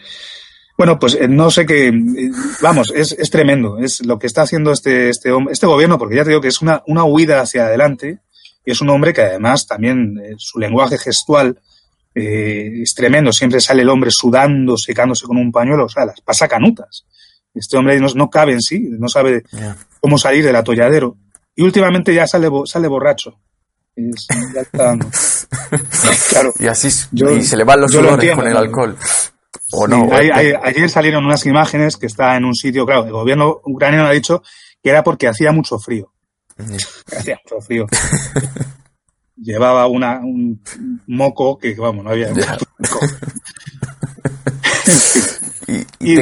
Bueno, 0.78 0.98
pues 0.98 1.16
eh, 1.16 1.28
no 1.28 1.52
sé 1.52 1.66
qué, 1.66 1.90
eh, 1.90 2.32
vamos, 2.62 2.94
es, 2.96 3.12
es, 3.12 3.30
tremendo, 3.30 3.80
es 3.80 4.06
lo 4.06 4.18
que 4.18 4.28
está 4.28 4.44
haciendo 4.44 4.72
este, 4.72 5.10
este, 5.10 5.30
este 5.52 5.68
gobierno, 5.68 5.98
porque 5.98 6.16
ya 6.16 6.24
te 6.24 6.30
digo 6.30 6.40
que 6.40 6.48
es 6.48 6.62
una, 6.62 6.84
una 6.88 7.04
huida 7.04 7.42
hacia 7.42 7.66
adelante, 7.66 8.20
y 8.66 8.72
es 8.72 8.80
un 8.80 8.90
hombre 8.90 9.12
que 9.12 9.24
además 9.24 9.68
también 9.68 10.18
eh, 10.24 10.36
su 10.38 10.58
lenguaje 10.58 10.98
gestual 10.98 11.60
es 12.16 12.94
tremendo, 12.94 13.34
siempre 13.34 13.60
sale 13.60 13.82
el 13.82 13.90
hombre 13.90 14.12
sudando, 14.12 14.78
secándose 14.78 15.26
con 15.26 15.36
un 15.36 15.52
pañuelo, 15.52 15.86
o 15.86 15.90
sea, 15.90 16.06
las 16.06 16.22
pasa 16.22 16.48
canutas. 16.48 17.06
Este 17.54 17.76
hombre 17.76 18.00
no, 18.00 18.08
no 18.16 18.30
cabe 18.30 18.54
en 18.54 18.62
sí, 18.62 18.88
no 18.88 19.10
sabe 19.10 19.44
cómo 20.00 20.20
salir 20.20 20.46
del 20.46 20.56
atolladero. 20.56 21.18
Y 21.56 21.64
últimamente 21.64 22.14
ya 22.14 22.28
sale, 22.28 22.50
sale 22.66 22.88
borracho. 22.88 23.40
Y 23.96 24.12
así 26.68 26.90
se 26.90 27.58
le 27.58 27.64
van 27.64 27.82
los 27.82 27.94
olores 27.96 28.36
con 28.36 28.48
el 28.48 28.58
alcohol. 28.58 28.98
O 29.72 29.88
no. 29.88 30.10
ayer 30.12 30.90
salieron 30.90 31.26
unas 31.26 31.46
imágenes 31.46 31.98
que 31.98 32.08
está 32.08 32.36
en 32.36 32.46
un 32.46 32.56
sitio, 32.56 32.86
claro, 32.86 33.06
el 33.06 33.12
gobierno 33.12 33.62
ucraniano 33.64 34.08
ha 34.08 34.12
dicho 34.12 34.42
que 34.82 34.90
era 34.90 35.04
porque 35.04 35.28
hacía 35.28 35.52
mucho 35.52 35.78
frío. 35.80 36.12
hacía 37.18 37.40
mucho 37.44 37.62
frío. 37.62 37.86
Llevaba 39.36 39.88
una, 39.88 40.20
un 40.20 40.62
moco 41.08 41.58
que, 41.58 41.74
vamos, 41.76 42.04
no 42.04 42.12
había. 42.12 42.32
Y, 46.00 46.16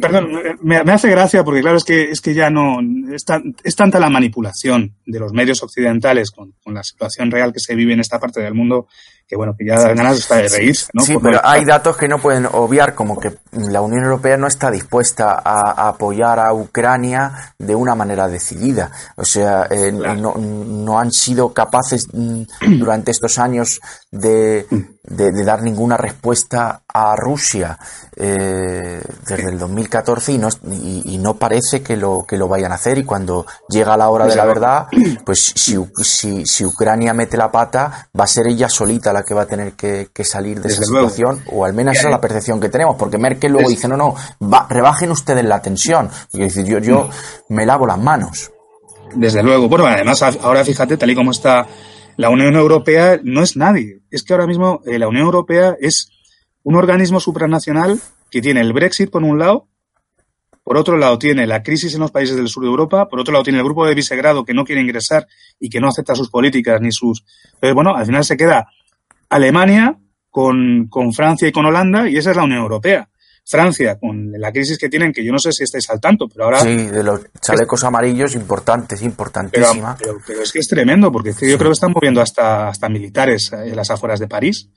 perdón, 0.00 0.30
me, 0.62 0.76
hace 0.76 1.10
gracia 1.10 1.44
porque 1.44 1.60
claro, 1.60 1.76
es 1.76 1.84
que, 1.84 2.10
es 2.10 2.20
que 2.20 2.34
ya 2.34 2.50
no, 2.50 2.78
es, 3.12 3.24
es 3.64 3.76
tanta 3.76 4.00
la 4.00 4.10
manipulación 4.10 4.94
de 5.04 5.18
los 5.18 5.32
medios 5.32 5.62
occidentales 5.62 6.30
con, 6.30 6.54
con, 6.62 6.74
la 6.74 6.82
situación 6.82 7.30
real 7.30 7.52
que 7.52 7.60
se 7.60 7.74
vive 7.74 7.92
en 7.92 8.00
esta 8.00 8.18
parte 8.18 8.40
del 8.40 8.54
mundo 8.54 8.88
que 9.28 9.34
bueno, 9.34 9.56
que 9.58 9.66
ya 9.66 9.74
da 9.74 9.92
ganas 9.92 10.28
de 10.28 10.48
reírse, 10.48 10.86
¿no? 10.92 11.02
Sí, 11.02 11.16
pero 11.20 11.40
hay 11.42 11.64
datos 11.64 11.96
que 11.96 12.06
no 12.06 12.20
pueden 12.20 12.46
obviar, 12.46 12.94
como 12.94 13.18
que 13.18 13.34
la 13.52 13.80
Unión 13.80 14.04
Europea 14.04 14.36
no 14.36 14.46
está 14.46 14.70
dispuesta 14.70 15.42
a, 15.44 15.88
apoyar 15.88 16.38
a 16.38 16.54
Ucrania 16.54 17.54
de 17.58 17.74
una 17.74 17.96
manera 17.96 18.28
decidida. 18.28 18.92
O 19.16 19.24
sea, 19.24 19.66
eh, 19.68 19.90
no, 19.90 20.34
no, 20.36 20.98
han 20.98 21.10
sido 21.10 21.52
capaces 21.52 22.06
mm, 22.12 22.42
durante 22.78 23.10
estos 23.10 23.38
años 23.38 23.80
de, 24.12 24.66
de, 25.02 25.44
dar 25.44 25.62
ninguna 25.62 25.96
respuesta 25.96 26.82
a 26.86 27.16
Rusia 27.16 27.78
eh, 28.16 29.02
desde 29.28 29.50
el 29.50 29.58
2014 29.58 30.32
y 30.32 30.38
no, 30.38 30.48
y, 30.70 31.18
no 31.18 31.34
parece 31.34 31.82
que 31.82 31.96
lo, 31.96 32.24
que 32.26 32.36
lo 32.36 32.48
vayan 32.48 32.72
a 32.72 32.76
hacer. 32.76 32.98
Y 32.98 33.04
cuando 33.04 33.46
llega 33.68 33.96
la 33.96 34.08
hora 34.08 34.26
de 34.26 34.36
la 34.36 34.44
verdad, 34.44 34.86
pues 35.24 35.52
si, 35.54 35.76
si, 36.02 36.44
si 36.46 36.64
Ucrania 36.64 37.12
mete 37.12 37.36
la 37.36 37.50
pata, 37.50 38.08
va 38.18 38.24
a 38.24 38.28
ser 38.28 38.46
ella 38.46 38.68
solita 38.68 39.12
la 39.16 39.24
que 39.24 39.34
va 39.34 39.42
a 39.42 39.46
tener 39.46 39.72
que, 39.72 40.08
salir 40.24 40.60
de 40.60 40.68
esa 40.68 40.84
situación, 40.84 41.42
o 41.52 41.64
al 41.64 41.72
menos 41.72 41.96
esa 41.96 42.08
es 42.08 42.10
la 42.10 42.20
percepción 42.20 42.60
que 42.60 42.68
tenemos, 42.68 42.96
porque 42.96 43.18
Merkel 43.18 43.52
luego 43.52 43.68
dice, 43.68 43.88
no, 43.88 43.96
no, 43.96 44.14
rebajen 44.68 45.10
ustedes 45.10 45.44
la 45.44 45.62
tensión, 45.62 46.10
dice, 46.32 46.64
yo, 46.64 46.78
yo 46.78 47.08
me 47.48 47.64
lavo 47.64 47.86
las 47.86 47.98
manos. 47.98 48.52
Desde 49.14 49.42
luego, 49.42 49.68
bueno, 49.68 49.86
además 49.86 50.22
ahora 50.22 50.64
fíjate, 50.64 50.96
tal 50.96 51.10
y 51.10 51.14
como 51.14 51.30
está 51.30 51.66
la 52.16 52.28
Unión 52.28 52.54
Europea, 52.56 53.18
no 53.22 53.42
es 53.42 53.56
nadie, 53.56 54.02
es 54.10 54.22
que 54.22 54.34
ahora 54.34 54.46
mismo 54.46 54.82
eh, 54.84 54.98
la 54.98 55.08
Unión 55.08 55.24
Europea 55.24 55.76
es 55.80 56.10
un 56.62 56.76
organismo 56.76 57.18
supranacional 57.20 57.98
que 58.30 58.42
tiene 58.42 58.60
el 58.60 58.72
Brexit 58.72 59.10
por 59.10 59.22
un 59.22 59.38
lado, 59.38 59.68
por 60.62 60.76
otro 60.76 60.96
lado 60.96 61.16
tiene 61.16 61.46
la 61.46 61.62
crisis 61.62 61.94
en 61.94 62.00
los 62.00 62.10
países 62.10 62.36
del 62.36 62.48
sur 62.48 62.64
de 62.64 62.68
Europa, 62.68 63.08
por 63.08 63.20
otro 63.20 63.32
lado 63.32 63.44
tiene 63.44 63.60
el 63.60 63.64
grupo 63.64 63.86
de 63.86 63.94
Visegrado 63.94 64.44
que 64.44 64.52
no 64.52 64.64
quiere 64.64 64.82
ingresar 64.82 65.26
y 65.60 65.70
que 65.70 65.80
no 65.80 65.88
acepta 65.88 66.16
sus 66.16 66.28
políticas 66.28 66.80
ni 66.80 66.90
sus... 66.90 67.24
Pero 67.60 67.74
bueno, 67.74 67.94
al 67.94 68.04
final 68.04 68.24
se 68.24 68.36
queda 68.36 68.66
Alemania 69.28 69.98
con, 70.30 70.88
con 70.88 71.12
Francia 71.12 71.48
y 71.48 71.52
con 71.52 71.66
Holanda, 71.66 72.08
y 72.08 72.16
esa 72.16 72.30
es 72.30 72.36
la 72.36 72.44
Unión 72.44 72.60
Europea. 72.60 73.08
Francia, 73.48 73.96
con 73.96 74.32
la 74.32 74.50
crisis 74.50 74.76
que 74.76 74.88
tienen, 74.88 75.12
que 75.12 75.24
yo 75.24 75.30
no 75.30 75.38
sé 75.38 75.52
si 75.52 75.62
estáis 75.62 75.88
al 75.90 76.00
tanto, 76.00 76.28
pero 76.28 76.46
ahora... 76.46 76.60
Sí, 76.60 76.74
de 76.74 77.02
los 77.04 77.20
chalecos 77.40 77.84
amarillos 77.84 78.34
importantes, 78.34 79.02
importantísima. 79.02 79.96
Pero, 79.96 80.18
pero, 80.26 80.42
es 80.42 80.52
que 80.52 80.58
es 80.58 80.66
tremendo, 80.66 81.12
porque 81.12 81.30
es 81.30 81.38
que 81.38 81.48
yo 81.48 81.56
creo 81.56 81.70
que 81.70 81.74
están 81.74 81.92
moviendo 81.92 82.20
hasta, 82.20 82.68
hasta 82.68 82.88
militares 82.88 83.52
en 83.52 83.76
las 83.76 83.88
afueras 83.88 84.18
de 84.18 84.26
París, 84.26 84.68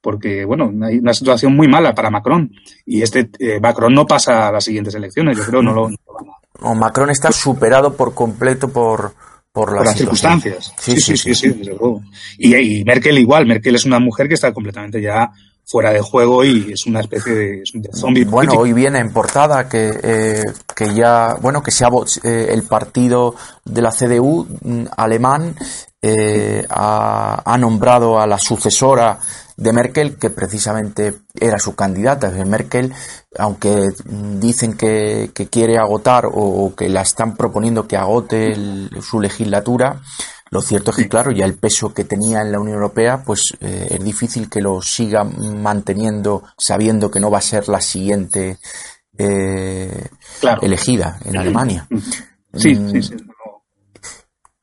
porque, 0.00 0.44
bueno, 0.44 0.70
hay 0.86 0.98
una 0.98 1.12
situación 1.12 1.56
muy 1.56 1.66
mala 1.66 1.92
para 1.92 2.08
Macron, 2.08 2.52
y 2.86 3.02
este 3.02 3.30
eh, 3.40 3.58
Macron 3.58 3.92
no 3.92 4.06
pasa 4.06 4.46
a 4.46 4.52
las 4.52 4.62
siguientes 4.62 4.94
elecciones, 4.94 5.36
yo 5.36 5.44
creo, 5.44 5.62
no 5.62 5.72
lo, 5.72 5.90
no 5.90 5.96
van 6.14 6.28
a... 6.28 6.68
O 6.68 6.74
Macron 6.76 7.10
está 7.10 7.32
superado 7.32 7.96
por 7.96 8.14
completo 8.14 8.68
por, 8.68 9.12
por, 9.54 9.72
las, 9.72 9.96
circunstancias. 9.96 10.74
Sí 10.76 10.96
sí 10.96 11.16
sí, 11.16 11.32
sí, 11.32 11.48
desde 11.50 11.66
luego. 11.66 12.02
Y, 12.38 12.82
Merkel 12.82 13.16
igual, 13.18 13.46
Merkel 13.46 13.76
es 13.76 13.84
una 13.84 14.00
mujer 14.00 14.26
que 14.26 14.34
está 14.34 14.52
completamente 14.52 15.00
ya 15.00 15.30
fuera 15.64 15.92
de 15.92 16.00
juego 16.00 16.44
y 16.44 16.72
es 16.72 16.84
una 16.86 16.98
especie 16.98 17.32
de, 17.32 17.62
zombie. 17.94 18.24
Bueno, 18.24 18.54
hoy 18.54 18.72
viene 18.72 18.98
en 18.98 19.12
portada 19.12 19.68
que, 19.68 19.92
eh, 20.02 20.42
que 20.74 20.92
ya, 20.92 21.36
bueno, 21.40 21.62
que 21.62 21.70
se 21.70 21.84
ha, 21.84 21.88
eh, 22.24 22.48
el 22.50 22.64
partido 22.64 23.36
de 23.64 23.80
la 23.80 23.92
CDU 23.92 24.44
mm, 24.62 24.86
alemán 24.96 25.54
eh, 26.02 26.64
ha, 26.68 27.40
ha, 27.44 27.56
nombrado 27.56 28.18
a 28.18 28.26
la 28.26 28.38
sucesora 28.38 29.20
de 29.56 29.72
Merkel, 29.72 30.16
que 30.16 30.30
precisamente 30.30 31.14
era 31.38 31.58
su 31.58 31.74
candidata. 31.74 32.30
Merkel, 32.44 32.92
aunque 33.38 33.90
dicen 34.04 34.76
que, 34.76 35.30
quiere 35.50 35.78
agotar 35.78 36.26
o, 36.30 36.74
que 36.76 36.88
la 36.88 37.02
están 37.02 37.36
proponiendo 37.36 37.86
que 37.86 37.96
agote 37.96 38.54
su 39.00 39.20
legislatura, 39.20 40.00
lo 40.50 40.60
cierto 40.60 40.90
es 40.90 40.98
que, 40.98 41.08
claro, 41.08 41.32
ya 41.32 41.44
el 41.44 41.54
peso 41.54 41.92
que 41.92 42.04
tenía 42.04 42.40
en 42.40 42.52
la 42.52 42.60
Unión 42.60 42.76
Europea, 42.76 43.22
pues 43.24 43.54
eh, 43.60 43.88
es 43.90 44.04
difícil 44.04 44.48
que 44.48 44.60
lo 44.60 44.80
siga 44.82 45.24
manteniendo 45.24 46.44
sabiendo 46.56 47.10
que 47.10 47.18
no 47.18 47.30
va 47.30 47.38
a 47.38 47.42
ser 47.42 47.68
la 47.68 47.80
siguiente 47.80 48.58
eh, 49.18 50.08
elegida 50.62 51.18
en 51.24 51.36
Alemania. 51.38 51.88
Sí, 52.52 52.76
sí, 52.76 53.02
sí. 53.02 53.16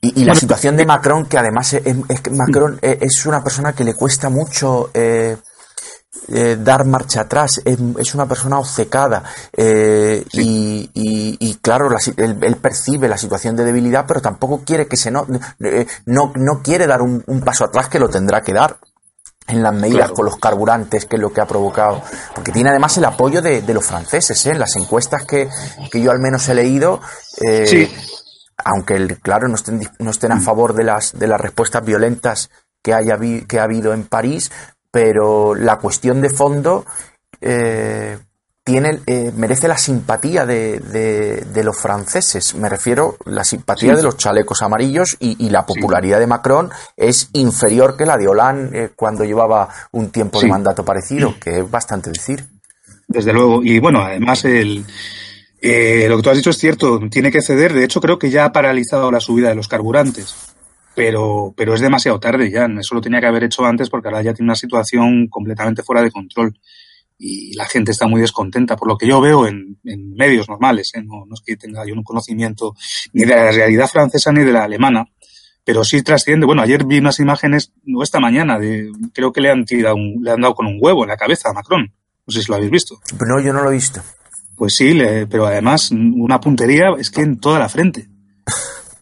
Y, 0.04 0.26
la 0.26 0.34
situación 0.34 0.76
de 0.76 0.86
Macron, 0.86 1.28
que 1.28 1.38
además 1.38 1.74
es, 1.74 2.22
que 2.22 2.32
Macron 2.32 2.80
es 2.82 3.26
una 3.28 3.44
persona 3.44 3.74
que 3.74 3.84
le 3.84 3.94
cuesta 3.94 4.30
mucho 4.30 4.90
eh, 4.96 5.38
eh, 6.28 6.58
dar 6.60 6.86
marcha 6.86 7.22
atrás, 7.22 7.62
es, 7.64 8.16
una 8.16 8.26
persona 8.26 8.58
obcecada 8.58 9.24
eh, 9.56 10.26
y, 10.34 11.60
claro, 11.62 11.88
él, 12.18 12.58
percibe 12.58 13.08
la 13.08 13.18
situación 13.18 13.56
de 13.56 13.64
debilidad, 13.64 14.06
pero 14.08 14.22
tampoco 14.22 14.64
quiere 14.66 14.88
que 14.88 14.98
se 14.98 15.12
no, 15.12 15.28
no, 16.08 16.34
no 16.36 16.62
quiere 16.64 16.88
dar 16.88 17.04
un, 17.04 17.22
paso 17.46 17.66
atrás 17.66 17.88
que 17.88 18.00
lo 18.00 18.10
tendrá 18.10 18.42
que 18.42 18.54
dar 18.54 18.80
en 19.48 19.62
las 19.62 19.74
medidas 19.74 20.12
con 20.12 20.26
los 20.26 20.38
carburantes, 20.38 21.06
que 21.06 21.18
es 21.18 21.22
lo 21.22 21.32
que 21.32 21.42
ha 21.42 21.48
provocado. 21.48 22.02
Porque 22.34 22.52
tiene 22.52 22.72
además 22.72 22.98
el 22.98 23.06
apoyo 23.06 23.44
de, 23.44 23.62
los 23.72 23.86
franceses, 23.86 24.44
en 24.48 24.58
las 24.58 24.76
encuestas 24.78 25.26
que, 25.26 25.48
que, 25.92 26.02
yo 26.02 26.10
al 26.10 26.20
menos 26.20 26.50
he 26.50 26.56
leído. 26.56 27.02
sí 27.66 27.88
aunque 28.64 29.18
claro 29.22 29.48
no 29.48 29.56
estén, 29.56 29.82
no 30.00 30.12
estén 30.12 30.32
a 30.32 30.36
mm. 30.36 30.42
favor 30.42 30.74
de 30.74 30.84
las, 30.84 31.18
de 31.18 31.28
las 31.28 31.40
respuestas 31.40 31.86
violentas 31.86 32.50
que, 32.82 32.94
haya 32.94 33.18
que 33.48 33.60
ha 33.60 33.64
habido 33.64 33.94
en 33.94 34.04
París, 34.04 34.52
pero 34.92 35.56
la 35.56 35.78
cuestión 35.78 36.22
de 36.22 36.30
fondo 36.30 36.86
eh, 37.40 38.18
tiene, 38.64 39.00
eh, 39.08 39.32
merece 39.36 39.68
la 39.68 39.78
simpatía 39.78 40.46
de, 40.46 40.80
de, 40.80 41.64
los 41.64 41.78
franceses. 41.78 42.54
Me 42.56 42.70
refiero 42.70 43.18
la 43.26 43.44
simpatía 43.44 43.96
de 43.96 44.04
los 44.04 44.18
chalecos 44.18 44.62
amarillos 44.62 45.18
y, 45.20 45.50
la 45.50 45.66
popularidad 45.66 46.20
de 46.20 46.28
Macron 46.28 46.70
es 46.96 47.30
inferior 47.34 47.98
que 47.98 48.06
la 48.06 48.18
de 48.18 48.28
Hollande 48.28 48.84
eh, 48.84 48.90
cuando 48.96 49.24
llevaba 49.24 49.68
un 49.92 50.12
tiempo 50.12 50.40
de 50.40 50.48
mandato 50.48 50.86
parecido, 50.86 51.36
que 51.40 51.60
es 51.60 51.72
bastante 51.72 52.12
decir. 52.12 52.46
Desde 53.08 53.34
luego. 53.34 53.62
Y 53.64 53.80
bueno, 53.80 54.02
además 54.02 54.46
el, 54.46 54.86
eh, 55.62 56.08
lo 56.10 56.18
que 56.18 56.24
tú 56.24 56.30
has 56.32 56.38
dicho 56.38 56.50
es 56.50 56.58
cierto, 56.58 57.00
tiene 57.10 57.32
que 57.32 57.42
ceder. 57.42 57.74
De 57.74 57.84
hecho, 57.84 58.02
creo 58.02 58.18
que 58.18 58.32
ya 58.32 58.46
ha 58.46 58.52
paralizado 58.52 59.12
la 59.12 59.20
subida 59.20 59.50
de 59.50 59.56
los 59.56 59.68
carburantes. 59.68 60.36
Pero, 60.96 61.54
pero 61.56 61.74
es 61.74 61.82
demasiado 61.82 62.20
tarde 62.20 62.50
ya. 62.50 62.68
Eso 62.80 62.96
lo 62.96 63.02
tenía 63.02 63.22
que 63.22 63.28
haber 63.28 63.44
hecho 63.44 63.66
antes 63.66 63.90
porque 63.90 64.10
ahora 64.10 64.24
ya 64.24 64.34
tiene 64.34 64.50
una 64.50 64.56
situación 64.56 65.28
completamente 65.28 65.84
fuera 65.84 66.02
de 66.02 66.12
control 66.12 66.54
y 67.24 67.54
la 67.54 67.68
gente 67.68 67.92
está 67.92 68.08
muy 68.08 68.20
descontenta, 68.20 68.76
por 68.76 68.88
lo 68.88 68.98
que 68.98 69.06
yo 69.06 69.22
veo 69.22 69.46
en, 69.46 69.78
medios 69.84 70.50
normales. 70.50 70.92
¿eh? 70.96 71.04
No, 71.04 71.26
es 71.32 71.42
que 71.46 71.56
tenga 71.56 71.86
yo 71.86 71.94
un 71.94 72.04
conocimiento 72.04 72.76
ni 73.14 73.26
de 73.26 73.36
la 73.36 73.52
realidad 73.52 73.88
francesa 73.88 74.32
ni 74.32 74.44
de 74.44 74.52
la 74.52 74.64
alemana, 74.64 75.06
pero 75.64 75.84
sí 75.84 76.02
trasciende. 76.02 76.48
Bueno, 76.48 76.64
ayer 76.64 76.84
vi 76.84 76.98
unas 76.98 77.20
imágenes, 77.20 77.74
no 77.84 78.02
esta 78.02 78.20
mañana, 78.20 78.58
de, 78.58 78.92
creo 79.14 79.32
que 79.32 79.42
le 79.42 79.52
han, 79.52 79.66
tirado 79.66 79.98
le 79.98 80.32
han 80.32 80.42
dado 80.42 80.56
con 80.56 80.66
un 80.66 80.80
huevo 80.82 81.04
en 81.04 81.10
la 81.10 81.18
cabeza 81.18 81.50
a 81.50 81.54
Macron. 81.54 81.94
No 82.26 82.34
sé 82.34 82.42
si 82.42 82.50
lo 82.50 82.56
habéis 82.56 82.72
visto. 82.72 83.00
No, 83.28 83.40
yo 83.40 83.54
no 83.54 83.62
lo 83.62 83.70
he 83.70 83.76
visto. 83.76 84.02
Pues 84.62 84.76
sí, 84.76 84.96
pero 85.28 85.48
además 85.48 85.90
una 85.90 86.40
puntería 86.40 86.92
es 87.00 87.10
que 87.10 87.22
en 87.22 87.40
toda 87.40 87.58
la 87.58 87.68
frente. 87.68 88.08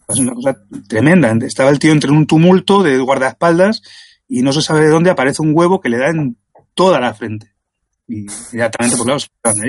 Es 0.08 0.18
una 0.18 0.32
cosa 0.32 0.56
tremenda. 0.88 1.30
Estaba 1.46 1.68
el 1.68 1.78
tío 1.78 1.92
entre 1.92 2.10
un 2.10 2.26
tumulto 2.26 2.82
de 2.82 2.96
guardaespaldas 2.96 3.82
y 4.26 4.40
no 4.40 4.54
se 4.54 4.62
sabe 4.62 4.80
de 4.80 4.88
dónde 4.88 5.10
aparece 5.10 5.42
un 5.42 5.52
huevo 5.54 5.78
que 5.78 5.90
le 5.90 5.98
da 5.98 6.08
en 6.08 6.38
toda 6.72 6.98
la 6.98 7.12
frente 7.12 7.52
y 8.08 8.20
inmediatamente, 8.20 8.96
por 8.96 9.06
pues 9.06 9.28
claro. 9.42 9.60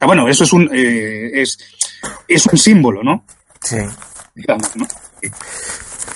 Ah, 0.00 0.06
bueno, 0.06 0.28
eso 0.28 0.42
es 0.42 0.52
un, 0.52 0.68
eh, 0.72 1.30
es, 1.40 1.58
es 2.26 2.46
un 2.46 2.58
símbolo, 2.58 3.04
¿no? 3.04 3.24
Sí. 3.62 3.76
Digamos, 4.34 4.74
¿no? 4.74 4.88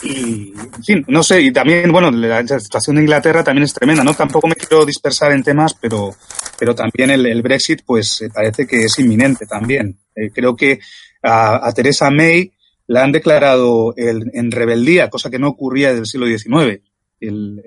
Y, 0.02 0.53
en 0.76 0.84
fin, 0.84 1.04
no 1.08 1.22
sé, 1.22 1.40
y 1.40 1.52
también, 1.52 1.90
bueno, 1.92 2.10
la, 2.10 2.46
situación 2.46 2.96
de 2.96 3.02
Inglaterra 3.02 3.44
también 3.44 3.64
es 3.64 3.74
tremenda, 3.74 4.02
¿no? 4.02 4.14
Tampoco 4.14 4.48
me 4.48 4.54
quiero 4.54 4.84
dispersar 4.84 5.32
en 5.32 5.42
temas, 5.42 5.74
pero, 5.74 6.14
pero 6.58 6.74
también 6.74 7.10
el, 7.10 7.42
Brexit, 7.42 7.82
pues 7.84 8.22
eh, 8.22 8.30
parece 8.32 8.66
que 8.66 8.82
es 8.82 8.98
inminente 8.98 9.46
también. 9.46 9.98
Eh, 10.14 10.30
creo 10.32 10.56
que 10.56 10.80
a, 11.22 11.66
a, 11.66 11.72
Theresa 11.72 12.10
May 12.10 12.52
la 12.86 13.04
han 13.04 13.12
declarado 13.12 13.94
el, 13.96 14.30
en 14.34 14.50
rebeldía, 14.50 15.10
cosa 15.10 15.30
que 15.30 15.38
no 15.38 15.48
ocurría 15.48 15.88
desde 15.88 16.00
el 16.00 16.06
siglo 16.06 16.26
XIX, 16.26 16.82
en 17.20 17.62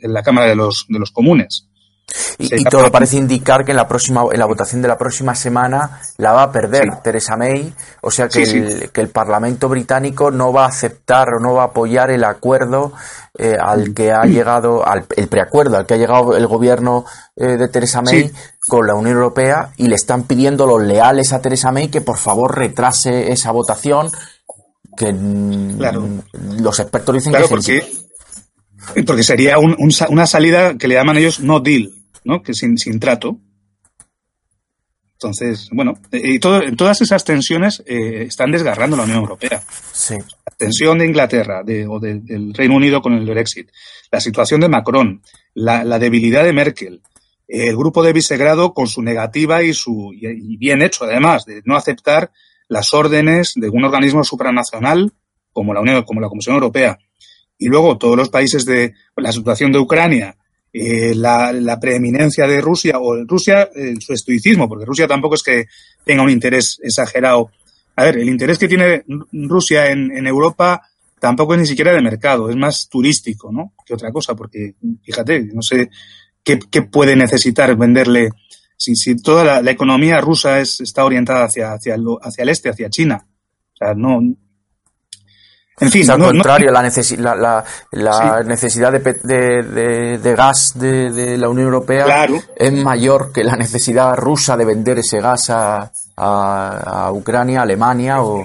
la 0.00 0.22
Cámara 0.22 0.48
de 0.48 0.56
los, 0.56 0.86
de 0.88 0.98
los 0.98 1.10
Comunes. 1.10 1.67
Y, 2.38 2.64
todo 2.64 2.90
parece 2.90 3.16
indicar 3.16 3.64
que 3.64 3.72
en 3.72 3.76
la 3.76 3.86
próxima 3.86 4.24
en 4.30 4.38
la 4.38 4.46
votación 4.46 4.80
de 4.80 4.88
la 4.88 4.96
próxima 4.96 5.34
semana 5.34 6.00
la 6.16 6.32
va 6.32 6.44
a 6.44 6.52
perder 6.52 6.84
Theresa 7.02 7.36
May, 7.36 7.74
o 8.00 8.10
sea 8.10 8.28
que, 8.28 8.42
el, 8.44 8.90
que 8.90 9.00
el 9.00 9.08
Parlamento 9.08 9.68
británico 9.68 10.30
no 10.30 10.52
va 10.52 10.64
a 10.64 10.68
aceptar 10.68 11.28
o 11.34 11.40
no 11.40 11.54
va 11.54 11.64
a 11.64 11.66
apoyar 11.66 12.10
el 12.10 12.24
acuerdo 12.24 12.92
eh, 13.36 13.56
al 13.60 13.92
que 13.92 14.10
ha 14.10 14.22
llegado, 14.22 14.86
al, 14.86 15.04
el 15.16 15.28
preacuerdo 15.28 15.76
al 15.76 15.86
que 15.86 15.94
ha 15.94 15.96
llegado 15.98 16.36
el 16.36 16.46
gobierno 16.46 17.04
eh, 17.36 17.56
de 17.56 17.68
Theresa 17.68 18.00
May 18.00 18.32
con 18.66 18.86
la 18.86 18.94
Unión 18.94 19.16
Europea 19.16 19.72
y 19.76 19.88
le 19.88 19.96
están 19.96 20.22
pidiendo 20.22 20.66
los 20.66 20.82
leales 20.82 21.32
a 21.32 21.42
Theresa 21.42 21.72
May 21.72 21.88
que 21.88 22.00
por 22.00 22.16
favor 22.16 22.56
retrase 22.56 23.32
esa 23.32 23.50
votación 23.50 24.10
que 24.96 25.12
los 25.12 26.80
expertos 26.80 27.14
dicen 27.14 27.32
que 27.34 27.48
porque, 27.48 27.86
porque 29.06 29.22
sería 29.22 29.56
una 29.58 30.26
salida 30.26 30.76
que 30.76 30.88
le 30.88 30.94
llaman 30.94 31.18
ellos 31.18 31.40
no 31.40 31.60
deal 31.60 31.97
¿no? 32.28 32.42
Que 32.42 32.52
sin, 32.52 32.76
sin 32.76 33.00
trato. 33.00 33.40
Entonces, 35.14 35.68
bueno, 35.72 35.94
y 36.12 36.38
todo, 36.38 36.60
todas 36.76 37.00
esas 37.00 37.24
tensiones 37.24 37.82
eh, 37.86 38.22
están 38.28 38.52
desgarrando 38.52 38.96
la 38.96 39.02
Unión 39.02 39.18
Europea. 39.18 39.60
Sí. 39.92 40.14
La 40.14 40.56
tensión 40.56 40.98
de 40.98 41.06
Inglaterra 41.06 41.62
de, 41.64 41.88
o 41.88 41.98
del 41.98 42.54
Reino 42.54 42.76
Unido 42.76 43.00
con 43.00 43.14
el 43.14 43.24
Brexit, 43.24 43.70
la 44.12 44.20
situación 44.20 44.60
de 44.60 44.68
Macron, 44.68 45.22
la, 45.54 45.82
la 45.82 45.98
debilidad 45.98 46.44
de 46.44 46.52
Merkel, 46.52 47.02
el 47.48 47.76
grupo 47.76 48.02
de 48.02 48.12
Visegrado 48.12 48.74
con 48.74 48.86
su 48.86 49.02
negativa 49.02 49.62
y 49.62 49.72
su 49.72 50.12
y 50.12 50.56
bien 50.58 50.82
hecho 50.82 51.04
además 51.04 51.46
de 51.46 51.62
no 51.64 51.76
aceptar 51.76 52.30
las 52.68 52.92
órdenes 52.92 53.54
de 53.56 53.70
un 53.70 53.84
organismo 53.84 54.22
supranacional 54.22 55.14
como 55.52 55.72
la 55.72 55.80
Unión 55.80 56.02
como 56.02 56.20
la 56.20 56.28
Comisión 56.28 56.54
Europea 56.54 56.98
y 57.56 57.68
luego 57.68 57.96
todos 57.96 58.16
los 58.18 58.28
países 58.28 58.66
de 58.66 58.92
la 59.16 59.32
situación 59.32 59.72
de 59.72 59.78
Ucrania 59.78 60.36
eh, 60.80 61.14
la, 61.14 61.78
preeminencia 61.80 62.46
de 62.46 62.60
Rusia 62.60 63.00
o 63.00 63.24
Rusia, 63.24 63.68
eh, 63.74 63.96
su 63.98 64.12
estoicismo, 64.12 64.68
porque 64.68 64.84
Rusia 64.84 65.08
tampoco 65.08 65.34
es 65.34 65.42
que 65.42 65.66
tenga 66.04 66.22
un 66.22 66.30
interés 66.30 66.78
exagerado. 66.82 67.50
A 67.96 68.04
ver, 68.04 68.18
el 68.18 68.28
interés 68.28 68.58
que 68.58 68.68
tiene 68.68 69.02
Rusia 69.32 69.90
en, 69.90 70.24
Europa 70.26 70.82
tampoco 71.18 71.54
es 71.54 71.60
ni 71.60 71.66
siquiera 71.66 71.92
de 71.92 72.00
mercado, 72.00 72.48
es 72.48 72.54
más 72.54 72.88
turístico, 72.88 73.50
¿no? 73.50 73.72
Que 73.84 73.94
otra 73.94 74.12
cosa, 74.12 74.36
porque 74.36 74.74
fíjate, 75.02 75.50
no 75.52 75.62
sé 75.62 75.90
qué, 76.44 76.58
puede 76.82 77.16
necesitar 77.16 77.74
venderle 77.76 78.30
si, 78.76 78.94
si 78.94 79.16
toda 79.16 79.60
la, 79.60 79.70
economía 79.72 80.20
rusa 80.20 80.60
es, 80.60 80.80
está 80.80 81.04
orientada 81.04 81.46
hacia, 81.46 81.72
hacia, 81.72 81.96
hacia 82.22 82.42
el 82.42 82.48
este, 82.50 82.68
hacia 82.68 82.88
China. 82.88 83.26
O 83.74 83.76
sea, 83.76 83.94
no, 83.94 84.20
en 85.80 85.90
fin, 85.90 86.10
al 86.10 86.20
contrario, 86.20 86.70
la, 86.70 86.82
la, 87.92 88.42
necesidad 88.42 88.92
de, 88.92 90.18
de, 90.18 90.34
gas 90.34 90.78
de, 90.78 91.36
la 91.38 91.48
Unión 91.48 91.66
Europea 91.66 92.26
es 92.56 92.72
mayor 92.72 93.32
que 93.32 93.44
la 93.44 93.56
necesidad 93.56 94.16
rusa 94.16 94.56
de 94.56 94.64
vender 94.64 94.98
ese 94.98 95.20
gas 95.20 95.50
a, 95.50 95.90
a, 96.16 97.12
Ucrania, 97.12 97.62
Alemania 97.62 98.22
o... 98.22 98.44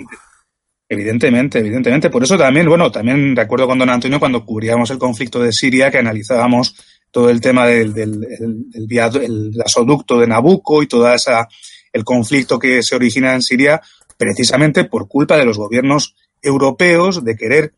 Evidentemente, 0.87 1.59
evidentemente. 1.59 2.09
Por 2.09 2.23
eso 2.23 2.37
también, 2.37 2.67
bueno, 2.67 2.91
también 2.91 3.35
recuerdo 3.35 3.67
con 3.67 3.79
don 3.79 3.89
Antonio 3.89 4.19
cuando 4.19 4.45
cubríamos 4.45 4.91
el 4.91 4.99
conflicto 4.99 5.39
de 5.39 5.51
Siria, 5.51 5.89
que 5.89 5.97
analizábamos 5.97 6.75
todo 7.09 7.29
el 7.29 7.41
tema 7.41 7.65
del, 7.65 7.93
del, 7.93 8.27
el 8.73 9.51
gasoducto 9.53 10.19
de 10.19 10.27
Nabucco 10.27 10.83
y 10.83 10.87
toda 10.87 11.15
esa 11.15 11.47
el 11.91 12.03
conflicto 12.03 12.57
que 12.57 12.81
se 12.81 12.95
origina 12.95 13.33
en 13.33 13.41
Siria 13.41 13.81
precisamente 14.17 14.85
por 14.85 15.07
culpa 15.07 15.37
de 15.37 15.45
los 15.45 15.57
gobiernos 15.57 16.15
europeos 16.43 17.23
de 17.23 17.35
querer 17.35 17.73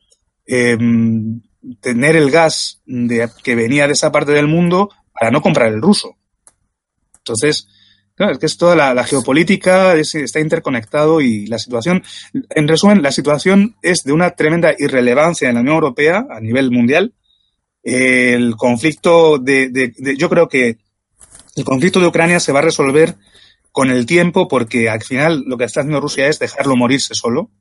em, 0.46 1.42
tener 1.80 2.16
el 2.16 2.32
gas 2.32 2.82
de, 2.86 3.30
que 3.44 3.56
venía 3.56 3.88
de 3.88 3.94
esa 3.94 4.12
parte 4.12 4.32
del 4.32 4.48
mundo 4.48 4.90
para 5.14 5.32
no 5.32 5.42
comprar 5.42 5.72
el 5.72 5.82
ruso. 5.82 6.16
Entonces, 7.20 7.68
claro, 8.16 8.34
es 8.34 8.40
que 8.40 8.46
es 8.46 8.58
toda 8.58 8.76
la, 8.76 9.04
geopolítica 9.04 9.96
está 9.96 10.40
interconectado 10.40 11.22
y 11.22 11.48
la 11.48 11.58
situación, 11.58 12.04
en 12.34 12.68
resumen, 12.68 13.02
la 13.02 13.12
situación 13.12 13.76
es 13.82 14.04
de 14.04 14.14
una 14.14 14.32
tremenda 14.32 14.74
irrelevancia 14.78 15.50
en 15.50 15.56
la 15.56 15.62
Unión 15.62 15.76
Europea 15.76 16.26
a 16.30 16.40
nivel 16.40 16.72
mundial. 16.72 17.14
El 17.84 18.56
conflicto 18.56 19.38
de, 19.38 19.94
yo 20.18 20.30
creo 20.30 20.50
que 20.50 20.78
el 21.56 21.64
conflicto 21.64 22.00
de 22.00 22.08
Ucrania 22.08 22.40
se 22.40 22.52
va 22.52 22.60
a 22.60 22.64
resolver 22.64 23.16
con 23.72 23.90
el 23.90 24.06
tiempo 24.06 24.48
porque 24.48 24.90
al 24.90 25.04
final 25.04 25.44
lo 25.46 25.58
que 25.58 25.66
está 25.66 25.82
haciendo 25.82 26.02
Rusia 26.02 26.28
es 26.28 26.40
dejarlo 26.40 26.76
morirse 26.76 27.14
solo 27.14 27.52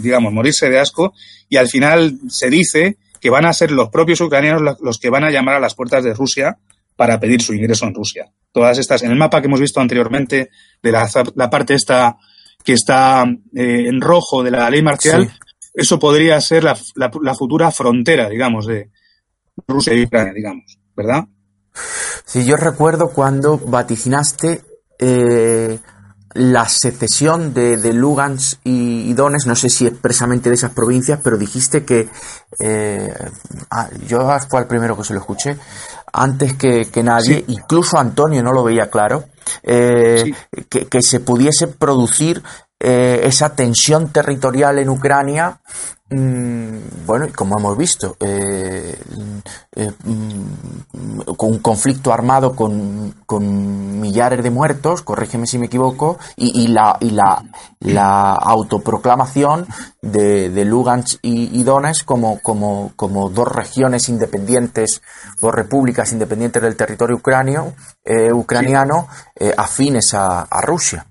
digamos, 0.00 0.32
morirse 0.32 0.68
de 0.68 0.78
asco, 0.78 1.14
y 1.48 1.56
al 1.56 1.68
final 1.68 2.18
se 2.28 2.50
dice 2.50 2.98
que 3.20 3.30
van 3.30 3.46
a 3.46 3.52
ser 3.52 3.70
los 3.70 3.90
propios 3.90 4.20
ucranianos 4.20 4.78
los 4.80 4.98
que 4.98 5.10
van 5.10 5.24
a 5.24 5.30
llamar 5.30 5.56
a 5.56 5.60
las 5.60 5.74
puertas 5.74 6.02
de 6.04 6.14
Rusia 6.14 6.58
para 6.96 7.20
pedir 7.20 7.42
su 7.42 7.54
ingreso 7.54 7.86
en 7.86 7.94
Rusia. 7.94 8.30
Todas 8.52 8.78
estas, 8.78 9.02
en 9.02 9.10
el 9.10 9.16
mapa 9.16 9.40
que 9.40 9.46
hemos 9.46 9.60
visto 9.60 9.80
anteriormente, 9.80 10.50
de 10.82 10.92
la, 10.92 11.08
parte 11.50 11.74
esta 11.74 12.16
que 12.64 12.74
está 12.74 13.24
eh, 13.54 13.86
en 13.86 14.00
rojo 14.00 14.42
de 14.42 14.50
la 14.50 14.68
ley 14.68 14.82
marcial, 14.82 15.30
eso 15.72 15.98
podría 15.98 16.40
ser 16.40 16.64
la, 16.64 16.78
la, 16.96 17.34
futura 17.34 17.70
frontera, 17.70 18.28
digamos, 18.28 18.66
de 18.66 18.90
Rusia 19.66 19.94
y 19.94 20.04
Ucrania, 20.04 20.32
digamos, 20.32 20.78
¿verdad? 20.96 21.24
Sí, 22.24 22.44
yo 22.44 22.56
recuerdo 22.56 23.10
cuando 23.10 23.56
vaticinaste 23.56 24.62
eh, 24.98 25.78
la 26.34 26.68
secesión 26.68 27.52
de, 27.52 27.76
de 27.76 27.92
Lugansk 27.92 28.60
y, 28.64 29.12
Donetsk, 29.14 29.46
no 29.46 29.56
sé 29.56 29.68
si 29.68 29.86
expresamente 29.86 30.48
de 30.48 30.54
esas 30.54 30.72
provincias, 30.72 31.20
pero 31.22 31.36
dijiste 31.36 31.84
que 31.84 32.08
eh, 32.60 33.12
ah, 33.70 33.88
yo 34.06 34.28
fue 34.48 34.60
el 34.60 34.66
primero 34.66 34.96
que 34.96 35.04
se 35.04 35.14
lo 35.14 35.20
escuché, 35.20 35.56
antes 36.12 36.54
que, 36.54 37.02
nadie, 37.02 37.44
incluso 37.48 37.98
Antonio 37.98 38.42
no 38.42 38.52
lo 38.52 38.62
veía 38.62 38.90
claro, 38.90 39.24
eh, 39.62 40.32
que, 40.68 41.02
se 41.02 41.20
pudiese 41.20 41.66
producir 41.66 42.42
eh, 42.78 43.20
esa 43.24 43.54
tensión 43.54 44.12
territorial 44.12 44.78
en 44.78 44.88
Ucrania 44.88 45.60
Mm, 46.12 47.06
bueno, 47.06 47.28
como 47.36 47.56
hemos 47.56 47.78
visto, 47.78 48.16
eh, 48.18 48.98
eh, 49.76 49.92
mm, 50.02 51.20
con 51.36 51.52
un 51.52 51.58
conflicto 51.60 52.12
armado 52.12 52.56
con, 52.56 53.14
con, 53.26 54.00
millares 54.00 54.42
de 54.42 54.50
muertos, 54.50 55.02
corrígeme 55.02 55.46
si 55.46 55.58
me 55.58 55.66
equivoco, 55.66 56.18
y, 56.36 56.66
la, 56.66 56.96
y 57.00 57.10
la, 57.10 57.44
la 57.78 58.32
autoproclamación 58.34 59.66
de, 60.02 60.50
de 60.50 60.64
Lugansk 60.64 61.20
y, 61.22 61.62
Donetsk 61.62 62.04
como, 62.04 62.40
como, 62.40 62.90
como 62.96 63.30
dos 63.30 63.46
regiones 63.46 64.08
independientes, 64.08 65.02
dos 65.40 65.54
repúblicas 65.54 66.10
independientes 66.10 66.60
del 66.60 66.76
territorio 66.76 67.16
ucranio, 67.16 67.74
eh, 68.04 68.32
ucraniano, 68.32 69.06
afines 69.56 70.12
a 70.14 70.60
Rusia. 70.62 71.06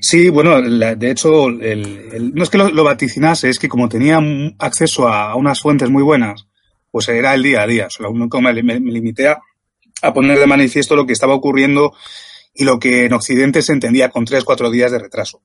Sí, 0.00 0.30
bueno, 0.30 0.60
de 0.62 1.10
hecho, 1.10 1.48
el, 1.48 2.32
no 2.34 2.42
es 2.42 2.48
que 2.48 2.56
lo, 2.56 2.84
vaticinase, 2.84 3.50
es 3.50 3.58
que 3.58 3.68
como 3.68 3.88
tenía 3.88 4.18
acceso 4.58 5.08
a, 5.08 5.34
unas 5.36 5.60
fuentes 5.60 5.90
muy 5.90 6.02
buenas, 6.02 6.46
pues 6.90 7.08
era 7.08 7.34
el 7.34 7.42
día 7.42 7.62
a 7.62 7.66
día. 7.66 7.88
Solo 7.90 8.10
nunca 8.12 8.40
me, 8.40 8.52
limité 8.52 9.28
a, 9.28 9.40
poner 10.14 10.38
de 10.38 10.46
manifiesto 10.46 10.96
lo 10.96 11.06
que 11.06 11.12
estaba 11.12 11.34
ocurriendo 11.34 11.92
y 12.54 12.64
lo 12.64 12.78
que 12.78 13.04
en 13.04 13.12
Occidente 13.12 13.60
se 13.60 13.72
entendía 13.72 14.08
con 14.08 14.24
tres, 14.24 14.44
cuatro 14.44 14.70
días 14.70 14.90
de 14.90 14.98
retraso. 14.98 15.42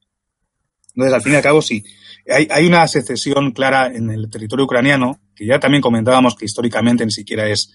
Entonces, 0.95 1.13
al 1.13 1.21
fin 1.21 1.33
y 1.33 1.35
al 1.35 1.43
cabo, 1.43 1.61
sí. 1.61 1.83
Hay, 2.27 2.47
hay 2.49 2.65
una 2.65 2.87
secesión 2.87 3.51
clara 3.51 3.87
en 3.87 4.09
el 4.09 4.29
territorio 4.29 4.65
ucraniano, 4.65 5.19
que 5.35 5.45
ya 5.45 5.59
también 5.59 5.81
comentábamos 5.81 6.35
que 6.35 6.45
históricamente 6.45 7.05
ni 7.05 7.11
siquiera 7.11 7.47
es, 7.49 7.71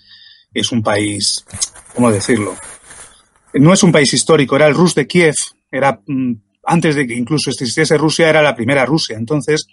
es 0.54 0.72
un 0.72 0.82
país, 0.82 1.44
¿cómo 1.94 2.10
decirlo? 2.10 2.56
No 3.52 3.74
es 3.74 3.82
un 3.82 3.92
país 3.92 4.12
histórico, 4.14 4.56
era 4.56 4.66
el 4.66 4.74
Rus 4.74 4.94
de 4.94 5.06
Kiev, 5.06 5.34
era 5.70 6.00
mm, 6.06 6.34
antes 6.70 6.94
de 6.94 7.04
que 7.04 7.14
incluso 7.14 7.50
existiese 7.50 7.98
Rusia, 7.98 8.30
era 8.30 8.42
la 8.42 8.54
primera 8.54 8.86
Rusia. 8.86 9.16
Entonces, 9.18 9.66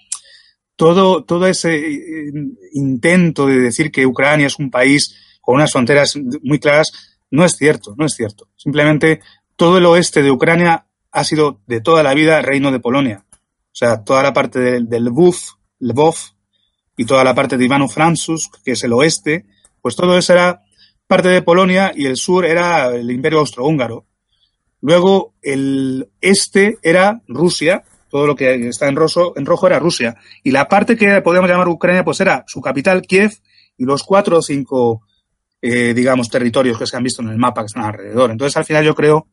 todo, 0.75 1.23
todo 1.23 1.45
ese 1.45 1.75
eh, 1.75 2.31
intento 2.73 3.45
de 3.45 3.59
decir 3.59 3.91
que 3.91 4.07
Ucrania 4.07 4.47
es 4.47 4.57
un 4.57 4.71
país 4.71 5.15
con 5.39 5.55
unas 5.55 5.71
fronteras 5.71 6.17
muy 6.41 6.59
claras, 6.59 6.91
no 7.29 7.45
es 7.45 7.53
cierto, 7.55 7.93
no 7.97 8.05
es 8.07 8.13
cierto. 8.15 8.49
Simplemente 8.55 9.19
todo 9.55 9.77
el 9.77 9.85
oeste 9.85 10.23
de 10.23 10.31
Ucrania 10.31 10.87
ha 11.11 11.23
sido 11.23 11.61
de 11.67 11.81
toda 11.81 12.01
la 12.01 12.15
vida 12.15 12.41
reino 12.41 12.71
de 12.71 12.79
Polonia. 12.79 13.25
O 13.31 13.75
sea, 13.75 14.03
toda 14.03 14.23
la 14.23 14.33
parte 14.33 14.59
del, 14.59 14.89
del 14.89 15.05
Lvov, 15.05 15.35
Lvov 15.79 16.15
y 16.97 17.05
toda 17.05 17.23
la 17.23 17.35
parte 17.35 17.57
de 17.57 17.65
Ivano-Frankivsk, 17.65 18.63
que 18.63 18.71
es 18.71 18.83
el 18.83 18.93
oeste, 18.93 19.45
pues 19.83 19.95
todo 19.95 20.17
eso 20.17 20.33
era 20.33 20.63
parte 21.05 21.29
de 21.29 21.43
Polonia 21.43 21.91
y 21.95 22.07
el 22.07 22.17
sur 22.17 22.43
era 22.43 22.87
el 22.87 23.11
imperio 23.11 23.39
austrohúngaro. 23.39 24.07
Luego 24.81 25.33
el 25.41 26.09
este 26.21 26.77
era 26.83 27.21
Rusia, 27.27 27.83
todo 28.09 28.27
lo 28.27 28.35
que 28.35 28.67
está 28.67 28.87
en 28.87 28.95
rojo, 28.95 29.33
en 29.35 29.45
rojo 29.45 29.67
era 29.67 29.79
Rusia. 29.79 30.15
Y 30.43 30.51
la 30.51 30.67
parte 30.67 30.95
que 30.95 31.21
podríamos 31.21 31.49
llamar 31.49 31.67
Ucrania, 31.67 32.03
pues 32.03 32.19
era 32.21 32.43
su 32.47 32.61
capital, 32.61 33.01
Kiev, 33.01 33.31
y 33.77 33.85
los 33.85 34.03
cuatro 34.03 34.37
o 34.37 34.41
cinco, 34.41 35.01
eh, 35.61 35.93
digamos, 35.93 36.29
territorios 36.29 36.77
que 36.77 36.87
se 36.87 36.95
han 36.97 37.03
visto 37.03 37.21
en 37.21 37.29
el 37.29 37.37
mapa 37.37 37.61
que 37.61 37.67
están 37.67 37.83
alrededor. 37.83 38.31
Entonces, 38.31 38.55
al 38.57 38.65
final 38.65 38.85
yo 38.85 38.95
creo 38.95 39.27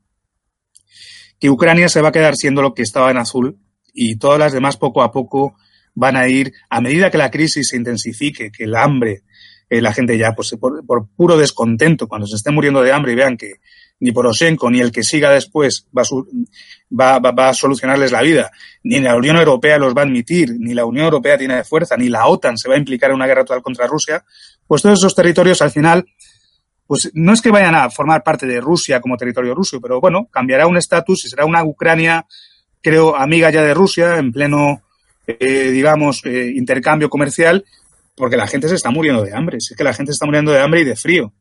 que 1.39 1.51
Ucrania 1.51 1.89
se 1.89 2.01
va 2.01 2.09
a 2.09 2.13
quedar 2.13 2.37
siendo 2.37 2.63
lo 2.63 2.75
que 2.75 2.83
estaba 2.83 3.11
en 3.11 3.19
azul 3.19 3.59
y 3.93 4.17
todas 4.17 4.39
las 4.39 4.53
demás 4.53 4.77
poco 4.77 5.03
a 5.03 5.13
poco 5.13 5.55
van 5.95 6.17
a 6.17 6.29
ir, 6.29 6.53
a 6.71 6.81
medida 6.81 7.11
que 7.11 7.19
la 7.19 7.31
crisis 7.31 7.69
se 7.69 7.77
intensifique, 7.77 8.51
que 8.51 8.65
el 8.65 8.75
hambre, 8.75 9.23
eh, 9.71 9.81
la 9.81 9.93
gente 9.93 10.19
ya, 10.19 10.33
pues 10.35 10.57
por, 10.59 10.85
por, 10.85 11.09
puro 11.15 11.37
descontento, 11.37 12.09
cuando 12.09 12.27
se 12.27 12.37
esté 12.37 12.51
muriendo 12.51 12.83
de 12.83 12.93
hambre 12.93 13.13
y 13.13 13.17
vean 13.17 13.37
que 13.37 13.55
ni 14.01 14.13
Poroshenko 14.13 14.71
ni 14.71 14.81
el 14.81 14.93
que 14.93 15.03
siga 15.03 15.31
después 15.31 15.87
va 15.97 16.03
a, 16.03 17.19
va, 17.19 17.31
va, 17.31 17.49
a 17.49 17.55
solucionarles 17.55 18.13
la 18.13 18.23
vida, 18.23 18.51
ni 18.83 19.01
la 19.01 19.17
Unión 19.17 19.37
Europea 19.37 19.79
los 19.79 19.95
va 19.95 20.03
a 20.03 20.05
admitir, 20.05 20.55
ni 20.59 20.75
la 20.75 20.85
Unión 20.85 21.07
Europea 21.07 21.39
tiene 21.39 21.65
fuerza, 21.65 21.97
ni 21.97 22.09
la 22.09 22.27
OTAN 22.27 22.59
se 22.59 22.69
va 22.69 22.75
a 22.75 22.79
implicar 22.79 23.11
en 23.11 23.17
una 23.17 23.27
guerra 23.27 23.45
total 23.45 23.63
contra 23.63 23.87
Rusia, 23.87 24.25
pues 24.67 24.83
todos 24.83 24.99
esos 24.99 25.15
territorios 25.15 25.63
al 25.63 25.71
final, 25.71 26.07
pues 26.87 27.11
no 27.15 27.33
es 27.33 27.41
que 27.41 27.51
vayan 27.51 27.75
a 27.75 27.89
formar 27.91 28.23
parte 28.23 28.47
de 28.47 28.61
Rusia 28.61 29.01
como 29.01 29.17
territorio 29.17 29.55
ruso, 29.55 29.81
pero 29.81 30.01
bueno, 30.01 30.29
cambiará 30.31 30.67
un 30.67 30.77
estatus 30.77 31.25
y 31.25 31.29
será 31.29 31.45
una 31.45 31.65
Ucrania, 31.65 32.27
creo, 32.83 33.17
amiga 33.17 33.51
ya 33.51 33.63
de 33.63 33.75
Rusia, 33.75 34.19
en 34.19 34.33
pleno, 34.33 34.83
eh, 35.27 35.71
digamos, 35.71 36.21
eh, 36.27 36.53
intercambio 36.55 37.09
comercial, 37.09 37.65
porque 38.17 38.37
la 38.37 38.47
gente 38.47 38.69
se 38.69 38.75
está 38.75 38.91
muriendo 38.91 39.23
de 39.23 39.35
hambre. 39.35 39.57
Es 39.57 39.75
que 39.77 39.85
la 39.85 39.95
gente 39.95 40.13
se 40.13 40.17
está 40.17 40.27
muriendo 40.27 40.53
de 40.53 40.61
hambre 40.61 40.83
y 40.83 40.85
de 40.85 40.95
frío, 40.95 41.33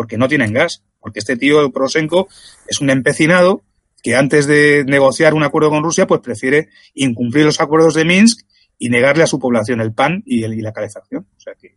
porque 0.00 0.16
no 0.16 0.28
tienen 0.28 0.54
gas. 0.54 0.82
Porque 0.98 1.18
este 1.18 1.36
tío 1.36 1.70
Prosenko 1.72 2.26
es 2.66 2.80
un 2.80 2.88
empecinado 2.88 3.60
que 4.02 4.16
antes 4.16 4.46
de 4.46 4.82
negociar 4.86 5.34
un 5.34 5.42
acuerdo 5.42 5.68
con 5.68 5.84
Rusia, 5.84 6.06
pues 6.06 6.22
prefiere 6.22 6.70
incumplir 6.94 7.44
los 7.44 7.60
acuerdos 7.60 7.92
de 7.92 8.06
Minsk 8.06 8.46
y 8.78 8.88
negarle 8.88 9.24
a 9.24 9.26
su 9.26 9.38
población 9.38 9.82
el 9.82 9.92
pan 9.92 10.22
y, 10.24 10.42
el, 10.42 10.54
y 10.54 10.62
la 10.62 10.72
calefacción. 10.72 11.26
O 11.36 11.38
sea 11.38 11.52
que 11.60 11.76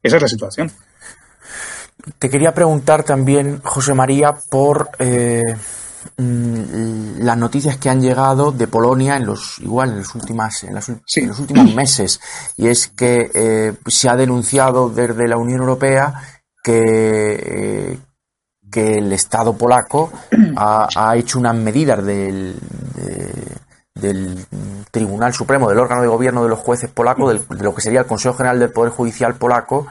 esa 0.00 0.14
es 0.14 0.22
la 0.22 0.28
situación. 0.28 0.70
Te 2.20 2.30
quería 2.30 2.54
preguntar 2.54 3.02
también, 3.02 3.60
José 3.64 3.94
María, 3.94 4.36
por 4.48 4.88
eh, 5.00 5.42
mm, 6.18 7.18
las 7.18 7.36
noticias 7.36 7.78
que 7.78 7.88
han 7.88 8.00
llegado 8.00 8.52
de 8.52 8.68
Polonia 8.68 9.16
en 9.16 9.26
los 9.26 9.58
igual 9.58 9.90
en 9.90 9.98
los 9.98 10.14
últimas 10.14 10.62
en, 10.62 10.72
los 10.72 11.40
últimos 11.40 11.74
meses 11.74 12.20
y 12.56 12.68
es 12.68 12.86
que 12.86 13.28
eh, 13.34 13.72
se 13.88 14.08
ha 14.08 14.14
denunciado 14.14 14.88
desde 14.88 15.26
la 15.26 15.36
Unión 15.36 15.62
Europea 15.62 16.35
que, 16.66 17.92
eh, 17.92 17.98
que 18.72 18.94
el 18.94 19.12
Estado 19.12 19.56
polaco 19.56 20.10
ha, 20.56 21.14
hecho 21.14 21.38
unas 21.38 21.54
medidas 21.54 22.04
del, 22.04 22.56
del 23.94 24.44
Tribunal 24.90 25.32
Supremo, 25.32 25.68
del 25.68 25.78
órgano 25.78 26.02
de 26.02 26.08
gobierno 26.08 26.42
de 26.42 26.48
los 26.48 26.58
jueces 26.58 26.90
polacos, 26.90 27.48
de 27.48 27.62
lo 27.62 27.72
que 27.72 27.82
sería 27.82 28.00
el 28.00 28.06
Consejo 28.06 28.34
General 28.34 28.58
del 28.58 28.72
Poder 28.72 28.90
Judicial 28.90 29.36
polaco, 29.36 29.86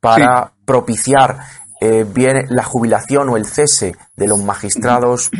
para 0.00 0.52
propiciar 0.64 1.38
eh, 1.80 2.04
bien 2.04 2.46
la 2.48 2.64
jubilación 2.64 3.28
o 3.28 3.36
el 3.36 3.46
cese 3.46 3.94
de 4.16 4.26
los 4.26 4.42
magistrados 4.42 5.30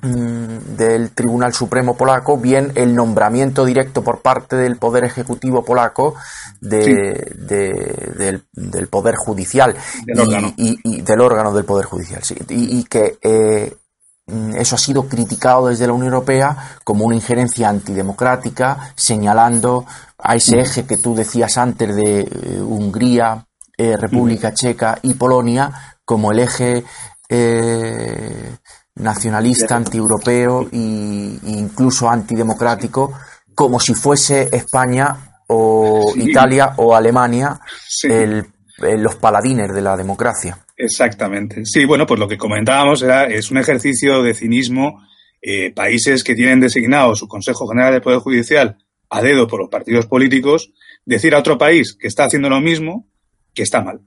del 0.00 1.10
Tribunal 1.10 1.52
Supremo 1.52 1.96
polaco, 1.96 2.38
bien 2.38 2.72
el 2.76 2.94
nombramiento 2.94 3.64
directo 3.64 4.04
por 4.04 4.20
parte 4.20 4.54
del 4.54 4.76
Poder 4.76 5.04
Ejecutivo 5.04 5.64
polaco 5.64 6.14
de, 6.60 7.32
del, 8.54 8.88
Poder 8.88 9.16
Judicial 9.16 9.74
y, 10.56 11.00
del 11.02 11.20
órgano 11.20 11.52
del 11.52 11.64
Poder 11.64 11.86
Judicial. 11.86 12.22
y, 12.48 12.84
que 12.84 13.18
eh, 13.22 13.74
mm, 14.26 14.54
eso 14.56 14.76
ha 14.76 14.78
sido 14.78 15.08
criticado 15.08 15.66
desde 15.66 15.88
la 15.88 15.92
Unión 15.92 16.12
Europea 16.12 16.56
como 16.84 17.04
una 17.04 17.16
injerencia 17.16 17.68
antidemocrática, 17.68 18.92
señalando 18.94 19.84
a 20.16 20.36
ese 20.36 20.60
eje 20.60 20.86
que 20.86 20.96
tú 20.96 21.16
decías 21.16 21.58
antes 21.58 21.94
de 21.96 22.20
eh, 22.20 22.60
Hungría, 22.60 23.46
eh, 23.76 23.96
República 23.96 24.54
Checa 24.54 24.98
y 25.02 25.14
Polonia 25.14 25.98
como 26.04 26.30
el 26.30 26.38
eje 26.38 26.84
nacionalista, 28.98 29.76
antieuropeo 29.76 30.68
e 30.72 30.76
incluso 30.76 32.08
antidemocrático, 32.08 33.12
como 33.54 33.80
si 33.80 33.94
fuese 33.94 34.48
España 34.52 35.40
o 35.48 36.12
Italia 36.16 36.74
o 36.76 36.94
Alemania 36.94 37.60
el, 38.02 38.46
los 38.98 39.16
paladines 39.16 39.72
de 39.74 39.82
la 39.82 39.96
democracia. 39.96 40.58
Exactamente. 40.76 41.64
Sí, 41.64 41.84
bueno, 41.84 42.06
pues 42.06 42.20
lo 42.20 42.28
que 42.28 42.38
comentábamos 42.38 43.02
era, 43.02 43.24
es 43.24 43.50
un 43.50 43.58
ejercicio 43.58 44.22
de 44.22 44.34
cinismo. 44.34 45.02
Eh, 45.40 45.72
países 45.72 46.24
que 46.24 46.34
tienen 46.34 46.58
designado 46.58 47.14
su 47.14 47.28
Consejo 47.28 47.68
General 47.68 47.92
del 47.92 48.02
Poder 48.02 48.18
Judicial 48.18 48.76
a 49.08 49.22
dedo 49.22 49.46
por 49.46 49.60
los 49.60 49.68
partidos 49.68 50.06
políticos, 50.06 50.72
decir 51.04 51.34
a 51.34 51.38
otro 51.38 51.56
país 51.56 51.96
que 51.98 52.08
está 52.08 52.24
haciendo 52.24 52.48
lo 52.48 52.60
mismo, 52.60 53.08
que 53.54 53.62
está 53.62 53.80
mal. 53.80 54.00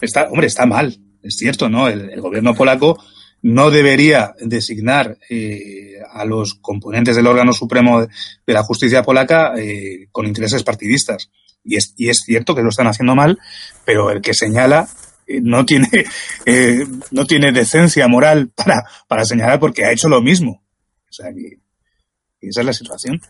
Está, 0.00 0.28
hombre, 0.28 0.46
está 0.46 0.64
mal, 0.64 0.96
es 1.22 1.36
cierto, 1.36 1.68
¿no? 1.68 1.88
el 1.88 2.20
gobierno 2.20 2.54
polaco 2.54 2.98
no 3.42 3.72
debería 3.72 4.34
designar 4.40 5.18
eh, 5.28 5.96
a 6.12 6.24
los 6.24 6.54
componentes 6.54 7.16
del 7.16 7.26
órgano 7.26 7.52
supremo 7.52 8.00
de 8.00 8.52
la 8.52 8.62
justicia 8.62 9.02
polaca 9.02 9.54
eh, 9.56 10.08
con 10.12 10.26
intereses 10.26 10.62
partidistas. 10.62 11.30
Y 11.64 11.76
es, 11.76 11.92
y 11.96 12.08
es 12.08 12.22
cierto 12.24 12.54
que 12.54 12.62
lo 12.62 12.70
están 12.70 12.86
haciendo 12.86 13.14
mal, 13.14 13.38
pero 13.84 14.10
el 14.10 14.20
que 14.20 14.34
señala 14.34 14.88
eh, 15.26 15.40
no 15.42 15.64
tiene 15.66 15.88
no 17.10 17.26
tiene 17.26 17.52
decencia 17.52 18.08
moral 18.08 18.50
para, 18.54 18.84
para 19.08 19.24
señalar 19.24 19.58
porque 19.58 19.84
ha 19.84 19.92
hecho 19.92 20.08
lo 20.08 20.22
mismo. 20.22 20.62
O 21.08 21.12
sea, 21.12 21.32
que 21.32 21.58
esa 22.40 22.60
es 22.60 22.66
la 22.66 22.72
situación. 22.72 23.20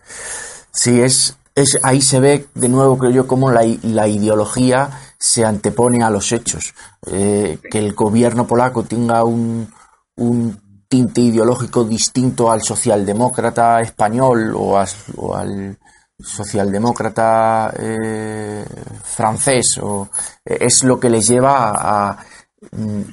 Sí, 0.72 1.00
es, 1.00 1.38
es 1.54 1.78
ahí 1.82 2.00
se 2.00 2.20
ve 2.20 2.46
de 2.54 2.68
nuevo, 2.68 2.98
creo 2.98 3.10
yo, 3.10 3.26
cómo 3.26 3.50
la, 3.50 3.62
la 3.82 4.08
ideología 4.08 4.90
se 5.18 5.44
antepone 5.44 6.02
a 6.02 6.10
los 6.10 6.32
hechos. 6.32 6.74
que 7.04 7.58
el 7.72 7.92
gobierno 7.92 8.46
polaco 8.46 8.84
tenga 8.84 9.24
un, 9.24 9.68
un 10.16 10.84
tinte 10.88 11.20
ideológico 11.22 11.84
distinto 11.84 12.50
al 12.50 12.62
socialdemócrata 12.62 13.80
español 13.80 14.52
o, 14.54 14.76
al 14.78 15.78
socialdemócrata 16.18 17.72
eh, 17.78 18.64
francés 19.02 19.78
o, 19.80 20.08
eh, 20.44 20.58
es 20.60 20.84
lo 20.84 21.00
que 21.00 21.10
les 21.10 21.26
lleva 21.26 21.72
a, 21.74 22.18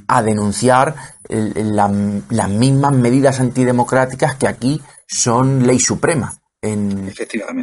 a 0.08 0.22
denunciar 0.22 0.96
las 1.30 2.50
mismas 2.50 2.94
medidas 2.94 3.40
antidemocráticas 3.40 4.36
que 4.36 4.48
aquí 4.48 4.82
son 5.08 5.66
ley 5.66 5.80
suprema. 5.80 6.39
En, 6.62 7.14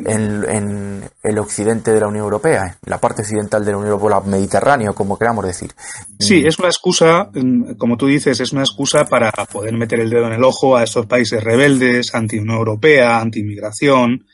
en, 0.06 1.10
el 1.22 1.38
occidente 1.38 1.90
de 1.90 2.00
la 2.00 2.08
Unión 2.08 2.24
Europea, 2.24 2.78
la 2.86 2.98
parte 2.98 3.22
occidental 3.22 3.64
de 3.64 3.72
la 3.72 3.78
Unión 3.78 3.92
Europea, 3.92 4.20
Mediterráneo, 4.20 4.94
como 4.94 5.18
queramos 5.18 5.44
decir. 5.44 5.70
Sí, 6.18 6.44
es 6.46 6.58
una 6.58 6.68
excusa, 6.68 7.30
como 7.76 7.96
tú 7.96 8.06
dices, 8.06 8.40
es 8.40 8.52
una 8.52 8.62
excusa 8.62 9.04
para 9.04 9.30
poder 9.30 9.74
meter 9.74 10.00
el 10.00 10.10
dedo 10.10 10.26
en 10.26 10.32
el 10.32 10.44
ojo 10.44 10.76
a 10.76 10.84
estos 10.84 11.06
países 11.06 11.42
rebeldes, 11.44 12.14
anti-Unión 12.14 12.56
Europea, 12.56 13.20
anti-inmigración. 13.20 14.26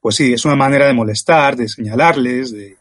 Pues 0.00 0.16
sí, 0.16 0.32
es 0.32 0.44
una 0.44 0.56
manera 0.56 0.86
de 0.86 0.94
molestar, 0.94 1.56
de 1.56 1.68
señalarles, 1.68 2.52
de... 2.52 2.76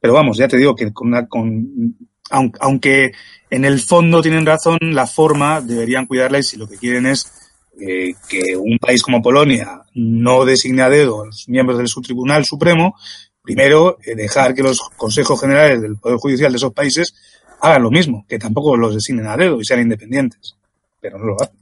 pero 0.00 0.12
vamos, 0.12 0.36
ya 0.36 0.48
te 0.48 0.58
digo 0.58 0.74
que 0.74 0.92
con, 0.92 1.26
con 1.26 1.96
aunque 2.28 3.12
en 3.50 3.64
el 3.64 3.80
fondo 3.80 4.20
tienen 4.20 4.44
razón, 4.44 4.78
la 4.80 5.06
forma 5.06 5.60
deberían 5.60 6.06
cuidarla 6.06 6.40
y 6.40 6.42
si 6.42 6.56
lo 6.56 6.68
que 6.68 6.76
quieren 6.76 7.06
es 7.06 7.45
eh, 7.80 8.14
que 8.28 8.56
un 8.56 8.78
país 8.78 9.02
como 9.02 9.20
Polonia 9.20 9.82
no 9.94 10.44
designe 10.44 10.82
a 10.82 10.88
dedo 10.88 11.22
a 11.22 11.26
los 11.26 11.48
miembros 11.48 11.78
del 11.78 11.92
Tribunal 12.02 12.44
Supremo, 12.44 12.94
primero 13.42 13.98
eh, 14.04 14.14
dejar 14.14 14.54
que 14.54 14.62
los 14.62 14.80
consejos 14.96 15.40
generales 15.40 15.82
del 15.82 15.96
Poder 15.96 16.18
Judicial 16.18 16.52
de 16.52 16.56
esos 16.56 16.72
países 16.72 17.14
hagan 17.60 17.82
lo 17.82 17.90
mismo, 17.90 18.24
que 18.28 18.38
tampoco 18.38 18.76
los 18.76 18.94
designen 18.94 19.26
a 19.26 19.36
dedo 19.36 19.60
y 19.60 19.64
sean 19.64 19.80
independientes. 19.80 20.56
Pero 21.00 21.18
no 21.18 21.26
lo 21.26 21.36
hacen. 21.40 21.56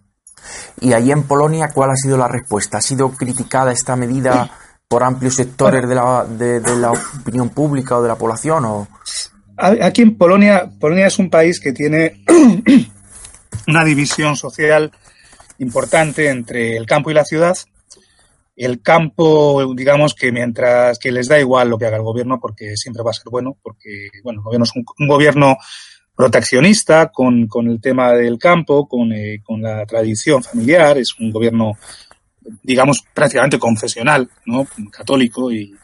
¿Y 0.80 0.92
allí 0.92 1.10
en 1.10 1.24
Polonia 1.24 1.70
cuál 1.72 1.90
ha 1.90 1.96
sido 1.96 2.16
la 2.16 2.28
respuesta? 2.28 2.78
¿Ha 2.78 2.82
sido 2.82 3.10
criticada 3.10 3.72
esta 3.72 3.96
medida 3.96 4.50
por 4.88 5.02
amplios 5.02 5.34
sectores 5.34 5.88
de, 5.88 5.94
la, 5.94 6.24
de, 6.24 6.60
de 6.60 6.76
la 6.76 6.92
opinión 6.92 7.48
pública 7.48 7.98
o 7.98 8.02
de 8.02 8.08
la 8.08 8.16
población? 8.16 8.64
O... 8.64 8.88
Aquí 9.56 10.02
en 10.02 10.16
Polonia, 10.16 10.70
Polonia 10.78 11.06
es 11.06 11.18
un 11.18 11.30
país 11.30 11.60
que 11.60 11.72
tiene 11.72 12.24
una 13.66 13.84
división 13.84 14.36
social 14.36 14.92
importante 15.58 16.28
entre 16.28 16.76
el 16.76 16.86
campo 16.86 17.10
y 17.10 17.14
la 17.14 17.24
ciudad. 17.24 17.56
El 18.56 18.82
campo, 18.82 19.74
digamos 19.74 20.14
que 20.14 20.30
mientras 20.30 20.98
que 20.98 21.10
les 21.10 21.28
da 21.28 21.40
igual 21.40 21.68
lo 21.68 21.78
que 21.78 21.86
haga 21.86 21.96
el 21.96 22.02
gobierno, 22.02 22.38
porque 22.40 22.76
siempre 22.76 23.02
va 23.02 23.10
a 23.10 23.14
ser 23.14 23.26
bueno, 23.30 23.56
porque 23.62 24.08
bueno, 24.22 24.40
el 24.40 24.44
gobierno 24.44 24.64
es 24.64 24.72
un, 24.76 25.08
gobierno 25.08 25.56
proteccionista 26.14 27.10
con, 27.12 27.48
con, 27.48 27.68
el 27.68 27.80
tema 27.80 28.12
del 28.12 28.38
campo, 28.38 28.86
con, 28.86 29.12
eh, 29.12 29.40
con, 29.42 29.60
la 29.60 29.84
tradición 29.84 30.42
familiar, 30.42 30.96
es 30.98 31.18
un 31.18 31.32
gobierno, 31.32 31.72
digamos, 32.62 33.04
prácticamente 33.12 33.58
confesional, 33.58 34.30
¿no? 34.46 34.68
Católico 34.92 35.50
y, 35.50 35.74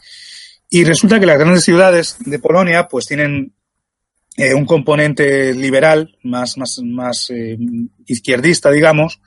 y 0.68 0.84
resulta 0.84 1.18
que 1.18 1.26
las 1.26 1.38
grandes 1.38 1.64
ciudades 1.64 2.16
de 2.20 2.38
Polonia 2.38 2.86
pues 2.86 3.06
tienen 3.06 3.52
eh, 4.36 4.54
un 4.54 4.64
componente 4.64 5.52
liberal, 5.52 6.16
más, 6.22 6.56
más, 6.56 6.80
más 6.84 7.28
eh, 7.30 7.58
izquierdista, 8.06 8.70
digamos, 8.70 9.20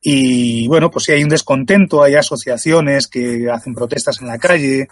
y 0.00 0.66
bueno, 0.68 0.90
pues 0.90 1.04
si 1.04 1.12
hay 1.12 1.22
un 1.22 1.28
descontento, 1.28 2.02
hay 2.02 2.14
asociaciones 2.14 3.06
que 3.06 3.50
hacen 3.50 3.74
protestas 3.74 4.20
en 4.20 4.28
la 4.28 4.38
calle. 4.38 4.88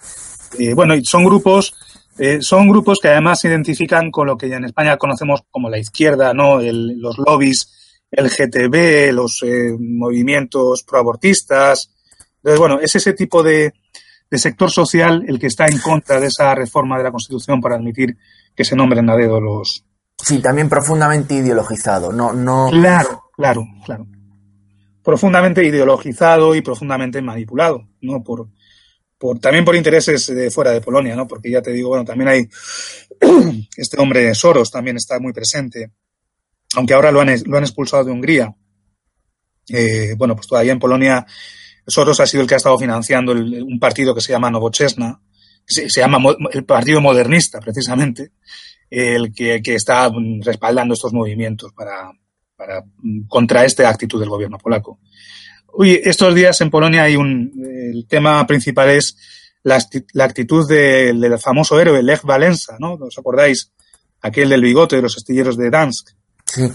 Eh, 0.59 0.75
bueno, 0.75 0.95
y 0.95 1.05
son 1.05 1.25
grupos, 1.25 1.75
eh, 2.19 2.39
son 2.43 2.69
grupos 2.69 2.99
que 3.01 3.09
además 3.09 3.41
se 3.41 3.49
identifican 3.49 4.11
con 4.11 4.27
lo 4.27 4.37
que 4.37 4.49
ya 4.49 4.57
en 4.57 4.67
España 4.67 4.99
conocemos 4.99 5.43
como 5.51 5.71
la 5.71 5.79
izquierda, 5.79 6.35
¿no? 6.35 6.61
El, 6.61 7.01
los 7.01 7.17
lobbies, 7.19 8.01
el 8.11 8.29
GTB, 8.29 9.13
los 9.15 9.43
eh, 9.43 9.75
movimientos 9.79 10.83
proabortistas. 10.83 11.91
Entonces, 12.37 12.59
bueno, 12.59 12.79
es 12.81 12.95
ese 12.95 13.15
tipo 13.15 13.43
de, 13.43 13.73
de 14.31 14.39
sector 14.39 14.71
social 14.71 15.25
el 15.27 15.39
que 15.39 15.47
está 15.47 15.69
en 15.69 15.79
contra 15.79 16.21
de 16.21 16.27
esa 16.27 16.55
reforma 16.55 16.99
de 16.99 17.05
la 17.05 17.13
Constitución 17.13 17.63
para 17.63 17.77
admitir 17.77 18.17
que 18.55 18.65
se 18.65 18.77
nombren 18.77 19.09
a 19.09 19.17
dedo 19.17 19.41
los. 19.41 19.85
Sí, 20.23 20.41
también 20.41 20.69
profundamente 20.69 21.35
ideologizado, 21.35 22.13
no, 22.13 22.33
no. 22.33 22.69
Claro, 22.71 23.31
claro, 23.37 23.65
claro 23.87 24.07
profundamente 25.09 25.65
ideologizado 25.65 26.55
y 26.55 26.61
profundamente 26.61 27.23
manipulado, 27.23 27.89
¿no? 28.03 28.23
Por, 28.23 28.51
por, 29.17 29.39
también 29.39 29.65
por 29.65 29.75
intereses 29.75 30.27
de 30.27 30.51
fuera 30.51 30.71
de 30.71 30.83
Polonia, 30.83 31.17
¿no? 31.17 31.27
Porque 31.27 31.51
ya 31.51 31.63
te 31.63 31.73
digo, 31.73 31.89
bueno, 31.89 32.05
también 32.05 32.29
hay 32.29 32.49
este 33.79 33.99
hombre 33.99 34.35
Soros 34.35 34.71
también 34.71 34.99
está 34.99 35.19
muy 35.19 35.33
presente, 35.33 35.93
aunque 36.75 36.93
ahora 36.93 37.11
lo 37.11 37.23
han, 37.23 37.35
lo 37.47 37.57
han 37.57 37.65
expulsado 37.65 38.05
de 38.05 38.13
Hungría. 38.13 38.55
Eh, 39.71 40.13
bueno, 40.19 40.37
pues 40.37 40.47
todavía 40.47 40.73
en 40.73 40.79
Polonia 40.79 41.25
Soros 41.87 42.21
ha 42.21 42.27
sido 42.27 42.43
el 42.43 42.47
que 42.47 42.57
ha 42.57 42.59
estado 42.59 42.79
financiando 42.79 43.33
un 43.33 43.79
partido 43.81 44.15
que 44.15 44.21
se 44.21 44.33
llama 44.33 44.51
Novochesna, 44.51 45.23
se, 45.65 45.89
se, 45.89 46.01
llama 46.01 46.19
el 46.53 46.67
Partido 46.67 47.01
Modernista, 47.01 47.61
precisamente, 47.61 48.33
el 48.91 49.33
que, 49.33 49.63
que 49.63 49.75
está 49.75 50.13
respaldando 50.43 50.93
estos 50.93 51.15
movimientos 51.15 51.73
para, 51.73 52.13
para, 52.59 52.83
contra 53.29 53.65
esta 53.65 53.89
actitud 53.89 54.19
del 54.19 54.29
gobierno 54.29 54.59
polaco. 54.59 54.99
Uy, 55.73 56.01
estos 56.03 56.35
días 56.35 56.61
en 56.61 56.71
Polonia 56.71 57.05
hay 57.05 57.15
un, 57.15 57.53
el 57.65 58.07
tema 58.09 58.45
principal 58.47 58.91
es 58.91 59.17
la, 59.63 59.79
la 60.13 60.25
actitud 60.25 60.69
del, 60.69 61.21
del, 61.21 61.39
famoso 61.39 61.81
héroe 61.81 62.03
Lech 62.03 62.23
Valenza, 62.23 62.77
¿no? 62.81 62.95
¿Os 62.95 63.17
acordáis? 63.17 63.71
Aquel 64.21 64.49
del 64.49 64.63
bigote 64.63 64.97
de 64.97 65.03
los 65.03 65.17
astilleros 65.17 65.57
de 65.57 65.71
Dansk. 65.71 66.09
Sí. 66.45 66.69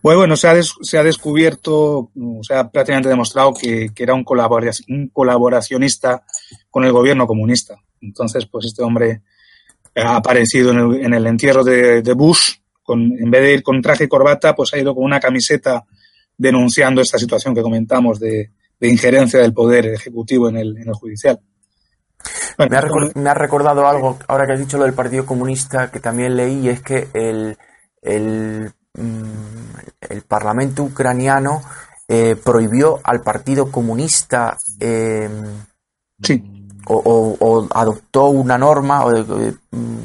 Pues 0.00 0.16
bueno, 0.16 0.34
se 0.36 0.48
ha, 0.48 0.54
des, 0.54 0.72
se 0.80 0.96
ha 0.96 1.02
descubierto, 1.02 2.10
o 2.16 2.42
sea, 2.42 2.70
prácticamente 2.70 3.10
demostrado 3.10 3.52
que, 3.52 3.90
que 3.94 4.02
era 4.02 4.14
un, 4.14 4.24
un 4.88 5.08
colaboracionista 5.08 6.24
con 6.70 6.84
el 6.84 6.92
gobierno 6.92 7.26
comunista. 7.26 7.74
Entonces, 8.00 8.46
pues 8.46 8.64
este 8.64 8.82
hombre 8.82 9.20
ha 9.94 10.16
aparecido 10.16 10.70
en 10.70 10.78
el, 10.78 11.04
en 11.04 11.12
el 11.12 11.26
entierro 11.26 11.64
de, 11.64 12.00
de 12.00 12.12
Bush 12.14 12.54
en 12.88 13.30
vez 13.30 13.42
de 13.42 13.54
ir 13.54 13.62
con 13.62 13.80
traje 13.80 14.04
y 14.04 14.08
corbata, 14.08 14.54
pues 14.54 14.72
ha 14.74 14.78
ido 14.78 14.94
con 14.94 15.04
una 15.04 15.20
camiseta 15.20 15.84
denunciando 16.36 17.00
esta 17.00 17.18
situación 17.18 17.54
que 17.54 17.62
comentamos 17.62 18.18
de, 18.18 18.50
injerencia 18.80 19.40
del 19.40 19.52
poder 19.52 19.86
ejecutivo 19.86 20.48
en 20.48 20.56
el, 20.56 20.92
judicial. 20.92 21.38
me, 22.58 23.28
ha 23.28 23.34
recordado 23.34 23.86
algo, 23.86 24.18
ahora 24.26 24.46
que 24.46 24.54
has 24.54 24.58
dicho 24.58 24.78
lo 24.78 24.84
del 24.84 24.94
Partido 24.94 25.26
Comunista, 25.26 25.90
que 25.90 26.00
también 26.00 26.36
leí, 26.36 26.68
es 26.68 26.80
que 26.80 27.08
el, 27.12 27.56
el, 28.02 28.72
mm, 28.94 30.20
Parlamento 30.26 30.82
ucraniano 30.82 31.62
eh, 32.08 32.36
prohibió 32.42 33.00
al 33.04 33.20
Partido 33.20 33.70
Comunista 33.70 34.56
eh, 34.80 35.28
sí 36.22 36.59
o, 36.86 37.68
adoptó 37.72 38.28
una 38.28 38.58
norma. 38.58 39.04
O, 39.04 39.24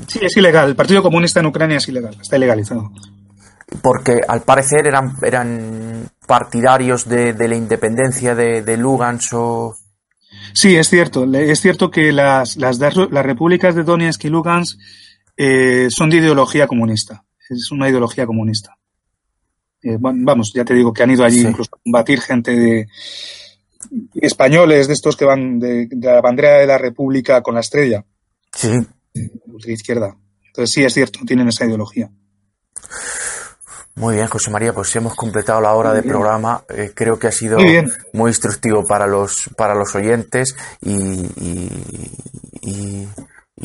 sí, 0.08 0.20
es 0.22 0.38
ilegal. 0.38 0.70
El 0.70 0.76
Partido 0.76 1.02
Comunista 1.02 1.40
en 1.40 1.48
Ucrania 1.48 1.78
es 1.78 1.88
ilegal, 1.88 2.18
está 2.22 2.38
ilegalizado. 2.38 2.92
Porque 3.82 4.22
al 4.28 4.42
parecer 4.42 4.86
eran, 4.88 5.18
eran 5.22 6.10
partidarios 6.28 7.08
de, 7.08 7.34
la 7.48 7.56
independencia 7.56 8.36
de, 8.36 8.62
de, 8.62 8.78
Lugansk 8.78 9.34
o. 9.34 9.76
Sí, 10.54 10.76
es 10.76 10.90
cierto. 10.90 11.26
Es 11.34 11.62
cierto 11.62 11.90
que 11.90 12.12
las, 12.12 12.58
las, 12.58 12.80
las 12.80 13.26
repúblicas 13.26 13.76
de 13.76 13.84
Donetsk 13.84 14.26
y 14.26 14.30
Lugansk 14.30 14.80
eh, 15.36 15.88
son 15.90 16.10
de 16.10 16.18
ideología 16.18 16.68
comunista. 16.68 17.24
Es 17.50 17.72
una 17.72 17.90
ideología 17.90 18.26
comunista. 18.26 18.78
Eh, 19.82 19.98
vamos, 20.00 20.52
ya 20.54 20.66
te 20.66 20.74
digo 20.74 20.94
que 20.94 21.04
han 21.04 21.12
ido 21.12 21.24
allí 21.24 21.42
incluso 21.42 21.70
a 21.76 21.80
combatir 21.84 22.20
gente 22.20 22.56
de, 22.56 22.88
españoles 24.16 24.88
de 24.88 24.94
estos 24.94 25.16
que 25.16 25.26
van 25.26 25.60
de, 25.60 25.88
la 26.00 26.22
bandera 26.22 26.60
de 26.60 26.68
la 26.68 26.78
República 26.78 27.42
con 27.42 27.56
la 27.56 27.62
estrella. 27.62 28.06
Sí. 28.54 28.72
De 29.14 29.74
izquierda. 29.74 30.18
Entonces 30.48 30.72
sí, 30.74 30.84
es 30.84 30.94
cierto, 30.94 31.20
tienen 31.26 31.48
esa 31.48 31.66
ideología. 31.66 32.10
Muy 33.96 34.16
bien, 34.16 34.28
José 34.28 34.52
María, 34.52 34.74
pues 34.74 34.94
hemos 34.98 35.16
completado 35.16 35.62
la 35.62 35.74
hora 35.74 35.94
de 35.94 36.04
programa. 36.04 36.64
Eh, 36.70 36.92
creo 36.94 37.18
que 37.18 37.28
ha 37.28 37.32
sido 37.32 37.58
muy, 38.14 38.30
instructivo 38.30 38.84
para 38.86 39.08
los, 39.08 39.50
para 39.56 39.74
los 39.74 39.96
oyentes 39.96 40.56
y, 40.82 41.26
y, 42.62 43.08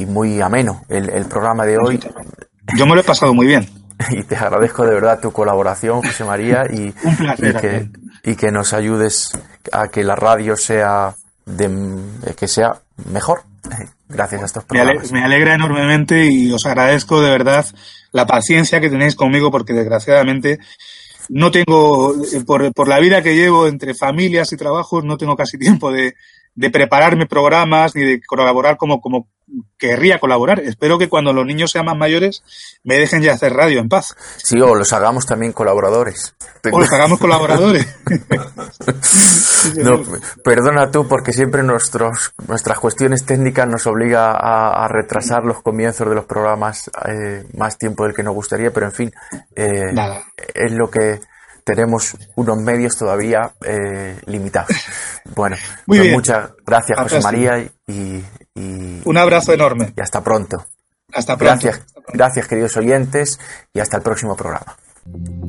muy 0.07 0.41
ameno 0.41 0.85
el, 0.89 1.11
el, 1.11 1.27
programa 1.27 1.67
de 1.67 1.79
hoy. 1.79 2.01
Yo 2.77 2.87
me 2.87 2.95
lo 2.95 3.01
he 3.01 3.05
pasado 3.05 3.35
muy 3.35 3.47
bien. 3.47 3.69
Y 4.11 4.23
te 4.23 4.37
agradezco 4.37 4.85
de 4.87 4.95
verdad 4.95 5.21
tu 5.21 5.31
colaboración, 5.33 6.03
José 6.03 6.25
María, 6.25 6.65
y, 6.71 6.95
Un 7.05 7.17
placer, 7.17 7.61
que, 7.61 7.91
y 8.25 8.37
que 8.37 8.51
nos 8.51 8.73
ayudes 8.73 9.31
a 9.73 9.89
que 9.89 10.05
la 10.05 10.17
radio 10.17 10.57
sea 10.57 11.15
de, 11.47 12.35
que 12.39 12.49
sea 12.49 12.81
mejor 13.11 13.43
gracias 14.09 14.43
a 14.43 14.47
estos 14.47 14.65
programas. 14.65 15.13
Me 15.13 15.25
alegra 15.25 15.55
enormemente 15.55 16.27
y 16.27 16.53
os 16.53 16.67
agradezco 16.67 17.21
de 17.23 17.31
verdad 17.31 17.67
la 18.13 18.27
paciencia 18.27 18.81
que 18.81 18.91
tenéis 18.91 19.15
conmigo 19.15 19.51
porque 19.51 19.73
desgraciadamente 19.73 20.59
no 21.29 21.51
tengo, 21.51 22.15
por, 22.47 22.73
por 22.73 22.89
la 22.89 22.99
vida 22.99 23.23
que 23.23 23.37
llevo 23.37 23.69
entre 23.69 23.95
familias 23.95 24.53
y 24.53 24.57
trabajos, 24.57 25.05
no 25.05 25.17
tengo 25.17 25.37
casi 25.37 25.59
tiempo 25.59 25.93
de, 25.93 26.15
de 26.55 26.71
prepararme 26.71 27.27
programas 27.27 27.95
ni 27.95 28.03
de 28.03 28.21
colaborar 28.23 28.77
como, 28.77 29.01
como 29.01 29.29
querría 29.79 30.19
colaborar. 30.19 30.61
Espero 30.61 30.99
que 30.99 31.09
cuando 31.09 31.33
los 31.33 31.47
niños 31.47 31.71
sean 31.71 31.87
más 31.87 31.97
mayores 31.97 32.43
me 32.85 32.99
dejen 32.99 33.23
ya 33.23 33.33
hacer 33.33 33.53
radio 33.53 33.81
en 33.81 33.89
paz. 33.89 34.17
Sí, 34.37 34.61
o 34.61 34.75
los 34.75 34.93
hagamos 34.93 35.27
también 35.27 35.53
colaboradores. 35.53 36.35
O 36.71 36.79
los 36.79 36.93
hagamos 36.93 37.19
colaboradores. 37.21 37.87
no, 39.83 40.03
perdona 40.45 40.91
tú 40.91 41.09
porque 41.09 41.33
siempre 41.33 41.63
nuestros, 41.63 42.33
nuestras 42.47 42.79
cuestiones 42.79 43.25
técnicas 43.25 43.69
nos 43.69 43.87
obliga 43.87 44.33
a, 44.33 44.89
retrasar 44.89 45.45
los 45.45 45.63
comienzos 45.63 46.09
de 46.09 46.15
los 46.15 46.25
programas 46.25 46.91
eh, 47.07 47.45
más 47.57 47.79
tiempo 47.79 48.05
del 48.05 48.15
que 48.15 48.23
nos 48.23 48.35
gustaría, 48.35 48.73
pero 48.73 48.87
en 48.87 48.93
fin, 48.93 49.13
eh, 49.55 49.93
es 50.55 50.73
lo 50.73 50.91
que 50.91 51.21
tenemos 51.65 52.17
unos 52.37 52.59
medios 52.59 52.97
todavía 52.97 53.53
eh, 53.65 54.19
limitados. 54.27 54.77
Bueno, 55.35 55.57
pues 55.87 56.11
muchas 56.13 56.51
gracias, 56.67 56.99
José 56.99 57.21
María, 57.21 57.65
y, 57.87 58.10
un 59.05 59.17
abrazo 59.17 59.53
enorme. 59.53 59.93
Y 59.97 60.01
hasta 60.01 60.23
pronto. 60.23 60.65
Hasta 61.13 61.37
pronto. 61.37 61.67
Gracias, 61.67 61.87
gracias 62.13 62.47
queridos 62.47 62.77
oyentes, 62.77 63.41
y 63.75 63.81
hasta 63.81 63.97
el 63.97 64.03
próximo 64.03 64.37
programa. 64.37 64.77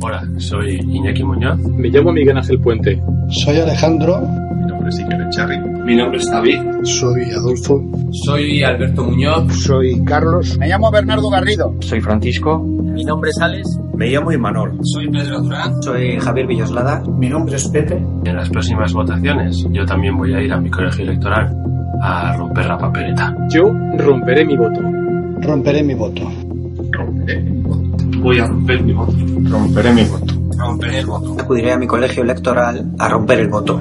Hola, 0.01 0.27
soy 0.37 0.77
Iñaki 0.77 1.23
Muñoz. 1.23 1.59
Me 1.59 1.89
llamo 1.89 2.11
Miguel 2.11 2.37
Ángel 2.37 2.59
Puente. 2.59 3.01
Soy 3.29 3.59
Alejandro. 3.59 4.21
Mi 4.61 4.67
nombre 4.67 4.89
es 4.89 4.99
Iker 4.99 5.29
Charri. 5.29 5.59
Mi 5.59 5.95
nombre 5.95 6.19
es 6.19 6.29
David. 6.29 6.59
Soy 6.83 7.31
Adolfo. 7.31 7.83
Soy 8.11 8.61
Alberto 8.61 9.03
Muñoz. 9.05 9.51
Soy 9.55 10.03
Carlos. 10.05 10.55
Me 10.59 10.67
llamo 10.67 10.91
Bernardo 10.91 11.29
Garrido. 11.31 11.75
Soy 11.79 11.99
Francisco. 11.99 12.59
Mi 12.59 13.03
nombre 13.03 13.31
es 13.31 13.41
Alex. 13.41 13.79
Me 13.95 14.09
llamo 14.09 14.31
Imanol. 14.31 14.77
Soy 14.83 15.09
Pedro 15.09 15.41
Durán. 15.41 15.81
Soy 15.81 16.19
Javier 16.19 16.45
Villoslada. 16.45 17.01
Mi 17.17 17.27
nombre 17.27 17.55
es 17.55 17.67
Pepe. 17.69 17.95
En 18.23 18.35
las 18.35 18.49
próximas 18.49 18.93
votaciones 18.93 19.65
yo 19.71 19.83
también 19.85 20.15
voy 20.15 20.31
a 20.35 20.41
ir 20.41 20.53
a 20.53 20.57
mi 20.57 20.69
colegio 20.69 21.05
electoral 21.05 21.57
a 22.03 22.37
romper 22.37 22.67
la 22.67 22.77
papeleta. 22.77 23.35
Yo 23.49 23.63
romperé 23.97 24.45
mi 24.45 24.55
voto. 24.55 24.79
Romperé 25.41 25.81
mi 25.81 25.95
voto. 25.95 26.21
Romperé 26.91 27.41
mi 27.41 27.61
voto. 27.63 27.97
Voy 28.19 28.37
a 28.37 28.45
romper 28.45 28.83
mi 28.83 28.93
voto. 28.93 29.13
Romperé 29.49 29.91
mi 29.91 30.03
voto. 30.03 30.41
Romperé 30.61 30.99
el 30.99 31.05
voto. 31.07 31.35
Acudiré 31.39 31.71
a 31.71 31.77
mi 31.77 31.87
colegio 31.87 32.21
electoral 32.21 32.91
a 32.99 33.09
romper 33.09 33.39
el 33.39 33.47
voto. 33.47 33.79